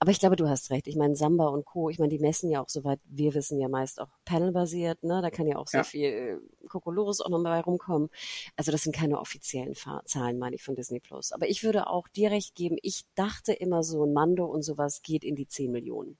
aber 0.00 0.10
ich 0.10 0.18
glaube, 0.18 0.34
du 0.34 0.48
hast 0.48 0.70
recht. 0.70 0.88
Ich 0.88 0.96
meine, 0.96 1.14
Samba 1.14 1.46
und 1.48 1.64
Co., 1.64 1.88
ich 1.88 2.00
meine, 2.00 2.10
die 2.10 2.18
messen 2.18 2.50
ja 2.50 2.60
auch, 2.60 2.68
soweit 2.68 2.98
wir 3.04 3.32
wissen, 3.34 3.60
ja 3.60 3.68
meist 3.68 4.00
auch 4.00 4.08
panelbasiert, 4.24 5.04
ne, 5.04 5.22
da 5.22 5.30
kann 5.30 5.46
ja 5.46 5.56
auch 5.56 5.68
sehr 5.68 5.80
ja. 5.80 5.84
viel 5.84 6.42
Kokolores 6.68 7.20
auch 7.20 7.28
noch 7.28 7.38
mal 7.38 7.60
rumkommen. 7.60 8.10
Also 8.56 8.72
das 8.72 8.82
sind 8.82 8.94
keine 8.94 9.20
offiziellen 9.20 9.74
Zahlen, 10.04 10.38
meine 10.38 10.56
ich, 10.56 10.64
von 10.64 10.74
Disney 10.74 10.98
Plus. 10.98 11.30
Aber 11.30 11.48
ich 11.48 11.62
würde 11.62 11.86
auch 11.86 12.08
dir 12.08 12.32
recht 12.32 12.56
geben, 12.56 12.76
ich 12.82 13.04
dachte 13.14 13.52
immer 13.52 13.84
so, 13.84 14.04
ein 14.04 14.12
Mando 14.12 14.46
und 14.46 14.62
sowas 14.62 15.02
geht 15.02 15.22
in 15.22 15.36
die 15.36 15.46
zehn 15.46 15.70
Millionen 15.70 16.18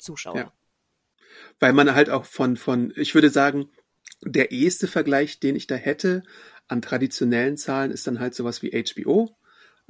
Zuschauer. 0.00 0.36
Ja. 0.36 0.52
Weil 1.58 1.72
man 1.72 1.94
halt 1.94 2.10
auch 2.10 2.24
von, 2.24 2.56
von, 2.56 2.92
ich 2.96 3.14
würde 3.14 3.30
sagen, 3.30 3.70
der 4.22 4.50
eheste 4.50 4.88
Vergleich, 4.88 5.40
den 5.40 5.56
ich 5.56 5.66
da 5.66 5.76
hätte 5.76 6.22
an 6.68 6.82
traditionellen 6.82 7.56
Zahlen, 7.56 7.90
ist 7.90 8.06
dann 8.06 8.20
halt 8.20 8.34
sowas 8.34 8.62
wie 8.62 8.70
HBO, 8.70 9.36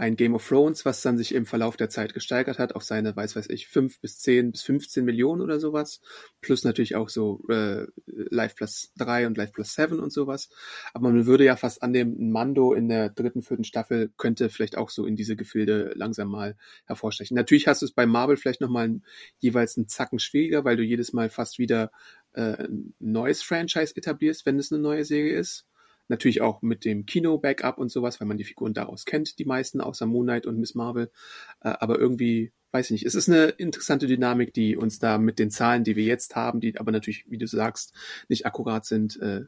ein 0.01 0.17
Game 0.17 0.35
of 0.35 0.49
Thrones, 0.49 0.87
was 0.87 1.03
dann 1.03 1.19
sich 1.19 1.35
im 1.35 1.45
Verlauf 1.45 1.77
der 1.77 1.91
Zeit 1.91 2.15
gesteigert 2.15 2.59
hat 2.59 2.75
auf 2.75 2.83
seine, 2.83 3.15
weiß 3.15 3.37
weiß 3.37 3.51
ich, 3.51 3.69
fünf 3.69 4.01
bis 4.01 4.19
zehn 4.19 4.51
bis 4.51 4.63
15 4.63 5.05
Millionen 5.05 5.43
oder 5.43 5.61
sowas. 5.61 6.01
Plus 6.41 6.65
natürlich 6.65 6.97
auch 6.97 7.11
so 7.11 7.43
äh, 7.51 7.87
Life 8.07 8.55
Plus 8.55 8.93
3 8.97 9.27
und 9.27 9.37
Life 9.37 9.53
Plus 9.53 9.75
7 9.75 10.01
und 10.01 10.11
sowas. 10.11 10.49
Aber 10.95 11.11
man 11.11 11.27
würde 11.27 11.45
ja 11.45 11.55
fast 11.55 11.83
annehmen, 11.83 12.31
Mando 12.31 12.73
in 12.73 12.89
der 12.89 13.11
dritten, 13.11 13.43
vierten 13.43 13.65
Staffel 13.65 14.11
könnte 14.17 14.49
vielleicht 14.49 14.79
auch 14.79 14.89
so 14.89 15.05
in 15.05 15.17
diese 15.17 15.37
Gefilde 15.37 15.93
langsam 15.95 16.29
mal 16.29 16.57
hervorstechen. 16.87 17.35
Natürlich 17.35 17.67
hast 17.67 17.83
du 17.83 17.87
es 17.87 17.93
bei 17.93 18.07
Marvel 18.07 18.39
vielleicht 18.39 18.63
nochmal 18.63 19.03
jeweils 19.39 19.77
einen 19.77 19.87
Zacken 19.87 20.19
schwieriger, 20.19 20.65
weil 20.65 20.79
du 20.79 20.83
jedes 20.83 21.13
Mal 21.13 21.29
fast 21.29 21.59
wieder 21.59 21.91
äh, 22.33 22.65
ein 22.65 22.95
neues 23.01 23.43
Franchise 23.43 23.95
etablierst, 23.95 24.47
wenn 24.47 24.59
es 24.59 24.73
eine 24.73 24.81
neue 24.81 25.05
Serie 25.05 25.37
ist. 25.37 25.67
Natürlich 26.11 26.40
auch 26.40 26.61
mit 26.61 26.85
dem 26.85 27.07
Kino-Backup 27.07 27.79
und 27.79 27.88
sowas, 27.88 28.20
weil 28.20 28.27
man 28.27 28.37
die 28.37 28.42
Figuren 28.42 28.75
daraus 28.75 29.05
kennt, 29.05 29.38
die 29.38 29.44
meisten, 29.44 29.81
außer 29.81 30.07
Moon 30.07 30.27
Knight 30.27 30.44
und 30.44 30.59
Miss 30.59 30.75
Marvel. 30.75 31.12
Äh, 31.61 31.75
aber 31.79 32.01
irgendwie, 32.01 32.53
weiß 32.73 32.87
ich 32.87 32.90
nicht, 32.90 33.07
es 33.07 33.14
ist 33.14 33.29
eine 33.29 33.51
interessante 33.51 34.09
Dynamik, 34.09 34.53
die 34.53 34.77
uns 34.77 34.99
da 34.99 35.18
mit 35.18 35.38
den 35.38 35.53
Zahlen, 35.53 35.85
die 35.85 35.94
wir 35.94 36.03
jetzt 36.03 36.35
haben, 36.35 36.59
die 36.59 36.77
aber 36.79 36.90
natürlich, 36.90 37.31
wie 37.31 37.38
du 37.38 37.46
sagst, 37.46 37.94
nicht 38.29 38.44
akkurat 38.44 38.85
sind, 38.85 39.20
äh, 39.20 39.42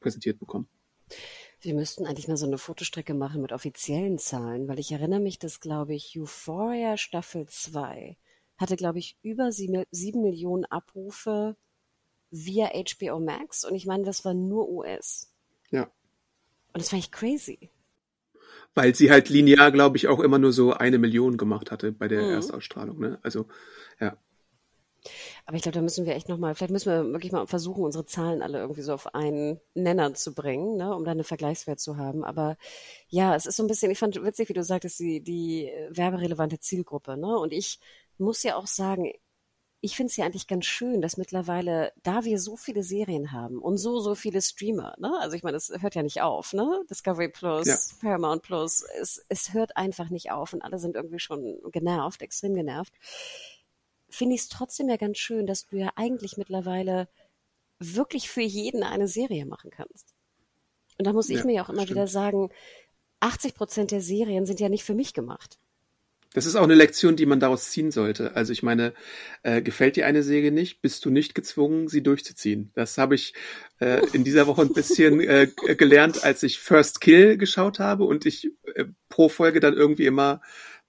präsentiert 0.00 0.40
bekommen. 0.40 0.68
Wir 1.60 1.74
müssten 1.74 2.04
eigentlich 2.04 2.26
mal 2.26 2.36
so 2.36 2.46
eine 2.46 2.58
Fotostrecke 2.58 3.14
machen 3.14 3.40
mit 3.40 3.52
offiziellen 3.52 4.18
Zahlen, 4.18 4.66
weil 4.66 4.80
ich 4.80 4.90
erinnere 4.90 5.20
mich, 5.20 5.38
dass, 5.38 5.60
glaube 5.60 5.94
ich, 5.94 6.18
Euphoria 6.18 6.96
Staffel 6.96 7.46
2 7.46 8.16
hatte, 8.56 8.74
glaube 8.76 8.98
ich, 8.98 9.16
über 9.22 9.52
sieben 9.52 10.22
Millionen 10.22 10.64
Abrufe 10.64 11.56
via 12.30 12.70
HBO 12.74 13.20
Max 13.20 13.64
und 13.64 13.76
ich 13.76 13.86
meine, 13.86 14.02
das 14.02 14.24
war 14.24 14.34
nur 14.34 14.68
US. 14.68 15.32
Ja. 15.70 15.92
Und 16.72 16.82
das 16.82 16.90
fand 16.90 17.02
ich 17.02 17.10
crazy. 17.10 17.70
Weil 18.74 18.94
sie 18.94 19.10
halt 19.10 19.28
linear, 19.28 19.72
glaube 19.72 19.96
ich, 19.96 20.08
auch 20.08 20.20
immer 20.20 20.38
nur 20.38 20.52
so 20.52 20.72
eine 20.72 20.98
Million 20.98 21.36
gemacht 21.36 21.70
hatte 21.70 21.92
bei 21.92 22.08
der 22.08 22.22
mhm. 22.22 22.32
Erstausstrahlung. 22.32 22.98
Ne? 23.00 23.18
Also, 23.22 23.46
ja. 24.00 24.16
Aber 25.46 25.56
ich 25.56 25.62
glaube, 25.62 25.76
da 25.76 25.82
müssen 25.82 26.06
wir 26.06 26.14
echt 26.14 26.28
nochmal, 26.28 26.54
vielleicht 26.54 26.72
müssen 26.72 26.90
wir 26.90 27.12
wirklich 27.12 27.32
mal 27.32 27.46
versuchen, 27.46 27.84
unsere 27.84 28.04
Zahlen 28.04 28.42
alle 28.42 28.58
irgendwie 28.58 28.82
so 28.82 28.92
auf 28.92 29.14
einen 29.14 29.60
Nenner 29.74 30.12
zu 30.14 30.34
bringen, 30.34 30.76
ne, 30.76 30.94
um 30.94 31.04
da 31.04 31.12
eine 31.12 31.24
Vergleichswert 31.24 31.80
zu 31.80 31.96
haben. 31.96 32.24
Aber 32.24 32.56
ja, 33.08 33.34
es 33.34 33.46
ist 33.46 33.56
so 33.56 33.62
ein 33.62 33.68
bisschen, 33.68 33.90
ich 33.90 33.98
fand 33.98 34.22
witzig, 34.22 34.48
wie 34.48 34.54
du 34.54 34.62
sagtest, 34.62 34.98
die, 34.98 35.22
die 35.22 35.70
werberelevante 35.90 36.60
Zielgruppe. 36.60 37.16
Ne? 37.16 37.38
Und 37.38 37.52
ich 37.52 37.80
muss 38.18 38.42
ja 38.42 38.56
auch 38.56 38.66
sagen, 38.66 39.12
ich 39.80 39.96
finde 39.96 40.10
es 40.10 40.16
ja 40.16 40.24
eigentlich 40.24 40.48
ganz 40.48 40.66
schön, 40.66 41.00
dass 41.00 41.16
mittlerweile, 41.16 41.92
da 42.02 42.24
wir 42.24 42.40
so 42.40 42.56
viele 42.56 42.82
Serien 42.82 43.30
haben 43.32 43.58
und 43.60 43.78
so, 43.78 44.00
so 44.00 44.14
viele 44.16 44.42
Streamer, 44.42 44.94
ne? 44.98 45.12
Also 45.20 45.36
ich 45.36 45.42
meine, 45.44 45.56
es 45.56 45.70
hört 45.80 45.94
ja 45.94 46.02
nicht 46.02 46.20
auf, 46.20 46.52
ne? 46.52 46.82
Discovery 46.90 47.28
Plus, 47.28 47.66
ja. 47.66 47.78
Paramount 48.00 48.42
Plus, 48.42 48.82
es, 49.00 49.24
es 49.28 49.52
hört 49.52 49.76
einfach 49.76 50.10
nicht 50.10 50.32
auf 50.32 50.52
und 50.52 50.62
alle 50.62 50.78
sind 50.80 50.96
irgendwie 50.96 51.20
schon 51.20 51.58
genervt, 51.70 52.22
extrem 52.22 52.54
genervt. 52.54 52.92
Finde 54.10 54.34
ich 54.34 54.42
es 54.42 54.48
trotzdem 54.48 54.88
ja 54.88 54.96
ganz 54.96 55.18
schön, 55.18 55.46
dass 55.46 55.66
du 55.66 55.76
ja 55.76 55.90
eigentlich 55.96 56.36
mittlerweile 56.36 57.08
wirklich 57.78 58.28
für 58.30 58.42
jeden 58.42 58.82
eine 58.82 59.06
Serie 59.08 59.46
machen 59.46 59.70
kannst. 59.70 60.14
Und 60.98 61.06
da 61.06 61.12
muss 61.12 61.30
ich 61.30 61.36
Ja, 61.38 61.44
mir 61.44 61.54
ja 61.54 61.64
auch 61.64 61.68
immer 61.70 61.82
stimmt. 61.82 61.90
wieder 61.90 62.06
sagen, 62.08 62.50
80 63.20 63.54
Prozent 63.54 63.90
der 63.92 64.00
Serien 64.00 64.46
sind 64.46 64.60
ja 64.60 64.68
nicht 64.68 64.84
für 64.84 64.94
mich 64.94 65.14
gemacht. 65.14 65.58
Das 66.34 66.44
ist 66.44 66.56
auch 66.56 66.64
eine 66.64 66.74
Lektion, 66.74 67.16
die 67.16 67.24
man 67.24 67.40
daraus 67.40 67.70
ziehen 67.70 67.90
sollte. 67.90 68.36
Also 68.36 68.52
ich 68.52 68.62
meine, 68.62 68.92
äh, 69.42 69.62
gefällt 69.62 69.96
dir 69.96 70.06
eine 70.06 70.22
Serie 70.22 70.52
nicht, 70.52 70.82
bist 70.82 71.04
du 71.04 71.10
nicht 71.10 71.34
gezwungen, 71.34 71.88
sie 71.88 72.02
durchzuziehen. 72.02 72.70
Das 72.74 72.98
habe 72.98 73.14
ich 73.14 73.32
äh, 73.80 74.06
in 74.12 74.24
dieser 74.24 74.46
Woche 74.46 74.62
ein 74.62 74.74
bisschen 74.74 75.20
äh, 75.20 75.48
gelernt, 75.76 76.24
als 76.24 76.42
ich 76.42 76.58
First 76.58 77.00
Kill 77.00 77.38
geschaut 77.38 77.78
habe 77.78 78.04
und 78.04 78.26
ich 78.26 78.50
äh, 78.74 78.84
pro 79.08 79.30
Folge 79.30 79.60
dann 79.60 79.74
irgendwie 79.74 80.06
immer 80.06 80.42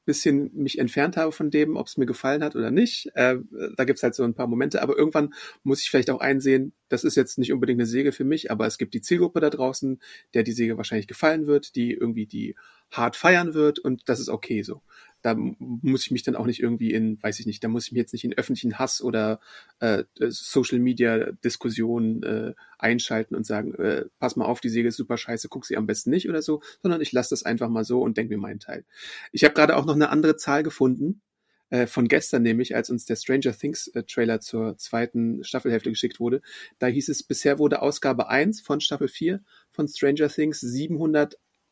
bisschen 0.09 0.49
mich 0.55 0.79
entfernt 0.79 1.17
habe 1.17 1.31
von 1.31 1.51
dem, 1.51 1.75
ob 1.75 1.85
es 1.85 1.95
mir 1.95 2.07
gefallen 2.07 2.43
hat 2.43 2.55
oder 2.55 2.71
nicht. 2.71 3.11
Äh, 3.13 3.37
da 3.77 3.83
gibt's 3.83 4.01
halt 4.01 4.15
so 4.15 4.23
ein 4.23 4.33
paar 4.33 4.47
Momente, 4.47 4.81
aber 4.81 4.97
irgendwann 4.97 5.35
muss 5.61 5.83
ich 5.83 5.91
vielleicht 5.91 6.09
auch 6.09 6.19
einsehen, 6.19 6.73
das 6.87 7.03
ist 7.03 7.15
jetzt 7.15 7.37
nicht 7.37 7.53
unbedingt 7.53 7.79
eine 7.79 7.85
Säge 7.85 8.11
für 8.11 8.23
mich, 8.23 8.49
aber 8.49 8.65
es 8.65 8.79
gibt 8.79 8.95
die 8.95 9.01
Zielgruppe 9.01 9.39
da 9.39 9.51
draußen, 9.51 10.01
der 10.33 10.41
die 10.41 10.51
Säge 10.51 10.77
wahrscheinlich 10.77 11.07
gefallen 11.07 11.45
wird, 11.45 11.75
die 11.75 11.91
irgendwie 11.91 12.25
die 12.25 12.55
hart 12.89 13.15
feiern 13.15 13.53
wird 13.53 13.77
und 13.77 14.09
das 14.09 14.19
ist 14.19 14.29
okay 14.29 14.63
so. 14.63 14.81
Da 15.22 15.36
muss 15.36 16.05
ich 16.05 16.11
mich 16.11 16.24
dann 16.24 16.36
auch 16.36 16.45
nicht 16.45 16.61
irgendwie 16.61 16.91
in, 16.91 17.22
weiß 17.22 17.39
ich 17.39 17.45
nicht, 17.45 17.63
da 17.63 17.67
muss 17.67 17.86
ich 17.86 17.91
mich 17.91 17.99
jetzt 17.99 18.13
nicht 18.13 18.24
in 18.24 18.38
öffentlichen 18.38 18.80
Hass 18.80 19.01
oder 19.01 19.39
äh, 19.80 20.03
Social 20.17 20.80
Media 20.80 21.32
Diskussionen 21.43 22.24
äh, 22.24 22.53
einschalten 22.78 23.36
und 23.36 23.45
sagen, 23.45 23.74
äh, 23.76 24.05
pass 24.20 24.36
mal 24.36 24.45
auf, 24.45 24.61
die 24.61 24.70
Säge 24.70 24.88
ist 24.88 24.97
super 24.97 25.17
scheiße, 25.17 25.49
guck 25.49 25.65
sie 25.65 25.78
am 25.78 25.88
besten 25.88 26.09
nicht 26.09 26.30
oder 26.30 26.41
so, 26.41 26.61
sondern 26.82 27.01
ich 27.01 27.11
lasse 27.11 27.32
das 27.32 27.43
einfach 27.43 27.70
mal 27.70 27.84
so 27.84 28.01
und 28.01 28.17
denke 28.17 28.34
mir 28.34 28.41
meinen 28.41 28.59
Teil. 28.59 28.86
Ich 29.32 29.43
habe 29.43 29.53
gerade 29.53 29.76
auch 29.76 29.86
noch 29.86 29.95
eine 29.95 30.09
andere 30.09 30.38
Zahl 30.38 30.63
gefunden, 30.63 31.22
äh, 31.70 31.88
von 31.88 32.07
gestern 32.07 32.41
nämlich, 32.43 32.76
als 32.76 32.89
uns 32.89 33.05
der 33.05 33.15
Stranger 33.15 33.55
Things 33.55 33.88
äh, 33.89 34.03
Trailer 34.03 34.39
zur 34.39 34.78
zweiten 34.78 35.43
Staffelhälfte 35.43 35.89
geschickt 35.89 36.20
wurde. 36.20 36.41
Da 36.80 36.88
hieß 36.88 37.09
es, 37.09 37.24
bisher 37.24 37.59
wurde 37.59 37.82
Ausgabe 37.82 38.30
1 38.30 38.61
von 38.61 38.82
Staffel 38.82 39.07
4 39.07 39.41
von 39.72 39.88
Stranger 39.88 40.30
Things 40.30 40.61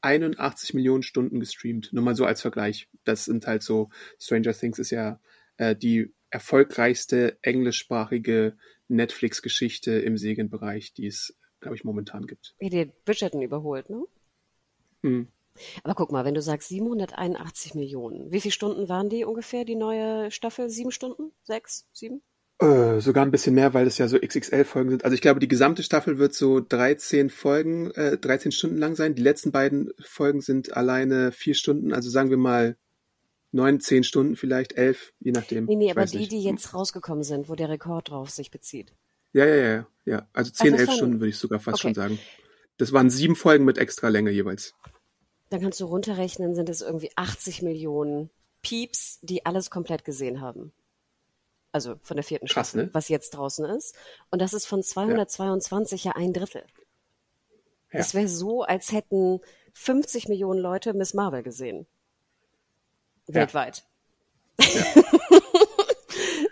781 0.08 0.74
Millionen 0.74 1.03
Stunden 1.03 1.39
gestreamt. 1.39 1.91
Nur 1.91 2.03
mal 2.03 2.16
so 2.16 2.26
als 2.26 2.41
Vergleich. 2.41 2.88
Das 3.03 3.26
sind 3.26 3.47
halt 3.47 3.64
so, 3.64 3.89
Stranger 4.20 4.53
Things 4.53 4.80
ist 4.80 4.91
ja 4.91 5.20
äh, 5.58 5.76
die 5.76 6.14
erfolgreichste 6.30 7.38
englischsprachige 7.41 8.58
Netflix-Geschichte 8.88 9.91
im 9.91 10.18
Serienbereich, 10.18 10.93
die 10.93 11.08
es, 11.08 11.38
glaube 11.60 11.76
ich, 11.76 11.84
momentan 11.84 12.26
gibt. 12.28 12.55
Wie 12.60 12.70
die 12.70 12.91
Bridgerton 13.05 13.41
überholt, 13.41 13.89
ne? 13.89 14.03
Hm. 15.03 15.28
Aber 15.84 15.95
guck 15.95 16.12
mal, 16.12 16.26
wenn 16.26 16.36
du 16.36 16.41
sagst 16.41 16.70
781 16.70 17.74
Millionen, 17.74 18.32
wie 18.32 18.41
viele 18.41 18.51
Stunden 18.51 18.89
waren 18.89 19.10
die 19.10 19.26
ungefähr, 19.26 19.66
die 19.66 19.76
neue 19.76 20.32
Staffel? 20.32 20.70
Sieben 20.70 20.91
Stunden? 20.91 21.32
Sechs? 21.43 21.88
Sieben? 21.93 22.22
Äh, 22.60 23.01
sogar 23.01 23.24
ein 23.24 23.30
bisschen 23.30 23.53
mehr, 23.53 23.76
weil 23.76 23.86
es 23.86 23.99
ja 23.99 24.08
so 24.08 24.18
XXL-Folgen 24.18 24.89
sind. 24.89 25.03
Also 25.03 25.14
ich 25.14 25.22
glaube, 25.22 25.39
die 25.39 25.47
gesamte 25.47 25.84
Staffel 25.84 26.18
wird 26.18 26.34
so 26.34 26.60
13 26.60 27.30
Folgen, 27.30 27.91
äh, 27.91 28.18
13 28.18 28.51
Stunden 28.51 28.78
lang 28.78 28.95
sein. 28.95 29.14
Die 29.14 29.22
letzten 29.22 29.51
beiden 29.51 29.91
Folgen 30.01 30.41
sind 30.41 30.76
alleine 30.76 31.32
vier 31.32 31.53
Stunden, 31.53 31.93
also 31.93 32.10
sagen 32.10 32.32
wir 32.32 32.38
mal 32.38 32.76
neun, 33.51 33.80
zehn 33.80 34.03
Stunden 34.03 34.36
vielleicht, 34.36 34.74
elf, 34.74 35.14
je 35.20 35.32
nachdem. 35.32 35.66
Nee, 35.66 35.76
nee, 35.76 35.91
aber 35.91 36.05
die, 36.05 36.18
nicht. 36.18 36.32
die 36.32 36.41
jetzt 36.41 36.74
rausgekommen 36.74 37.24
sind, 37.24 37.47
wo 37.47 37.55
der 37.55 37.70
Rekord 37.70 38.10
drauf 38.10 38.32
sich 38.32 38.49
bezieht. 38.49 38.93
Ja, 39.34 39.45
ja, 39.45 39.55
ja, 39.55 39.88
ja. 40.05 40.28
Also 40.34 40.51
zehn, 40.51 40.72
das 40.72 40.82
elf 40.82 40.93
Stunden 40.93 41.20
würde 41.20 41.30
ich 41.30 41.38
sogar 41.38 41.60
fast 41.60 41.76
Okay. 41.76 41.89
schon 41.89 41.93
sagen. 41.93 42.20
Das 42.78 42.91
waren 42.91 43.10
sieben 43.12 43.36
Folgen 43.36 43.66
mit 43.66 43.78
extra 43.78 44.08
Länge 44.08 44.32
jeweils. 44.32 44.74
Dann 45.49 45.62
kannst 45.62 45.80
du 45.80 45.86
runterrechnen, 45.86 46.55
sind 46.55 46.70
es 46.70 46.82
irgendwie 46.82 47.12
80 47.16 47.62
Millionen 47.62 48.30
Pieps, 48.64 49.20
die 49.22 49.45
alles 49.45 49.70
komplett 49.70 50.03
gesehen 50.03 50.41
haben. 50.41 50.72
Also 51.72 51.95
von 52.01 52.18
der 52.18 52.24
vierten 52.24 52.47
Krass, 52.47 52.70
Staffel, 52.70 52.86
ne? 52.86 52.93
was 52.93 53.09
jetzt 53.09 53.32
draußen 53.32 53.65
ist. 53.65 53.95
Und 54.32 54.41
das 54.41 54.53
ist 54.53 54.65
von 54.65 54.82
222 54.82 56.05
ja, 56.05 56.13
ein 56.13 56.34
Drittel. 56.34 56.63
Ja. 57.91 57.99
Es 57.99 58.13
wäre 58.13 58.28
so, 58.28 58.63
als 58.63 58.91
hätten 58.91 59.41
50 59.74 60.28
Millionen 60.28 60.59
Leute 60.59 60.93
Miss 60.93 61.13
Marvel 61.13 61.43
gesehen. 61.43 61.88
Ja. 63.28 63.36
Weltweit. 63.36 63.86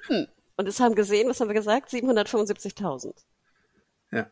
Hm. 0.08 0.28
Und 0.58 0.68
es 0.68 0.80
haben 0.80 0.96
gesehen, 0.96 1.28
was 1.30 1.40
haben 1.40 1.48
wir 1.48 1.56
gesagt? 1.56 1.90
775.000. 1.90 3.14
Ja. 4.12 4.30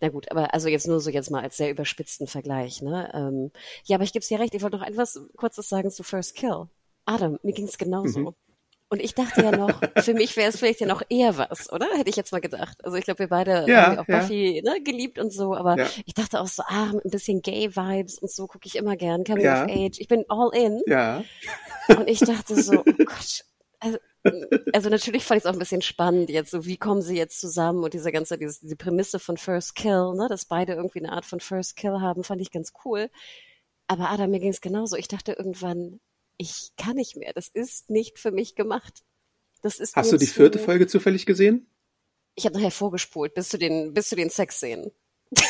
Na 0.00 0.08
gut, 0.08 0.30
aber 0.30 0.54
also 0.54 0.68
jetzt 0.68 0.86
nur 0.86 1.00
so 1.00 1.10
jetzt 1.10 1.30
mal 1.30 1.42
als 1.42 1.56
sehr 1.56 1.70
überspitzten 1.70 2.26
Vergleich, 2.26 2.80
ne? 2.80 3.10
Ähm, 3.12 3.50
ja, 3.84 3.96
aber 3.96 4.04
ich 4.04 4.12
gebe 4.12 4.24
dir 4.24 4.38
recht, 4.38 4.54
ich 4.54 4.62
wollte 4.62 4.76
noch 4.76 4.86
etwas 4.86 5.20
Kurzes 5.36 5.68
sagen 5.68 5.90
zu 5.90 6.02
First 6.02 6.36
Kill. 6.36 6.68
Adam, 7.04 7.38
mir 7.42 7.52
ging's 7.52 7.78
genauso. 7.78 8.20
Mhm. 8.20 8.34
Und 8.90 9.02
ich 9.02 9.14
dachte 9.14 9.42
ja 9.42 9.50
noch, 9.52 9.80
für 9.98 10.14
mich 10.14 10.34
wäre 10.36 10.48
es 10.48 10.58
vielleicht 10.58 10.80
ja 10.80 10.86
noch 10.86 11.02
eher 11.10 11.36
was, 11.36 11.70
oder? 11.70 11.86
Hätte 11.94 12.08
ich 12.08 12.16
jetzt 12.16 12.32
mal 12.32 12.40
gedacht. 12.40 12.82
Also 12.84 12.96
ich 12.96 13.04
glaube, 13.04 13.18
wir 13.18 13.28
beide 13.28 13.66
Ja, 13.68 13.86
haben 13.90 13.98
auch 13.98 14.08
ja. 14.08 14.20
Buffy 14.20 14.62
ne, 14.64 14.82
geliebt 14.82 15.18
und 15.18 15.30
so, 15.30 15.54
aber 15.54 15.76
Ja. 15.78 15.86
ich 16.06 16.14
dachte 16.14 16.40
auch 16.40 16.46
so, 16.46 16.62
ah, 16.66 16.86
mit 16.94 17.04
ein 17.04 17.10
bisschen 17.10 17.42
Gay-Vibes 17.42 18.18
und 18.18 18.30
so 18.30 18.46
gucke 18.46 18.66
ich 18.66 18.76
immer 18.76 18.96
gern, 18.96 19.24
Coming 19.24 19.44
Ja. 19.44 19.64
of 19.64 19.70
Age. 19.70 19.98
Ich 19.98 20.08
bin 20.08 20.24
all 20.28 20.50
in. 20.54 20.80
Ja. 20.86 21.22
Und 21.88 22.08
ich 22.08 22.20
dachte 22.20 22.60
so, 22.62 22.80
oh 22.80 23.04
Gott. 23.04 23.44
Also, 23.80 23.98
also 24.72 24.88
natürlich 24.88 25.22
fand 25.24 25.38
ich 25.38 25.44
es 25.44 25.48
auch 25.48 25.52
ein 25.52 25.58
bisschen 25.60 25.82
spannend 25.82 26.30
jetzt, 26.30 26.50
so 26.50 26.64
wie 26.66 26.76
kommen 26.78 27.00
sie 27.02 27.16
jetzt 27.16 27.40
zusammen 27.40 27.84
und 27.84 27.94
diese 27.94 28.10
ganze, 28.10 28.36
diese, 28.38 28.58
diese 28.60 28.74
Prämisse 28.76 29.18
von 29.20 29.36
First 29.36 29.74
Kill, 29.74 30.14
ne, 30.16 30.26
dass 30.28 30.46
beide 30.46 30.72
irgendwie 30.72 30.98
eine 31.00 31.12
Art 31.12 31.24
von 31.26 31.40
First 31.40 31.76
Kill 31.76 32.00
haben, 32.00 32.24
fand 32.24 32.40
ich 32.40 32.50
ganz 32.50 32.72
cool. 32.84 33.08
Aber 33.86 34.10
Adam, 34.10 34.30
mir 34.30 34.40
ging 34.40 34.50
es 34.50 34.60
genauso. 34.60 34.96
Ich 34.96 35.08
dachte 35.08 35.32
irgendwann, 35.32 36.00
ich 36.38 36.70
kann 36.76 36.96
nicht 36.96 37.16
mehr. 37.16 37.32
Das 37.34 37.48
ist 37.48 37.90
nicht 37.90 38.18
für 38.18 38.30
mich 38.30 38.54
gemacht. 38.54 39.02
Das 39.62 39.78
ist 39.80 39.94
Hast 39.96 40.12
du 40.12 40.16
die 40.16 40.26
vierte 40.26 40.58
Folge 40.58 40.86
zufällig 40.86 41.26
gesehen? 41.26 41.68
Ich 42.36 42.46
habe 42.46 42.56
nachher 42.56 42.70
vorgespult, 42.70 43.34
bis 43.34 43.48
zu 43.48 43.58
den, 43.58 43.92
bis 43.92 44.08
zu 44.08 44.16
den 44.16 44.30
Sexszenen. 44.30 44.92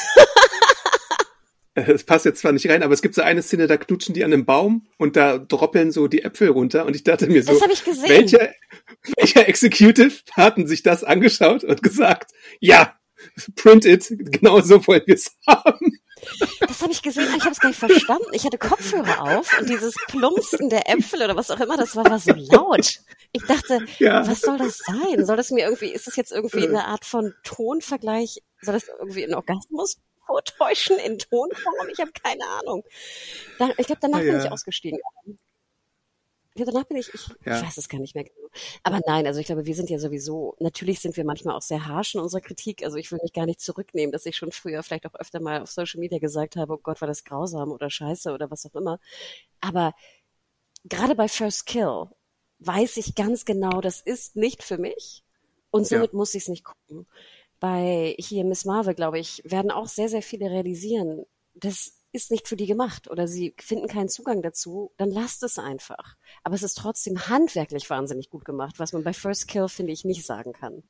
Es 1.86 2.02
passt 2.02 2.24
jetzt 2.24 2.40
zwar 2.40 2.50
nicht 2.50 2.68
rein, 2.68 2.82
aber 2.82 2.92
es 2.92 3.02
gibt 3.02 3.14
so 3.14 3.22
eine 3.22 3.40
Szene, 3.42 3.68
da 3.68 3.76
knutschen 3.76 4.12
die 4.14 4.24
an 4.24 4.32
einem 4.32 4.44
Baum 4.44 4.88
und 4.96 5.14
da 5.14 5.38
droppeln 5.38 5.92
so 5.92 6.08
die 6.08 6.22
Äpfel 6.22 6.48
runter 6.48 6.86
und 6.86 6.96
ich 6.96 7.04
dachte 7.04 7.28
mir 7.28 7.42
so, 7.44 7.52
Das 7.52 7.62
habe 7.62 7.72
ich 7.72 7.84
gesehen. 7.84 8.08
welcher, 8.08 8.52
welcher 9.16 9.48
Executive 9.48 10.12
hatten 10.32 10.66
sich 10.66 10.82
das 10.82 11.04
angeschaut 11.04 11.62
und 11.62 11.80
gesagt, 11.82 12.32
ja, 12.58 12.98
print 13.54 13.84
it, 13.84 14.06
genau 14.10 14.60
so 14.60 14.84
wollen 14.88 15.02
wir 15.06 15.14
es 15.14 15.36
haben. 15.46 15.97
Das 16.60 16.82
habe 16.82 16.92
ich 16.92 17.02
gesehen, 17.02 17.28
ich 17.36 17.42
habe 17.42 17.52
es 17.52 17.60
gar 17.60 17.68
nicht 17.68 17.78
verstanden. 17.78 18.26
Ich 18.32 18.44
hatte 18.44 18.58
Kopfhörer 18.58 19.22
auf 19.38 19.58
und 19.58 19.68
dieses 19.68 19.94
Plumpsen 20.08 20.68
der 20.68 20.88
Äpfel 20.88 21.22
oder 21.22 21.36
was 21.36 21.50
auch 21.50 21.60
immer, 21.60 21.76
das 21.76 21.96
war, 21.96 22.04
war 22.04 22.18
so 22.18 22.32
laut. 22.34 23.00
Ich 23.32 23.42
dachte, 23.46 23.84
Ja. 23.98 24.26
was 24.26 24.40
soll 24.40 24.58
das 24.58 24.78
sein? 24.78 25.24
Soll 25.26 25.36
das 25.36 25.50
mir 25.50 25.64
irgendwie, 25.64 25.88
ist 25.88 26.06
das 26.06 26.16
jetzt 26.16 26.32
irgendwie 26.32 26.66
eine 26.66 26.86
Art 26.86 27.04
von 27.04 27.34
Tonvergleich? 27.44 28.42
Soll 28.62 28.74
das 28.74 28.88
irgendwie 28.88 29.24
einen 29.24 29.34
Orgasmus 29.34 29.98
vortäuschen 30.26 30.96
in 30.98 31.18
Tonform? 31.18 31.88
Ich 31.92 31.98
habe 32.00 32.10
keine 32.22 32.44
Ahnung. 32.60 32.84
Ich 33.76 33.86
glaube, 33.86 34.00
danach 34.00 34.18
Ah, 34.18 34.22
bin 34.22 34.32
ja. 34.36 34.44
ich 34.44 34.50
ausgestiegen. 34.52 34.98
Ja, 36.58 36.64
danach 36.64 36.84
bin 36.84 36.96
ich, 36.96 37.12
ich, 37.14 37.28
Ja. 37.44 37.58
ich 37.60 37.66
weiß 37.66 37.76
es 37.78 37.88
gar 37.88 37.98
nicht 38.00 38.14
mehr 38.14 38.24
genau. 38.24 38.48
Aber 38.82 39.00
nein, 39.06 39.26
also 39.26 39.40
ich 39.40 39.46
glaube, 39.46 39.66
wir 39.66 39.74
sind 39.74 39.90
ja 39.90 39.98
sowieso, 39.98 40.56
natürlich 40.58 41.00
sind 41.00 41.16
wir 41.16 41.24
manchmal 41.24 41.54
auch 41.56 41.62
sehr 41.62 41.86
harsch 41.86 42.14
in 42.14 42.20
unserer 42.20 42.40
Kritik. 42.40 42.82
Also 42.84 42.96
ich 42.96 43.10
will 43.12 43.18
mich 43.22 43.32
gar 43.32 43.46
nicht 43.46 43.60
zurücknehmen, 43.60 44.12
dass 44.12 44.26
ich 44.26 44.36
schon 44.36 44.52
früher 44.52 44.82
vielleicht 44.82 45.06
auch 45.06 45.14
öfter 45.14 45.40
mal 45.40 45.62
auf 45.62 45.70
Social 45.70 46.00
Media 46.00 46.18
gesagt 46.18 46.56
habe, 46.56 46.74
oh 46.74 46.78
Gott, 46.82 47.00
war 47.00 47.08
das 47.08 47.24
grausam 47.24 47.70
oder 47.70 47.90
scheiße 47.90 48.32
oder 48.32 48.50
was 48.50 48.66
auch 48.66 48.74
immer. 48.74 48.98
Aber 49.60 49.94
gerade 50.84 51.14
bei 51.14 51.28
First 51.28 51.66
Kill 51.66 52.06
weiß 52.60 52.96
ich 52.96 53.14
ganz 53.14 53.44
genau, 53.44 53.80
das 53.80 54.00
ist 54.00 54.36
nicht 54.36 54.62
für 54.62 54.78
mich 54.78 55.22
und 55.70 55.86
somit 55.86 56.12
Ja. 56.12 56.16
muss 56.16 56.34
ich 56.34 56.42
es 56.44 56.48
nicht 56.48 56.64
gucken. 56.64 57.06
Bei 57.60 58.14
hier 58.18 58.44
Miss 58.44 58.64
Marvel, 58.64 58.94
glaube 58.94 59.18
ich, 59.18 59.42
werden 59.44 59.70
auch 59.70 59.88
sehr, 59.88 60.08
sehr 60.08 60.22
viele 60.22 60.50
realisieren, 60.50 61.24
das 61.54 61.97
ist 62.18 62.30
nicht 62.30 62.48
für 62.48 62.56
die 62.56 62.66
gemacht 62.66 63.08
oder 63.10 63.26
sie 63.26 63.54
finden 63.58 63.88
keinen 63.88 64.08
Zugang 64.08 64.42
dazu, 64.42 64.92
dann 64.96 65.10
lasst 65.10 65.42
es 65.42 65.58
einfach. 65.58 66.16
Aber 66.42 66.54
es 66.54 66.62
ist 66.62 66.74
trotzdem 66.74 67.28
handwerklich 67.28 67.88
wahnsinnig 67.88 68.28
gut 68.28 68.44
gemacht, 68.44 68.78
was 68.78 68.92
man 68.92 69.04
bei 69.04 69.12
First 69.12 69.48
Kill, 69.48 69.68
finde 69.68 69.92
ich, 69.92 70.04
nicht 70.04 70.26
sagen 70.26 70.52
kann. 70.52 70.82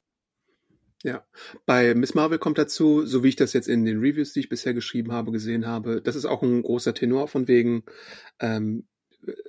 Ja, 1.05 1.25
bei 1.65 1.95
Miss 1.95 2.15
Marvel 2.15 2.39
kommt 2.39 2.59
dazu, 2.59 3.07
so 3.07 3.23
wie 3.23 3.29
ich 3.29 3.37
das 3.37 3.53
jetzt 3.53 3.69
in 3.69 3.85
den 3.85 4.01
Reviews, 4.01 4.33
die 4.33 4.41
ich 4.41 4.49
bisher 4.49 4.75
geschrieben 4.75 5.13
habe, 5.13 5.31
gesehen 5.31 5.67
habe, 5.67 6.03
das 6.03 6.17
ist 6.17 6.25
auch 6.25 6.43
ein 6.43 6.63
großer 6.63 6.93
Tenor 6.93 7.29
von 7.29 7.47
wegen 7.47 7.85
ähm, 8.41 8.89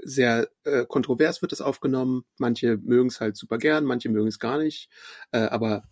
sehr 0.04 0.50
äh, 0.64 0.86
kontrovers 0.86 1.42
wird 1.42 1.54
es 1.54 1.62
aufgenommen. 1.62 2.24
Manche 2.38 2.78
mögen 2.78 3.08
es 3.08 3.20
halt 3.20 3.38
super 3.38 3.58
gern, 3.58 3.86
manche 3.86 4.10
mögen 4.10 4.28
es 4.28 4.40
gar 4.40 4.60
nicht, 4.60 4.90
äh, 5.32 5.40
aber 5.40 5.84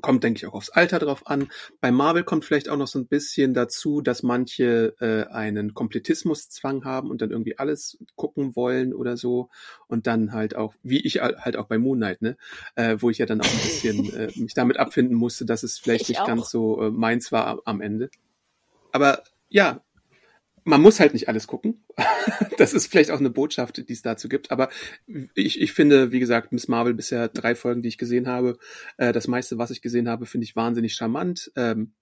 kommt, 0.00 0.24
denke 0.24 0.38
ich, 0.38 0.46
auch 0.46 0.54
aufs 0.54 0.70
Alter 0.70 0.98
drauf 0.98 1.26
an. 1.26 1.48
Bei 1.80 1.90
Marvel 1.90 2.24
kommt 2.24 2.44
vielleicht 2.44 2.68
auch 2.68 2.76
noch 2.76 2.86
so 2.86 2.98
ein 2.98 3.06
bisschen 3.06 3.54
dazu, 3.54 4.00
dass 4.00 4.22
manche 4.22 4.94
äh, 5.00 5.32
einen 5.32 5.74
Komplettismuszwang 5.74 6.84
haben 6.84 7.10
und 7.10 7.22
dann 7.22 7.30
irgendwie 7.30 7.58
alles 7.58 7.98
gucken 8.14 8.56
wollen 8.56 8.92
oder 8.92 9.16
so 9.16 9.48
und 9.88 10.06
dann 10.06 10.32
halt 10.32 10.54
auch, 10.54 10.74
wie 10.82 11.00
ich 11.00 11.20
halt 11.20 11.56
auch 11.56 11.66
bei 11.66 11.78
Moon 11.78 11.98
Knight, 11.98 12.22
ne, 12.22 12.36
äh, 12.74 12.96
wo 13.00 13.10
ich 13.10 13.18
ja 13.18 13.26
dann 13.26 13.40
auch 13.40 13.46
ein 13.46 13.56
bisschen 13.56 14.12
äh, 14.14 14.30
mich 14.36 14.54
damit 14.54 14.78
abfinden 14.78 15.16
musste, 15.16 15.44
dass 15.46 15.62
es 15.62 15.78
vielleicht 15.78 16.02
Ich 16.02 16.08
nicht 16.10 16.20
auch. 16.20 16.26
ganz 16.26 16.50
so 16.50 16.82
äh, 16.82 16.90
meins 16.90 17.32
war 17.32 17.62
am 17.64 17.80
Ende. 17.80 18.10
Aber 18.92 19.22
ja, 19.48 19.82
man 20.66 20.82
muss 20.82 20.98
halt 20.98 21.14
nicht 21.14 21.28
alles 21.28 21.46
gucken. 21.46 21.84
das 22.58 22.74
ist 22.74 22.88
vielleicht 22.88 23.10
auch 23.12 23.20
eine 23.20 23.30
Botschaft, 23.30 23.88
die 23.88 23.92
es 23.92 24.02
dazu 24.02 24.28
gibt. 24.28 24.50
Aber 24.50 24.68
ich, 25.34 25.60
ich 25.60 25.72
finde, 25.72 26.10
wie 26.10 26.18
gesagt, 26.18 26.52
Miss 26.52 26.68
Marvel 26.68 26.92
bisher 26.92 27.28
drei 27.28 27.54
Folgen, 27.54 27.82
die 27.82 27.88
ich 27.88 27.98
gesehen 27.98 28.26
habe. 28.26 28.58
Äh, 28.96 29.12
das 29.12 29.28
meiste, 29.28 29.58
was 29.58 29.70
ich 29.70 29.80
gesehen 29.80 30.08
habe, 30.08 30.26
finde 30.26 30.44
ich 30.44 30.56
wahnsinnig 30.56 30.94
charmant. 30.94 31.52
Ähm, 31.54 31.92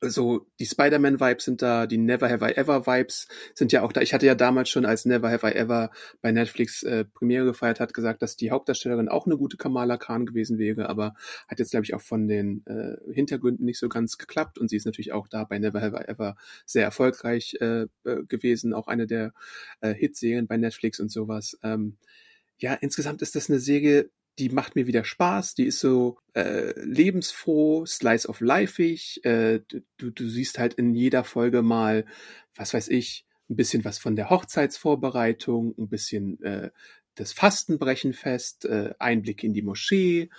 so 0.00 0.46
die 0.58 0.66
Spider-Man-Vibes 0.66 1.44
sind 1.44 1.62
da, 1.62 1.86
die 1.86 1.98
Never 1.98 2.28
Have 2.28 2.46
I 2.46 2.56
Ever-Vibes 2.56 3.28
sind 3.54 3.72
ja 3.72 3.82
auch 3.82 3.92
da. 3.92 4.00
Ich 4.00 4.14
hatte 4.14 4.26
ja 4.26 4.34
damals 4.34 4.68
schon, 4.68 4.84
als 4.84 5.04
Never 5.04 5.30
Have 5.30 5.46
I 5.46 5.52
Ever 5.52 5.90
bei 6.20 6.32
Netflix 6.32 6.82
äh, 6.82 7.04
Premiere 7.04 7.46
gefeiert 7.46 7.80
hat, 7.80 7.94
gesagt, 7.94 8.22
dass 8.22 8.36
die 8.36 8.50
Hauptdarstellerin 8.50 9.08
auch 9.08 9.26
eine 9.26 9.36
gute 9.36 9.56
Kamala 9.56 9.96
Khan 9.96 10.26
gewesen 10.26 10.58
wäre, 10.58 10.88
aber 10.88 11.14
hat 11.48 11.58
jetzt, 11.58 11.70
glaube 11.70 11.84
ich, 11.84 11.94
auch 11.94 12.00
von 12.00 12.28
den 12.28 12.64
äh, 12.66 12.96
Hintergründen 13.12 13.64
nicht 13.64 13.78
so 13.78 13.88
ganz 13.88 14.18
geklappt 14.18 14.58
und 14.58 14.68
sie 14.68 14.76
ist 14.76 14.86
natürlich 14.86 15.12
auch 15.12 15.28
da 15.28 15.44
bei 15.44 15.58
Never 15.58 15.80
Have 15.80 15.96
I 15.96 16.08
Ever 16.08 16.36
sehr 16.64 16.84
erfolgreich 16.84 17.56
äh, 17.60 17.86
äh 18.04 18.24
gewesen, 18.28 18.74
auch 18.74 18.88
eine 18.88 19.06
der 19.06 19.32
äh, 19.80 19.94
Hitserien 19.94 20.46
bei 20.46 20.56
Netflix 20.56 21.00
und 21.00 21.10
sowas. 21.10 21.58
Ähm, 21.62 21.96
ja, 22.58 22.74
insgesamt 22.74 23.22
ist 23.22 23.34
das 23.34 23.50
eine 23.50 23.58
Serie, 23.58 24.10
die 24.38 24.50
macht 24.50 24.76
mir 24.76 24.86
wieder 24.86 25.04
Spaß, 25.04 25.54
die 25.54 25.64
ist 25.64 25.80
so 25.80 26.18
äh, 26.34 26.78
lebensfroh, 26.78 27.86
slice 27.86 28.28
of 28.28 28.40
lifeig, 28.40 29.24
äh, 29.24 29.60
du, 29.96 30.10
du 30.10 30.28
siehst 30.28 30.58
halt 30.58 30.74
in 30.74 30.94
jeder 30.94 31.24
Folge 31.24 31.62
mal, 31.62 32.04
was 32.54 32.74
weiß 32.74 32.88
ich, 32.88 33.26
ein 33.48 33.56
bisschen 33.56 33.84
was 33.84 33.98
von 33.98 34.16
der 34.16 34.30
Hochzeitsvorbereitung, 34.30 35.74
ein 35.78 35.88
bisschen 35.88 36.42
äh, 36.42 36.70
das 37.14 37.32
Fastenbrechen 37.32 38.12
fest, 38.12 38.66
äh, 38.66 38.94
Einblick 38.98 39.42
in 39.42 39.54
die 39.54 39.62
Moschee, 39.62 40.30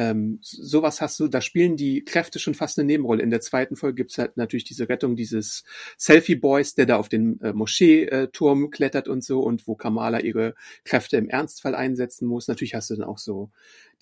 ähm, 0.00 0.38
sowas 0.40 1.02
hast 1.02 1.20
du, 1.20 1.28
da 1.28 1.42
spielen 1.42 1.76
die 1.76 2.02
Kräfte 2.02 2.38
schon 2.38 2.54
fast 2.54 2.78
eine 2.78 2.86
Nebenrolle. 2.86 3.22
In 3.22 3.28
der 3.28 3.42
zweiten 3.42 3.76
Folge 3.76 3.96
gibt's 3.96 4.16
halt 4.16 4.38
natürlich 4.38 4.64
diese 4.64 4.88
Rettung 4.88 5.14
dieses 5.14 5.62
Selfie-Boys, 5.98 6.74
der 6.74 6.86
da 6.86 6.96
auf 6.96 7.10
den 7.10 7.38
äh, 7.42 7.52
Moscheeturm 7.52 8.70
klettert 8.70 9.08
und 9.08 9.22
so 9.22 9.42
und 9.42 9.66
wo 9.66 9.74
Kamala 9.74 10.20
ihre 10.20 10.54
Kräfte 10.84 11.18
im 11.18 11.28
Ernstfall 11.28 11.74
einsetzen 11.74 12.26
muss. 12.26 12.48
Natürlich 12.48 12.74
hast 12.74 12.88
du 12.88 12.96
dann 12.96 13.04
auch 13.04 13.18
so 13.18 13.50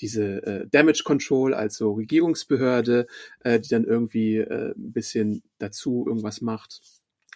diese 0.01 0.47
äh, 0.47 0.69
Damage 0.71 1.03
Control, 1.05 1.53
also 1.53 1.95
Regierungsbehörde, 1.95 3.09
äh, 3.41 3.59
die 3.59 3.69
dann 3.69 3.85
irgendwie 3.85 4.37
äh, 4.37 4.75
ein 4.77 4.93
bisschen 4.93 5.43
dazu 5.59 6.05
irgendwas 6.07 6.41
macht. 6.41 6.81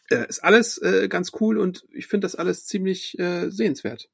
Äh, 0.09 0.29
ist 0.29 0.45
alles 0.45 0.79
äh, 0.79 1.09
ganz 1.09 1.33
cool 1.41 1.59
und 1.59 1.85
ich 1.93 2.07
finde 2.07 2.27
das 2.27 2.37
alles 2.37 2.67
ziemlich 2.67 3.19
äh, 3.19 3.51
sehenswert. 3.51 4.09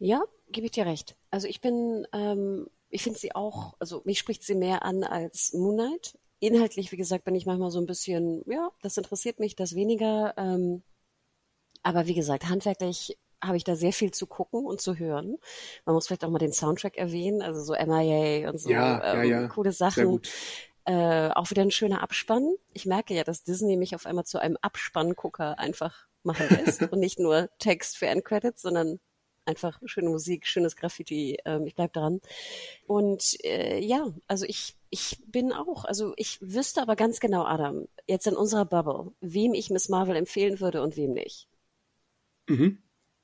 Ja, 0.00 0.24
gebe 0.50 0.66
ich 0.66 0.72
dir 0.72 0.84
recht. 0.84 1.14
Also 1.30 1.46
ich 1.46 1.60
bin 1.60 2.08
ähm, 2.12 2.66
ich 2.94 3.02
finde 3.02 3.18
sie 3.18 3.34
auch, 3.34 3.74
also 3.80 4.02
mich 4.04 4.20
spricht 4.20 4.44
sie 4.44 4.54
mehr 4.54 4.84
an 4.84 5.02
als 5.02 5.52
Moonlight. 5.52 6.16
Inhaltlich, 6.38 6.92
wie 6.92 6.96
gesagt, 6.96 7.24
bin 7.24 7.34
ich 7.34 7.44
manchmal 7.44 7.72
so 7.72 7.80
ein 7.80 7.86
bisschen, 7.86 8.44
ja, 8.46 8.70
das 8.82 8.96
interessiert 8.96 9.40
mich, 9.40 9.56
das 9.56 9.74
weniger. 9.74 10.32
Ähm, 10.36 10.84
aber 11.82 12.06
wie 12.06 12.14
gesagt, 12.14 12.48
handwerklich 12.48 13.18
habe 13.42 13.56
ich 13.56 13.64
da 13.64 13.74
sehr 13.74 13.92
viel 13.92 14.12
zu 14.12 14.28
gucken 14.28 14.64
und 14.64 14.80
zu 14.80 14.96
hören. 14.96 15.38
Man 15.84 15.94
muss 15.96 16.06
vielleicht 16.06 16.24
auch 16.24 16.30
mal 16.30 16.38
den 16.38 16.52
Soundtrack 16.52 16.96
erwähnen, 16.96 17.42
also 17.42 17.60
so 17.62 17.72
MIA 17.72 18.48
und 18.48 18.58
so 18.58 18.70
ja, 18.70 19.14
ähm, 19.14 19.18
ja, 19.18 19.40
ja. 19.40 19.48
coole 19.48 19.72
Sachen. 19.72 20.20
Äh, 20.84 21.30
auch 21.30 21.50
wieder 21.50 21.62
ein 21.62 21.72
schöner 21.72 22.00
Abspann. 22.00 22.54
Ich 22.74 22.86
merke 22.86 23.14
ja, 23.14 23.24
dass 23.24 23.42
Disney 23.42 23.76
mich 23.76 23.96
auf 23.96 24.06
einmal 24.06 24.24
zu 24.24 24.38
einem 24.38 24.56
Abspanngucker 24.62 25.58
einfach 25.58 26.06
machen 26.22 26.46
lässt 26.48 26.80
und 26.92 27.00
nicht 27.00 27.18
nur 27.18 27.50
Text 27.58 27.96
für 27.96 28.06
Endcredits, 28.06 28.62
sondern 28.62 29.00
einfach 29.46 29.80
schöne 29.84 30.10
Musik, 30.10 30.46
schönes 30.46 30.76
Graffiti. 30.76 31.38
Ähm, 31.44 31.66
ich 31.66 31.74
bleib 31.74 31.92
dran. 31.92 32.20
Und 32.86 33.36
äh, 33.44 33.78
ja, 33.80 34.12
also 34.26 34.46
ich 34.46 34.76
ich 34.94 35.20
bin 35.26 35.52
auch, 35.52 35.84
also 35.84 36.12
ich 36.16 36.40
wüsste 36.40 36.80
aber 36.80 36.94
ganz 36.94 37.18
genau, 37.18 37.44
Adam, 37.44 37.88
jetzt 38.06 38.28
in 38.28 38.36
unserer 38.36 38.64
Bubble, 38.64 39.12
wem 39.20 39.52
ich 39.52 39.68
Miss 39.68 39.88
Marvel 39.88 40.14
empfehlen 40.14 40.60
würde 40.60 40.82
und 40.82 40.96
wem 40.96 41.14
nicht. 41.14 41.48
Mhm. 42.48 42.78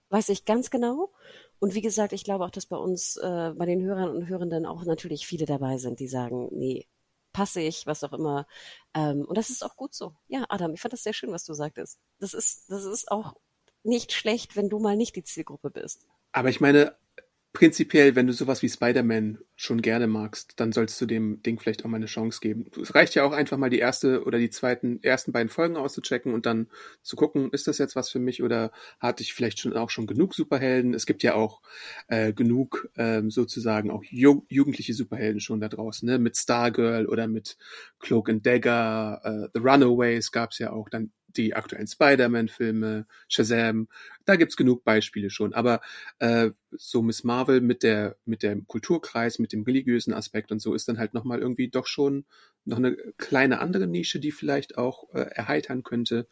Weiß 0.09 0.31
ich 0.31 0.45
ganz 0.45 0.71
genau. 0.71 1.13
Und 1.61 1.75
wie 1.75 1.81
gesagt, 1.81 2.13
ich 2.13 2.25
glaube 2.25 2.45
auch, 2.45 2.51
dass 2.51 2.67
bei 2.67 2.77
uns, 2.77 3.17
äh, 3.19 3.53
bei 3.55 3.67
den 3.67 3.83
Hörern 3.83 4.11
und 4.11 4.27
Hörenden 4.27 4.67
auch 4.67 4.85
natürlich 4.85 5.29
viele 5.29 5.47
dabei 5.47 5.79
sind, 5.79 6.01
die 6.01 6.09
sagen, 6.09 6.49
nee, 6.51 6.89
passe 7.33 7.61
ich, 7.61 7.87
was 7.87 8.03
auch 8.03 8.15
immer. 8.15 8.49
Ähm, 8.93 9.25
und 9.25 9.39
das 9.39 9.51
ist 9.51 9.63
auch 9.65 9.77
gut 9.77 9.95
so. 9.95 10.15
Ja, 10.27 10.47
Adam, 10.49 10.75
ich 10.75 10.81
fand 10.81 10.93
das 10.93 11.05
sehr 11.05 11.13
schön, 11.13 11.31
was 11.31 11.45
du 11.45 11.55
sagtest. 11.55 12.01
Das 12.19 12.35
ist, 12.35 12.69
das 12.69 12.85
ist 12.85 13.13
auch 13.13 13.37
nicht 13.83 14.13
schlecht, 14.13 14.57
wenn 14.57 14.69
du 14.69 14.79
mal 14.79 14.97
nicht 14.97 15.17
die 15.17 15.25
Zielgruppe 15.25 15.71
bist. 15.71 16.07
Aber 16.33 16.49
ich 16.49 16.61
meine, 16.61 16.97
prinzipiell, 17.53 18.15
wenn 18.15 18.29
du 18.29 18.33
sowas 18.33 18.63
wie 18.63 18.69
Spider-Man 18.69 19.39
schon 19.57 19.83
gerne 19.83 20.07
magst, 20.07 20.55
dann 20.57 20.73
sollst 20.73 21.01
du 21.01 21.07
dem 21.07 21.43
Ding 21.43 21.59
vielleicht 21.59 21.85
auch 21.85 21.89
mal 21.89 21.97
eine 21.97 22.07
Chance 22.07 22.39
geben. 22.41 22.67
Es 22.81 22.95
reicht 22.95 23.15
ja 23.17 23.25
auch 23.25 23.33
einfach 23.33 23.57
mal 23.59 23.71
die 23.71 23.81
erste 23.81 24.23
oder 24.25 24.39
die 24.39 24.51
zweiten, 24.51 25.03
ersten 25.03 25.33
beiden 25.33 25.49
Folgen 25.49 25.77
auszuchecken 25.77 26.33
und 26.33 26.47
dann 26.47 26.69
zu 27.03 27.17
gucken, 27.17 27.51
ist 27.51 27.67
das 27.67 27.79
jetzt 27.79 27.97
was 27.97 28.09
für 28.09 28.21
mich 28.21 28.43
oder 28.43 28.71
hatte 29.01 29.23
ich 29.23 29.35
vielleicht 29.35 29.59
schon 29.59 29.77
auch 29.77 29.91
schon 29.91 30.07
genug 30.07 30.35
Superhelden? 30.35 30.95
Es 30.95 31.07
gibt 31.07 31.25
ja 31.25 31.35
auch 31.35 31.61
äh, 32.07 32.33
genug 32.33 32.89
ähm, 32.97 33.31
sozusagen 33.31 33.91
auch 33.91 34.05
ju 34.05 34.45
jugendliche 34.49 34.95
Superhelden 34.95 35.41
schon 35.41 35.61
da 35.61 35.69
draußen, 35.69 36.07
ne? 36.07 36.19
Mit 36.19 36.37
Stargirl 36.37 37.07
oder 37.07 37.27
mit 37.27 37.59
Cloak 37.99 38.29
and 38.29 38.47
Dagger, 38.47 39.21
äh, 39.25 39.49
The 39.55 39.61
Runaways 39.61 40.31
gab's 40.31 40.59
ja 40.59 40.73
auch. 40.73 40.89
Dann 40.89 41.11
die 41.37 41.55
aktuellen 41.55 41.87
Spider-Man-Filme, 41.87 43.07
Shazam, 43.29 43.89
da 44.25 44.37
gibt's 44.37 44.57
genug 44.57 44.85
Beispiele 44.85 45.31
schon. 45.31 45.55
Aber 45.55 45.81
äh, 46.19 46.51
so 46.73 47.03
Miss 47.03 47.25
Marvel 47.25 47.61
mit 47.61 47.83
der 47.83 48.17
mit 48.25 48.43
dem 48.43 48.67
Kulturkreis, 48.67 49.39
mit 49.39 49.53
dem 49.53 49.63
religiösen 49.63 50.13
Aspekt 50.13 50.53
und 50.53 50.61
so 50.61 50.75
ist 50.75 50.89
dann 50.89 50.99
halt 50.99 51.15
nochmal 51.15 51.41
irgendwie 51.41 51.69
doch 51.69 51.87
schon 51.87 52.25
noch 52.65 52.79
eine 52.79 52.97
kleine 53.17 53.61
andere 53.61 53.87
Nische, 53.87 54.21
die 54.21 54.33
vielleicht 54.33 54.79
auch 54.79 55.13
äh, 55.15 55.21
erheitern 55.21 55.83
könnte. 55.83 56.29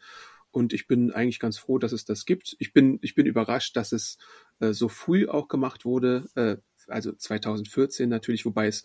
Und 0.51 0.73
ich 0.73 0.87
bin 0.87 1.11
eigentlich 1.11 1.39
ganz 1.39 1.57
froh, 1.59 1.77
dass 1.77 1.91
es 1.91 2.05
das 2.05 2.25
gibt. 2.25 2.55
Ich 2.59 2.73
bin 2.73 2.99
ich 3.01 3.15
bin 3.15 3.25
überrascht, 3.25 3.75
dass 3.75 3.91
es 3.91 4.17
äh, 4.59 4.73
so 4.73 4.89
früh 4.89 5.27
auch 5.27 5.47
gemacht 5.47 5.85
wurde. 5.85 6.25
Äh, 6.35 6.57
also 6.89 7.11
2014 7.13 8.09
natürlich, 8.09 8.45
wobei 8.45 8.67
es 8.67 8.83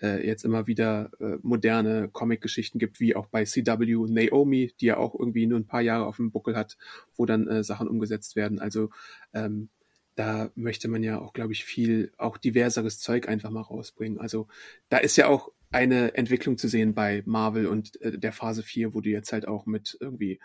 äh, 0.00 0.26
jetzt 0.26 0.44
immer 0.44 0.66
wieder 0.66 1.10
äh, 1.20 1.36
moderne 1.42 2.08
Comic-Geschichten 2.08 2.78
gibt, 2.78 3.00
wie 3.00 3.16
auch 3.16 3.26
bei 3.26 3.44
CW 3.44 4.06
Naomi, 4.08 4.72
die 4.80 4.86
ja 4.86 4.96
auch 4.96 5.14
irgendwie 5.18 5.46
nur 5.46 5.58
ein 5.58 5.66
paar 5.66 5.82
Jahre 5.82 6.06
auf 6.06 6.16
dem 6.16 6.30
Buckel 6.30 6.56
hat, 6.56 6.76
wo 7.16 7.26
dann 7.26 7.48
äh, 7.48 7.64
Sachen 7.64 7.88
umgesetzt 7.88 8.36
werden. 8.36 8.58
Also 8.58 8.90
ähm, 9.32 9.68
da 10.14 10.50
möchte 10.54 10.88
man 10.88 11.02
ja 11.02 11.20
auch, 11.20 11.32
glaube 11.32 11.52
ich, 11.52 11.64
viel 11.64 12.12
auch 12.18 12.36
diverseres 12.38 12.98
Zeug 12.98 13.28
einfach 13.28 13.50
mal 13.50 13.62
rausbringen. 13.62 14.20
Also 14.20 14.48
da 14.88 14.98
ist 14.98 15.16
ja 15.16 15.26
auch 15.26 15.50
eine 15.70 16.14
Entwicklung 16.14 16.56
zu 16.56 16.68
sehen 16.68 16.94
bei 16.94 17.22
Marvel 17.26 17.66
und 17.66 18.00
äh, 18.00 18.18
der 18.18 18.32
Phase 18.32 18.62
4, 18.62 18.94
wo 18.94 19.00
du 19.00 19.10
jetzt 19.10 19.32
halt 19.32 19.48
auch 19.48 19.66
mit 19.66 19.96
irgendwie 20.00 20.40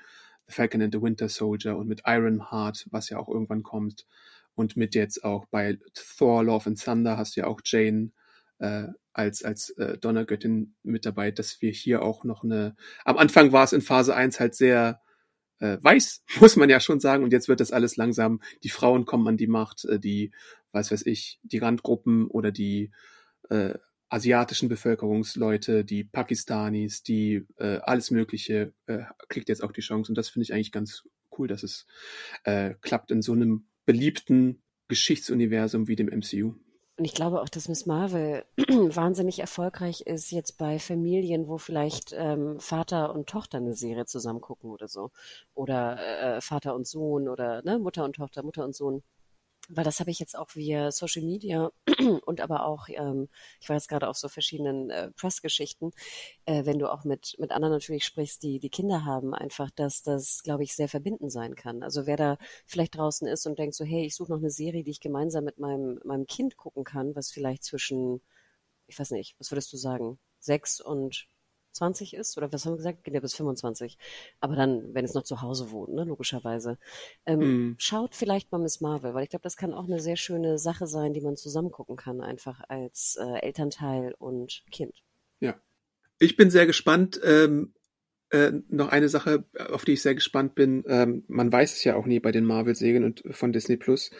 Falcon 0.47 0.81
and 0.81 0.93
the 0.93 1.01
Winter 1.01 1.29
Soldier 1.29 1.77
und 1.77 1.87
mit 1.87 2.01
Ironheart, 2.05 2.87
was 2.89 3.09
ja 3.09 3.19
auch 3.19 3.29
irgendwann 3.29 3.61
kommt, 3.61 4.07
und 4.59 4.75
mit 4.75 4.93
jetzt 4.93 5.23
auch 5.23 5.45
bei 5.45 5.79
Thor, 5.93 6.43
Love 6.43 6.71
and 6.71 6.83
Thunder 6.83 7.15
hast 7.17 7.35
du 7.35 7.41
ja 7.41 7.47
auch 7.47 7.61
Jane 7.63 8.11
äh, 8.59 8.87
als, 9.13 9.41
als 9.41 9.69
äh, 9.77 9.97
Donnergöttin 9.97 10.75
mit 10.83 11.05
dabei, 11.05 11.31
dass 11.31 11.61
wir 11.61 11.71
hier 11.71 12.01
auch 12.01 12.25
noch 12.25 12.43
eine. 12.43 12.75
Am 13.05 13.17
Anfang 13.17 13.53
war 13.53 13.63
es 13.63 13.71
in 13.71 13.79
Phase 13.79 14.13
1 14.13 14.41
halt 14.41 14.55
sehr 14.55 15.01
äh, 15.59 15.77
weiß, 15.81 16.23
muss 16.41 16.57
man 16.57 16.69
ja 16.69 16.81
schon 16.81 16.99
sagen, 16.99 17.23
und 17.23 17.31
jetzt 17.31 17.47
wird 17.47 17.61
das 17.61 17.71
alles 17.71 17.95
langsam, 17.95 18.41
die 18.63 18.69
Frauen 18.69 19.05
kommen 19.05 19.29
an 19.29 19.37
die 19.37 19.47
Macht, 19.47 19.85
äh, 19.85 19.97
die, 19.97 20.33
was 20.73 20.91
weiß 20.91 21.05
ich, 21.05 21.39
die 21.43 21.59
Randgruppen 21.59 22.27
oder 22.27 22.51
die 22.51 22.91
äh, 23.49 23.75
asiatischen 24.09 24.67
Bevölkerungsleute, 24.67 25.85
die 25.85 26.03
Pakistanis, 26.03 27.01
die 27.01 27.45
äh, 27.55 27.77
alles 27.77 28.11
Mögliche, 28.11 28.73
äh, 28.87 29.03
kriegt 29.29 29.47
jetzt 29.47 29.63
auch 29.63 29.71
die 29.71 29.81
Chance. 29.81 30.11
Und 30.11 30.17
das 30.17 30.27
finde 30.27 30.43
ich 30.43 30.53
eigentlich 30.53 30.73
ganz 30.73 31.07
cool, 31.37 31.47
dass 31.47 31.63
es 31.63 31.85
äh, 32.43 32.73
klappt 32.81 33.11
in 33.11 33.21
so 33.21 33.31
einem 33.31 33.68
beliebten 33.89 34.61
Geschichtsuniversum 34.87 35.87
wie 35.87 35.95
dem 35.95 36.09
MCU. 36.09 36.53
Und 36.99 37.05
ich 37.05 37.15
glaube 37.15 37.41
auch, 37.41 37.49
dass 37.49 37.67
Miss 37.69 37.87
Marvel 37.87 38.45
wahnsinnig 38.67 39.39
erfolgreich 39.39 40.01
ist 40.01 40.29
jetzt 40.29 40.59
bei 40.59 40.77
Familien, 40.77 41.47
wo 41.47 41.57
vielleicht 41.57 42.13
ähm, 42.15 42.59
Vater 42.59 43.15
und 43.15 43.27
Tochter 43.27 43.57
eine 43.57 43.73
Serie 43.73 44.05
zusammen 44.05 44.41
gucken 44.41 44.69
oder 44.69 44.87
so. 44.87 45.09
Oder 45.55 46.37
äh, 46.37 46.39
Vater 46.39 46.75
und 46.75 46.85
Sohn 46.85 47.27
oder 47.27 47.63
ne, 47.63 47.79
Mutter 47.79 48.05
und 48.05 48.15
Tochter, 48.15 48.43
Mutter 48.43 48.63
und 48.63 48.75
Sohn 48.75 49.01
weil 49.69 49.83
das 49.83 49.99
habe 49.99 50.09
ich 50.11 50.19
jetzt 50.19 50.37
auch 50.37 50.55
via 50.55 50.91
Social 50.91 51.23
Media 51.23 51.71
und 52.25 52.41
aber 52.41 52.65
auch, 52.65 52.87
ähm, 52.89 53.29
ich 53.61 53.69
war 53.69 53.75
jetzt 53.75 53.87
gerade 53.87 54.07
auf 54.07 54.17
so 54.17 54.27
verschiedenen 54.27 54.89
äh, 54.89 55.11
Pressgeschichten, 55.11 55.91
äh, 56.45 56.65
wenn 56.65 56.79
du 56.79 56.91
auch 56.91 57.03
mit, 57.03 57.35
mit 57.39 57.51
anderen 57.51 57.73
natürlich 57.73 58.05
sprichst, 58.05 58.41
die 58.43 58.59
die 58.59 58.69
Kinder 58.69 59.05
haben, 59.05 59.33
einfach, 59.33 59.69
dass 59.71 60.01
das, 60.01 60.41
glaube 60.43 60.63
ich, 60.63 60.75
sehr 60.75 60.89
verbindend 60.89 61.31
sein 61.31 61.55
kann. 61.55 61.83
Also 61.83 62.07
wer 62.07 62.17
da 62.17 62.37
vielleicht 62.65 62.97
draußen 62.97 63.27
ist 63.27 63.45
und 63.45 63.59
denkt 63.59 63.75
so, 63.75 63.85
hey, 63.85 64.05
ich 64.05 64.15
suche 64.15 64.31
noch 64.31 64.39
eine 64.39 64.49
Serie, 64.49 64.83
die 64.83 64.91
ich 64.91 64.99
gemeinsam 64.99 65.43
mit 65.43 65.59
meinem, 65.59 65.99
meinem 66.03 66.25
Kind 66.25 66.57
gucken 66.57 66.83
kann, 66.83 67.15
was 67.15 67.31
vielleicht 67.31 67.63
zwischen, 67.63 68.21
ich 68.87 68.99
weiß 68.99 69.11
nicht, 69.11 69.35
was 69.39 69.51
würdest 69.51 69.71
du 69.71 69.77
sagen, 69.77 70.19
sechs 70.39 70.81
und 70.81 71.27
20 71.71 72.13
ist, 72.13 72.37
oder 72.37 72.51
was 72.51 72.65
haben 72.65 72.73
wir 72.73 72.77
gesagt? 72.77 73.03
Geht 73.03 73.13
ja 73.13 73.19
bis 73.19 73.35
25. 73.35 73.97
Aber 74.39 74.55
dann, 74.55 74.93
wenn 74.93 75.05
es 75.05 75.13
noch 75.13 75.23
zu 75.23 75.41
Hause 75.41 75.71
wohnt, 75.71 75.93
ne, 75.93 76.03
logischerweise. 76.03 76.77
Ähm, 77.25 77.39
mm. 77.39 77.75
Schaut 77.77 78.15
vielleicht 78.15 78.51
mal 78.51 78.59
Miss 78.59 78.81
Marvel, 78.81 79.13
weil 79.13 79.23
ich 79.23 79.29
glaube, 79.29 79.43
das 79.43 79.57
kann 79.57 79.73
auch 79.73 79.85
eine 79.85 79.99
sehr 79.99 80.17
schöne 80.17 80.57
Sache 80.57 80.87
sein, 80.87 81.13
die 81.13 81.21
man 81.21 81.37
zusammen 81.37 81.71
gucken 81.71 81.95
kann, 81.95 82.21
einfach 82.21 82.61
als 82.67 83.17
äh, 83.19 83.39
Elternteil 83.39 84.13
und 84.17 84.63
Kind. 84.71 85.03
Ja. 85.39 85.55
Ich 86.19 86.35
bin 86.35 86.49
sehr 86.49 86.65
gespannt. 86.65 87.19
Ähm, 87.23 87.73
äh, 88.31 88.51
noch 88.67 88.89
eine 88.89 89.09
Sache, 89.09 89.45
auf 89.71 89.85
die 89.85 89.93
ich 89.93 90.01
sehr 90.01 90.15
gespannt 90.15 90.53
bin. 90.53 90.83
Ähm, 90.87 91.23
man 91.27 91.51
weiß 91.51 91.73
es 91.73 91.83
ja 91.83 91.95
auch 91.95 92.05
nie 92.05 92.19
bei 92.19 92.31
den 92.31 92.45
Marvel-Serien 92.45 93.03
und 93.03 93.23
von 93.31 93.51
Disney 93.51 93.77
Plus, 93.77 94.11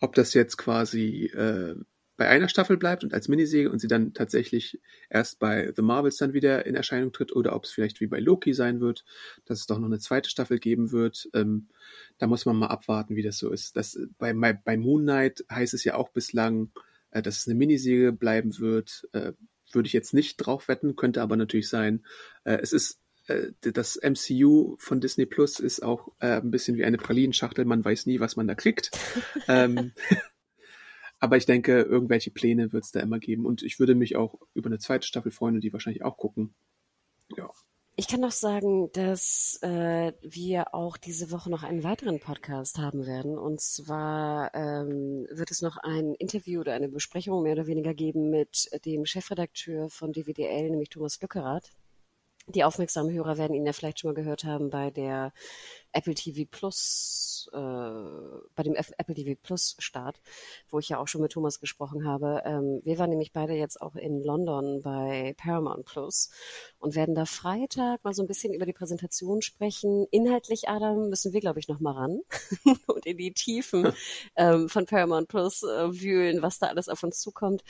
ob 0.00 0.14
das 0.14 0.32
jetzt 0.34 0.56
quasi 0.56 1.26
äh, 1.34 1.74
bei 2.18 2.28
einer 2.28 2.48
Staffel 2.48 2.76
bleibt 2.76 3.04
und 3.04 3.14
als 3.14 3.28
Miniserie 3.28 3.70
und 3.70 3.78
sie 3.78 3.86
dann 3.86 4.12
tatsächlich 4.12 4.80
erst 5.08 5.38
bei 5.38 5.72
The 5.74 5.82
Marvels 5.82 6.16
dann 6.16 6.34
wieder 6.34 6.66
in 6.66 6.74
Erscheinung 6.74 7.12
tritt 7.12 7.34
oder 7.34 7.54
ob 7.54 7.64
es 7.64 7.70
vielleicht 7.70 8.00
wie 8.00 8.08
bei 8.08 8.18
Loki 8.18 8.52
sein 8.52 8.80
wird, 8.80 9.04
dass 9.46 9.60
es 9.60 9.66
doch 9.66 9.78
noch 9.78 9.86
eine 9.86 10.00
zweite 10.00 10.28
Staffel 10.28 10.58
geben 10.58 10.90
wird. 10.90 11.30
Ähm, 11.32 11.68
da 12.18 12.26
muss 12.26 12.44
man 12.44 12.56
mal 12.56 12.66
abwarten, 12.66 13.14
wie 13.14 13.22
das 13.22 13.38
so 13.38 13.50
ist. 13.50 13.76
Das, 13.76 13.98
bei, 14.18 14.34
bei 14.34 14.76
Moon 14.76 15.02
Knight 15.02 15.44
heißt 15.48 15.74
es 15.74 15.84
ja 15.84 15.94
auch 15.94 16.08
bislang, 16.08 16.72
äh, 17.12 17.22
dass 17.22 17.38
es 17.38 17.46
eine 17.46 17.54
Miniserie 17.54 18.10
bleiben 18.10 18.58
wird. 18.58 19.08
Äh, 19.12 19.32
würde 19.72 19.86
ich 19.86 19.92
jetzt 19.92 20.12
nicht 20.12 20.38
drauf 20.38 20.66
wetten, 20.66 20.96
könnte 20.96 21.22
aber 21.22 21.36
natürlich 21.36 21.68
sein. 21.68 22.04
Äh, 22.42 22.58
es 22.62 22.72
ist 22.72 22.98
äh, 23.28 23.52
das 23.60 23.96
MCU 24.02 24.74
von 24.78 25.00
Disney 25.00 25.26
Plus 25.26 25.60
ist 25.60 25.84
auch 25.84 26.08
äh, 26.18 26.40
ein 26.40 26.50
bisschen 26.50 26.76
wie 26.76 26.84
eine 26.84 26.98
Pralinenschachtel. 26.98 27.64
Man 27.64 27.84
weiß 27.84 28.06
nie, 28.06 28.18
was 28.18 28.34
man 28.34 28.48
da 28.48 28.56
kriegt. 28.56 28.90
ähm, 29.48 29.92
aber 31.20 31.36
ich 31.36 31.46
denke, 31.46 31.82
irgendwelche 31.82 32.30
Pläne 32.30 32.72
wird 32.72 32.84
es 32.84 32.92
da 32.92 33.00
immer 33.00 33.18
geben. 33.18 33.46
Und 33.46 33.62
ich 33.62 33.78
würde 33.78 33.94
mich 33.94 34.16
auch 34.16 34.38
über 34.54 34.68
eine 34.68 34.78
zweite 34.78 35.06
Staffel 35.06 35.32
freuen 35.32 35.56
und 35.56 35.62
die 35.62 35.72
wahrscheinlich 35.72 36.04
auch 36.04 36.16
gucken. 36.16 36.54
Ja. 37.36 37.50
Ich 38.00 38.06
kann 38.06 38.20
noch 38.20 38.30
sagen, 38.30 38.92
dass 38.92 39.58
äh, 39.62 40.12
wir 40.22 40.72
auch 40.72 40.96
diese 40.96 41.32
Woche 41.32 41.50
noch 41.50 41.64
einen 41.64 41.82
weiteren 41.82 42.20
Podcast 42.20 42.78
haben 42.78 43.06
werden. 43.06 43.36
Und 43.36 43.60
zwar 43.60 44.54
ähm, 44.54 45.26
wird 45.32 45.50
es 45.50 45.62
noch 45.62 45.78
ein 45.78 46.14
Interview 46.14 46.60
oder 46.60 46.74
eine 46.74 46.88
Besprechung 46.88 47.42
mehr 47.42 47.54
oder 47.54 47.66
weniger 47.66 47.94
geben 47.94 48.30
mit 48.30 48.70
dem 48.84 49.04
Chefredakteur 49.04 49.90
von 49.90 50.12
DWDL, 50.12 50.70
nämlich 50.70 50.90
Thomas 50.90 51.20
Lückerath. 51.20 51.72
Die 52.46 52.64
aufmerksamen 52.64 53.12
Hörer 53.12 53.36
werden 53.36 53.54
ihn 53.54 53.66
ja 53.66 53.72
vielleicht 53.72 53.98
schon 53.98 54.10
mal 54.10 54.14
gehört 54.14 54.44
haben 54.44 54.70
bei 54.70 54.90
der 54.90 55.32
Apple 55.92 56.14
TV 56.14 56.48
Plus, 56.50 57.37
äh, 57.52 57.58
bei 58.54 58.62
dem 58.62 58.74
F 58.74 58.92
Apple 58.98 59.14
TV 59.14 59.38
Plus 59.42 59.76
Start, 59.78 60.20
wo 60.70 60.78
ich 60.78 60.88
ja 60.88 60.98
auch 60.98 61.08
schon 61.08 61.22
mit 61.22 61.32
Thomas 61.32 61.60
gesprochen 61.60 62.06
habe. 62.06 62.42
Ähm, 62.44 62.80
wir 62.84 62.98
waren 62.98 63.10
nämlich 63.10 63.32
beide 63.32 63.54
jetzt 63.54 63.80
auch 63.80 63.94
in 63.94 64.22
London 64.22 64.82
bei 64.82 65.34
Paramount 65.36 65.84
Plus 65.86 66.30
und 66.78 66.94
werden 66.94 67.14
da 67.14 67.24
Freitag 67.24 68.02
mal 68.04 68.14
so 68.14 68.22
ein 68.22 68.26
bisschen 68.28 68.52
über 68.54 68.66
die 68.66 68.72
Präsentation 68.72 69.42
sprechen. 69.42 70.06
Inhaltlich, 70.10 70.68
Adam, 70.68 71.08
müssen 71.08 71.32
wir, 71.32 71.40
glaube 71.40 71.60
ich, 71.60 71.68
noch 71.68 71.80
mal 71.80 71.92
ran 71.92 72.20
und 72.86 73.06
in 73.06 73.16
die 73.16 73.32
Tiefen 73.32 73.92
ähm, 74.36 74.68
von 74.68 74.86
Paramount 74.86 75.28
Plus 75.28 75.62
äh, 75.62 76.00
wühlen, 76.00 76.42
was 76.42 76.58
da 76.58 76.66
alles 76.66 76.88
auf 76.88 77.02
uns 77.02 77.20
zukommt. 77.20 77.62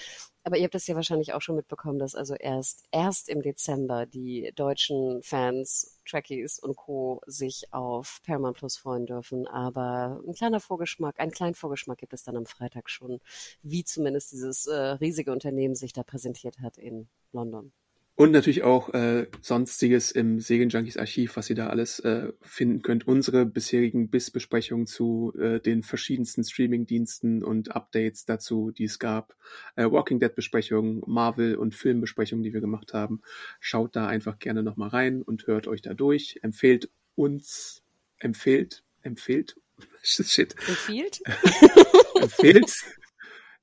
Aber 0.48 0.56
ihr 0.56 0.64
habt 0.64 0.74
das 0.74 0.86
ja 0.86 0.94
wahrscheinlich 0.94 1.34
auch 1.34 1.42
schon 1.42 1.56
mitbekommen, 1.56 1.98
dass 1.98 2.14
also 2.14 2.34
erst, 2.34 2.84
erst 2.90 3.28
im 3.28 3.42
Dezember 3.42 4.06
die 4.06 4.50
deutschen 4.54 5.22
Fans, 5.22 5.98
Trekkies 6.08 6.58
und 6.58 6.74
Co. 6.74 7.20
sich 7.26 7.72
auf 7.72 8.20
Paramount 8.24 8.56
Plus 8.56 8.78
freuen 8.78 9.04
dürfen. 9.04 9.46
Aber 9.46 9.67
ein 9.76 10.34
kleiner 10.34 10.60
Vorgeschmack, 10.60 11.18
einen 11.20 11.32
kleinen 11.32 11.54
Vorgeschmack 11.54 11.98
gibt 11.98 12.12
es 12.12 12.22
dann 12.22 12.36
am 12.36 12.46
Freitag 12.46 12.90
schon, 12.90 13.20
wie 13.62 13.84
zumindest 13.84 14.32
dieses 14.32 14.66
äh, 14.66 14.74
riesige 14.74 15.32
Unternehmen 15.32 15.74
sich 15.74 15.92
da 15.92 16.02
präsentiert 16.02 16.60
hat 16.60 16.78
in 16.78 17.08
London. 17.32 17.72
Und 18.18 18.32
natürlich 18.32 18.64
auch 18.64 18.92
äh, 18.94 19.28
sonstiges 19.42 20.10
im 20.10 20.40
Segenjunkies 20.40 20.96
Archiv, 20.96 21.36
was 21.36 21.48
ihr 21.50 21.54
da 21.54 21.68
alles 21.68 22.00
äh, 22.00 22.32
finden 22.40 22.82
könnt. 22.82 23.06
Unsere 23.06 23.46
bisherigen 23.46 24.10
BIS-Besprechungen 24.10 24.88
zu 24.88 25.32
äh, 25.38 25.60
den 25.60 25.84
verschiedensten 25.84 26.42
Streaming-Diensten 26.42 27.44
und 27.44 27.76
Updates 27.76 28.24
dazu, 28.24 28.72
die 28.72 28.86
es 28.86 28.98
gab. 28.98 29.36
Äh, 29.76 29.88
Walking 29.88 30.18
Dead-Besprechungen, 30.18 31.04
Marvel- 31.06 31.54
und 31.54 31.76
Filmbesprechungen, 31.76 32.42
die 32.42 32.52
wir 32.52 32.60
gemacht 32.60 32.92
haben. 32.92 33.20
Schaut 33.60 33.94
da 33.94 34.08
einfach 34.08 34.40
gerne 34.40 34.64
nochmal 34.64 34.88
rein 34.88 35.22
und 35.22 35.46
hört 35.46 35.68
euch 35.68 35.80
da 35.80 35.94
durch. 35.94 36.40
Empfehlt 36.42 36.90
uns, 37.14 37.84
empfehlt, 38.18 38.82
empfehlt, 39.02 39.56
shit. 40.02 40.54
Empfiehlt? 40.66 41.20
empfehlt. 42.20 42.72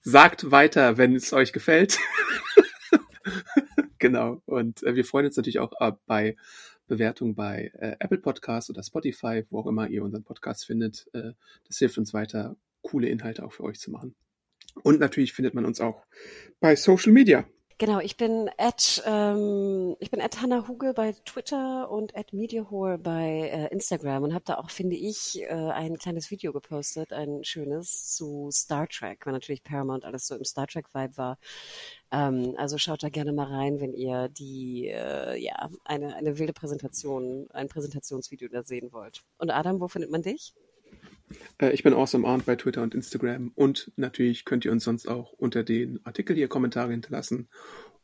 Sagt 0.02 0.52
weiter, 0.52 0.98
wenn 0.98 1.16
es 1.16 1.34
euch 1.34 1.54
gefällt. 1.54 1.98
Genau. 3.98 4.42
Und 4.46 4.84
äh, 4.84 4.94
wir 4.94 5.04
freuen 5.04 5.26
uns 5.26 5.36
natürlich 5.36 5.58
auch 5.58 5.74
äh, 5.80 5.94
bei 6.06 6.36
Bewertungen 6.88 7.34
bei 7.34 7.72
äh, 7.74 7.96
Apple 8.00 8.20
Podcasts 8.20 8.70
oder 8.70 8.84
Spotify, 8.84 9.44
wo 9.50 9.60
auch 9.60 9.68
immer 9.68 9.88
ihr 9.88 10.04
unseren 10.04 10.24
Podcast 10.24 10.66
findet. 10.66 11.08
Äh, 11.14 11.32
das 11.68 11.80
hilft 11.80 11.98
uns 11.98 12.14
weiter, 12.14 12.56
coole 12.84 13.10
Inhalte 13.10 13.44
auch 13.44 13.54
für 13.54 13.64
euch 13.64 13.80
zu 13.80 13.90
machen. 13.90 14.16
Und 14.84 15.00
natürlich 15.00 15.34
findet 15.34 15.56
man 15.56 15.66
uns 15.66 15.82
auch 15.82 16.06
bei 16.60 16.76
Social 16.76 17.12
Media. 17.12 17.46
Genau, 17.78 18.00
ich 18.00 18.16
bin 18.16 18.50
at, 18.58 19.04
ähm, 19.06 19.98
ich 20.00 20.10
bin 20.10 20.22
at 20.22 20.42
Hannah 20.42 20.66
Huge 20.66 20.94
bei 20.94 21.12
Twitter 21.26 21.92
und 21.92 22.16
at 22.16 22.32
Mediahore 22.32 22.98
bei 22.98 23.50
äh, 23.52 23.68
Instagram 23.68 24.24
und 24.24 24.34
habe 24.34 24.46
da 24.46 24.56
auch, 24.60 24.70
finde 24.70 24.96
ich, 24.96 25.42
äh, 25.42 25.50
ein 25.50 25.98
kleines 25.98 26.32
Video 26.32 26.54
gepostet, 26.54 27.12
ein 27.12 27.44
schönes 27.44 28.16
zu 28.16 28.50
Star 28.50 28.88
Trek, 28.88 29.26
weil 29.26 29.34
natürlich 29.34 29.62
Paramount 29.62 30.06
alles 30.06 30.26
so 30.28 30.36
im 30.36 30.46
Star 30.46 30.68
Trek 30.68 30.94
Vibe 30.94 31.18
war. 31.18 31.38
Ähm, 32.12 32.56
also 32.58 32.78
schaut 32.78 33.04
da 33.04 33.10
gerne 33.10 33.34
mal 33.34 33.48
rein, 33.48 33.82
wenn 33.82 33.94
ihr 33.94 34.30
die, 34.30 34.88
äh, 34.88 35.36
ja, 35.38 35.70
eine, 35.84 36.16
eine 36.16 36.38
wilde 36.40 36.54
Präsentation, 36.54 37.50
ein 37.52 37.68
Präsentationsvideo 37.68 38.48
da 38.48 38.64
sehen 38.64 38.94
wollt. 38.94 39.24
Und 39.38 39.52
Adam, 39.52 39.82
wo 39.82 39.90
findet 39.90 40.12
man 40.12 40.22
dich? 40.22 40.54
Äh, 41.60 41.72
ich 41.72 41.84
bin 41.84 41.94
Awesome 41.94 42.28
Arndt 42.28 42.46
bei 42.46 42.56
Twitter 42.56 42.82
und 42.82 42.96
Instagram 42.96 43.52
und 43.56 43.92
natürlich 43.96 44.46
könnt 44.46 44.66
ihr 44.66 44.72
uns 44.72 44.84
sonst 44.84 45.08
auch 45.08 45.34
unter 45.34 45.64
den 45.64 46.00
Artikel 46.06 46.36
hier 46.36 46.48
Kommentare 46.48 46.92
hinterlassen 46.92 47.48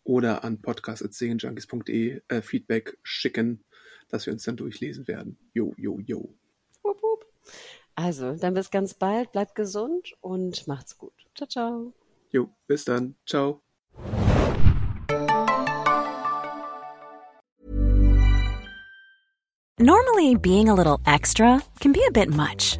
oder 0.04 0.44
an 0.44 0.62
podcast.segenjunkies.de 0.62 2.22
äh, 2.28 2.42
Feedback 2.42 2.98
schicken, 3.04 3.64
dass 4.10 4.26
wir 4.26 4.34
uns 4.34 4.44
dann 4.44 4.58
durchlesen 4.58 5.08
werden. 5.08 5.38
Jo, 5.54 5.74
jo, 5.78 6.00
jo. 6.00 6.34
Also, 7.96 8.36
dann 8.36 8.54
bis 8.54 8.72
ganz 8.72 8.94
bald, 8.94 9.32
bleibt 9.32 9.54
gesund 9.56 10.16
und 10.22 10.66
macht's 10.68 10.98
gut. 10.98 11.14
Ciao, 11.36 11.48
ciao. 11.48 11.94
Jo, 12.32 12.50
bis 12.66 12.86
dann. 12.86 13.16
Ciao. 13.26 13.62
Normally, 19.78 20.36
being 20.36 20.70
a 20.70 20.74
little 20.74 21.00
extra 21.06 21.62
can 21.80 21.92
be 21.92 22.02
a 22.08 22.12
bit 22.12 22.30
much. 22.30 22.80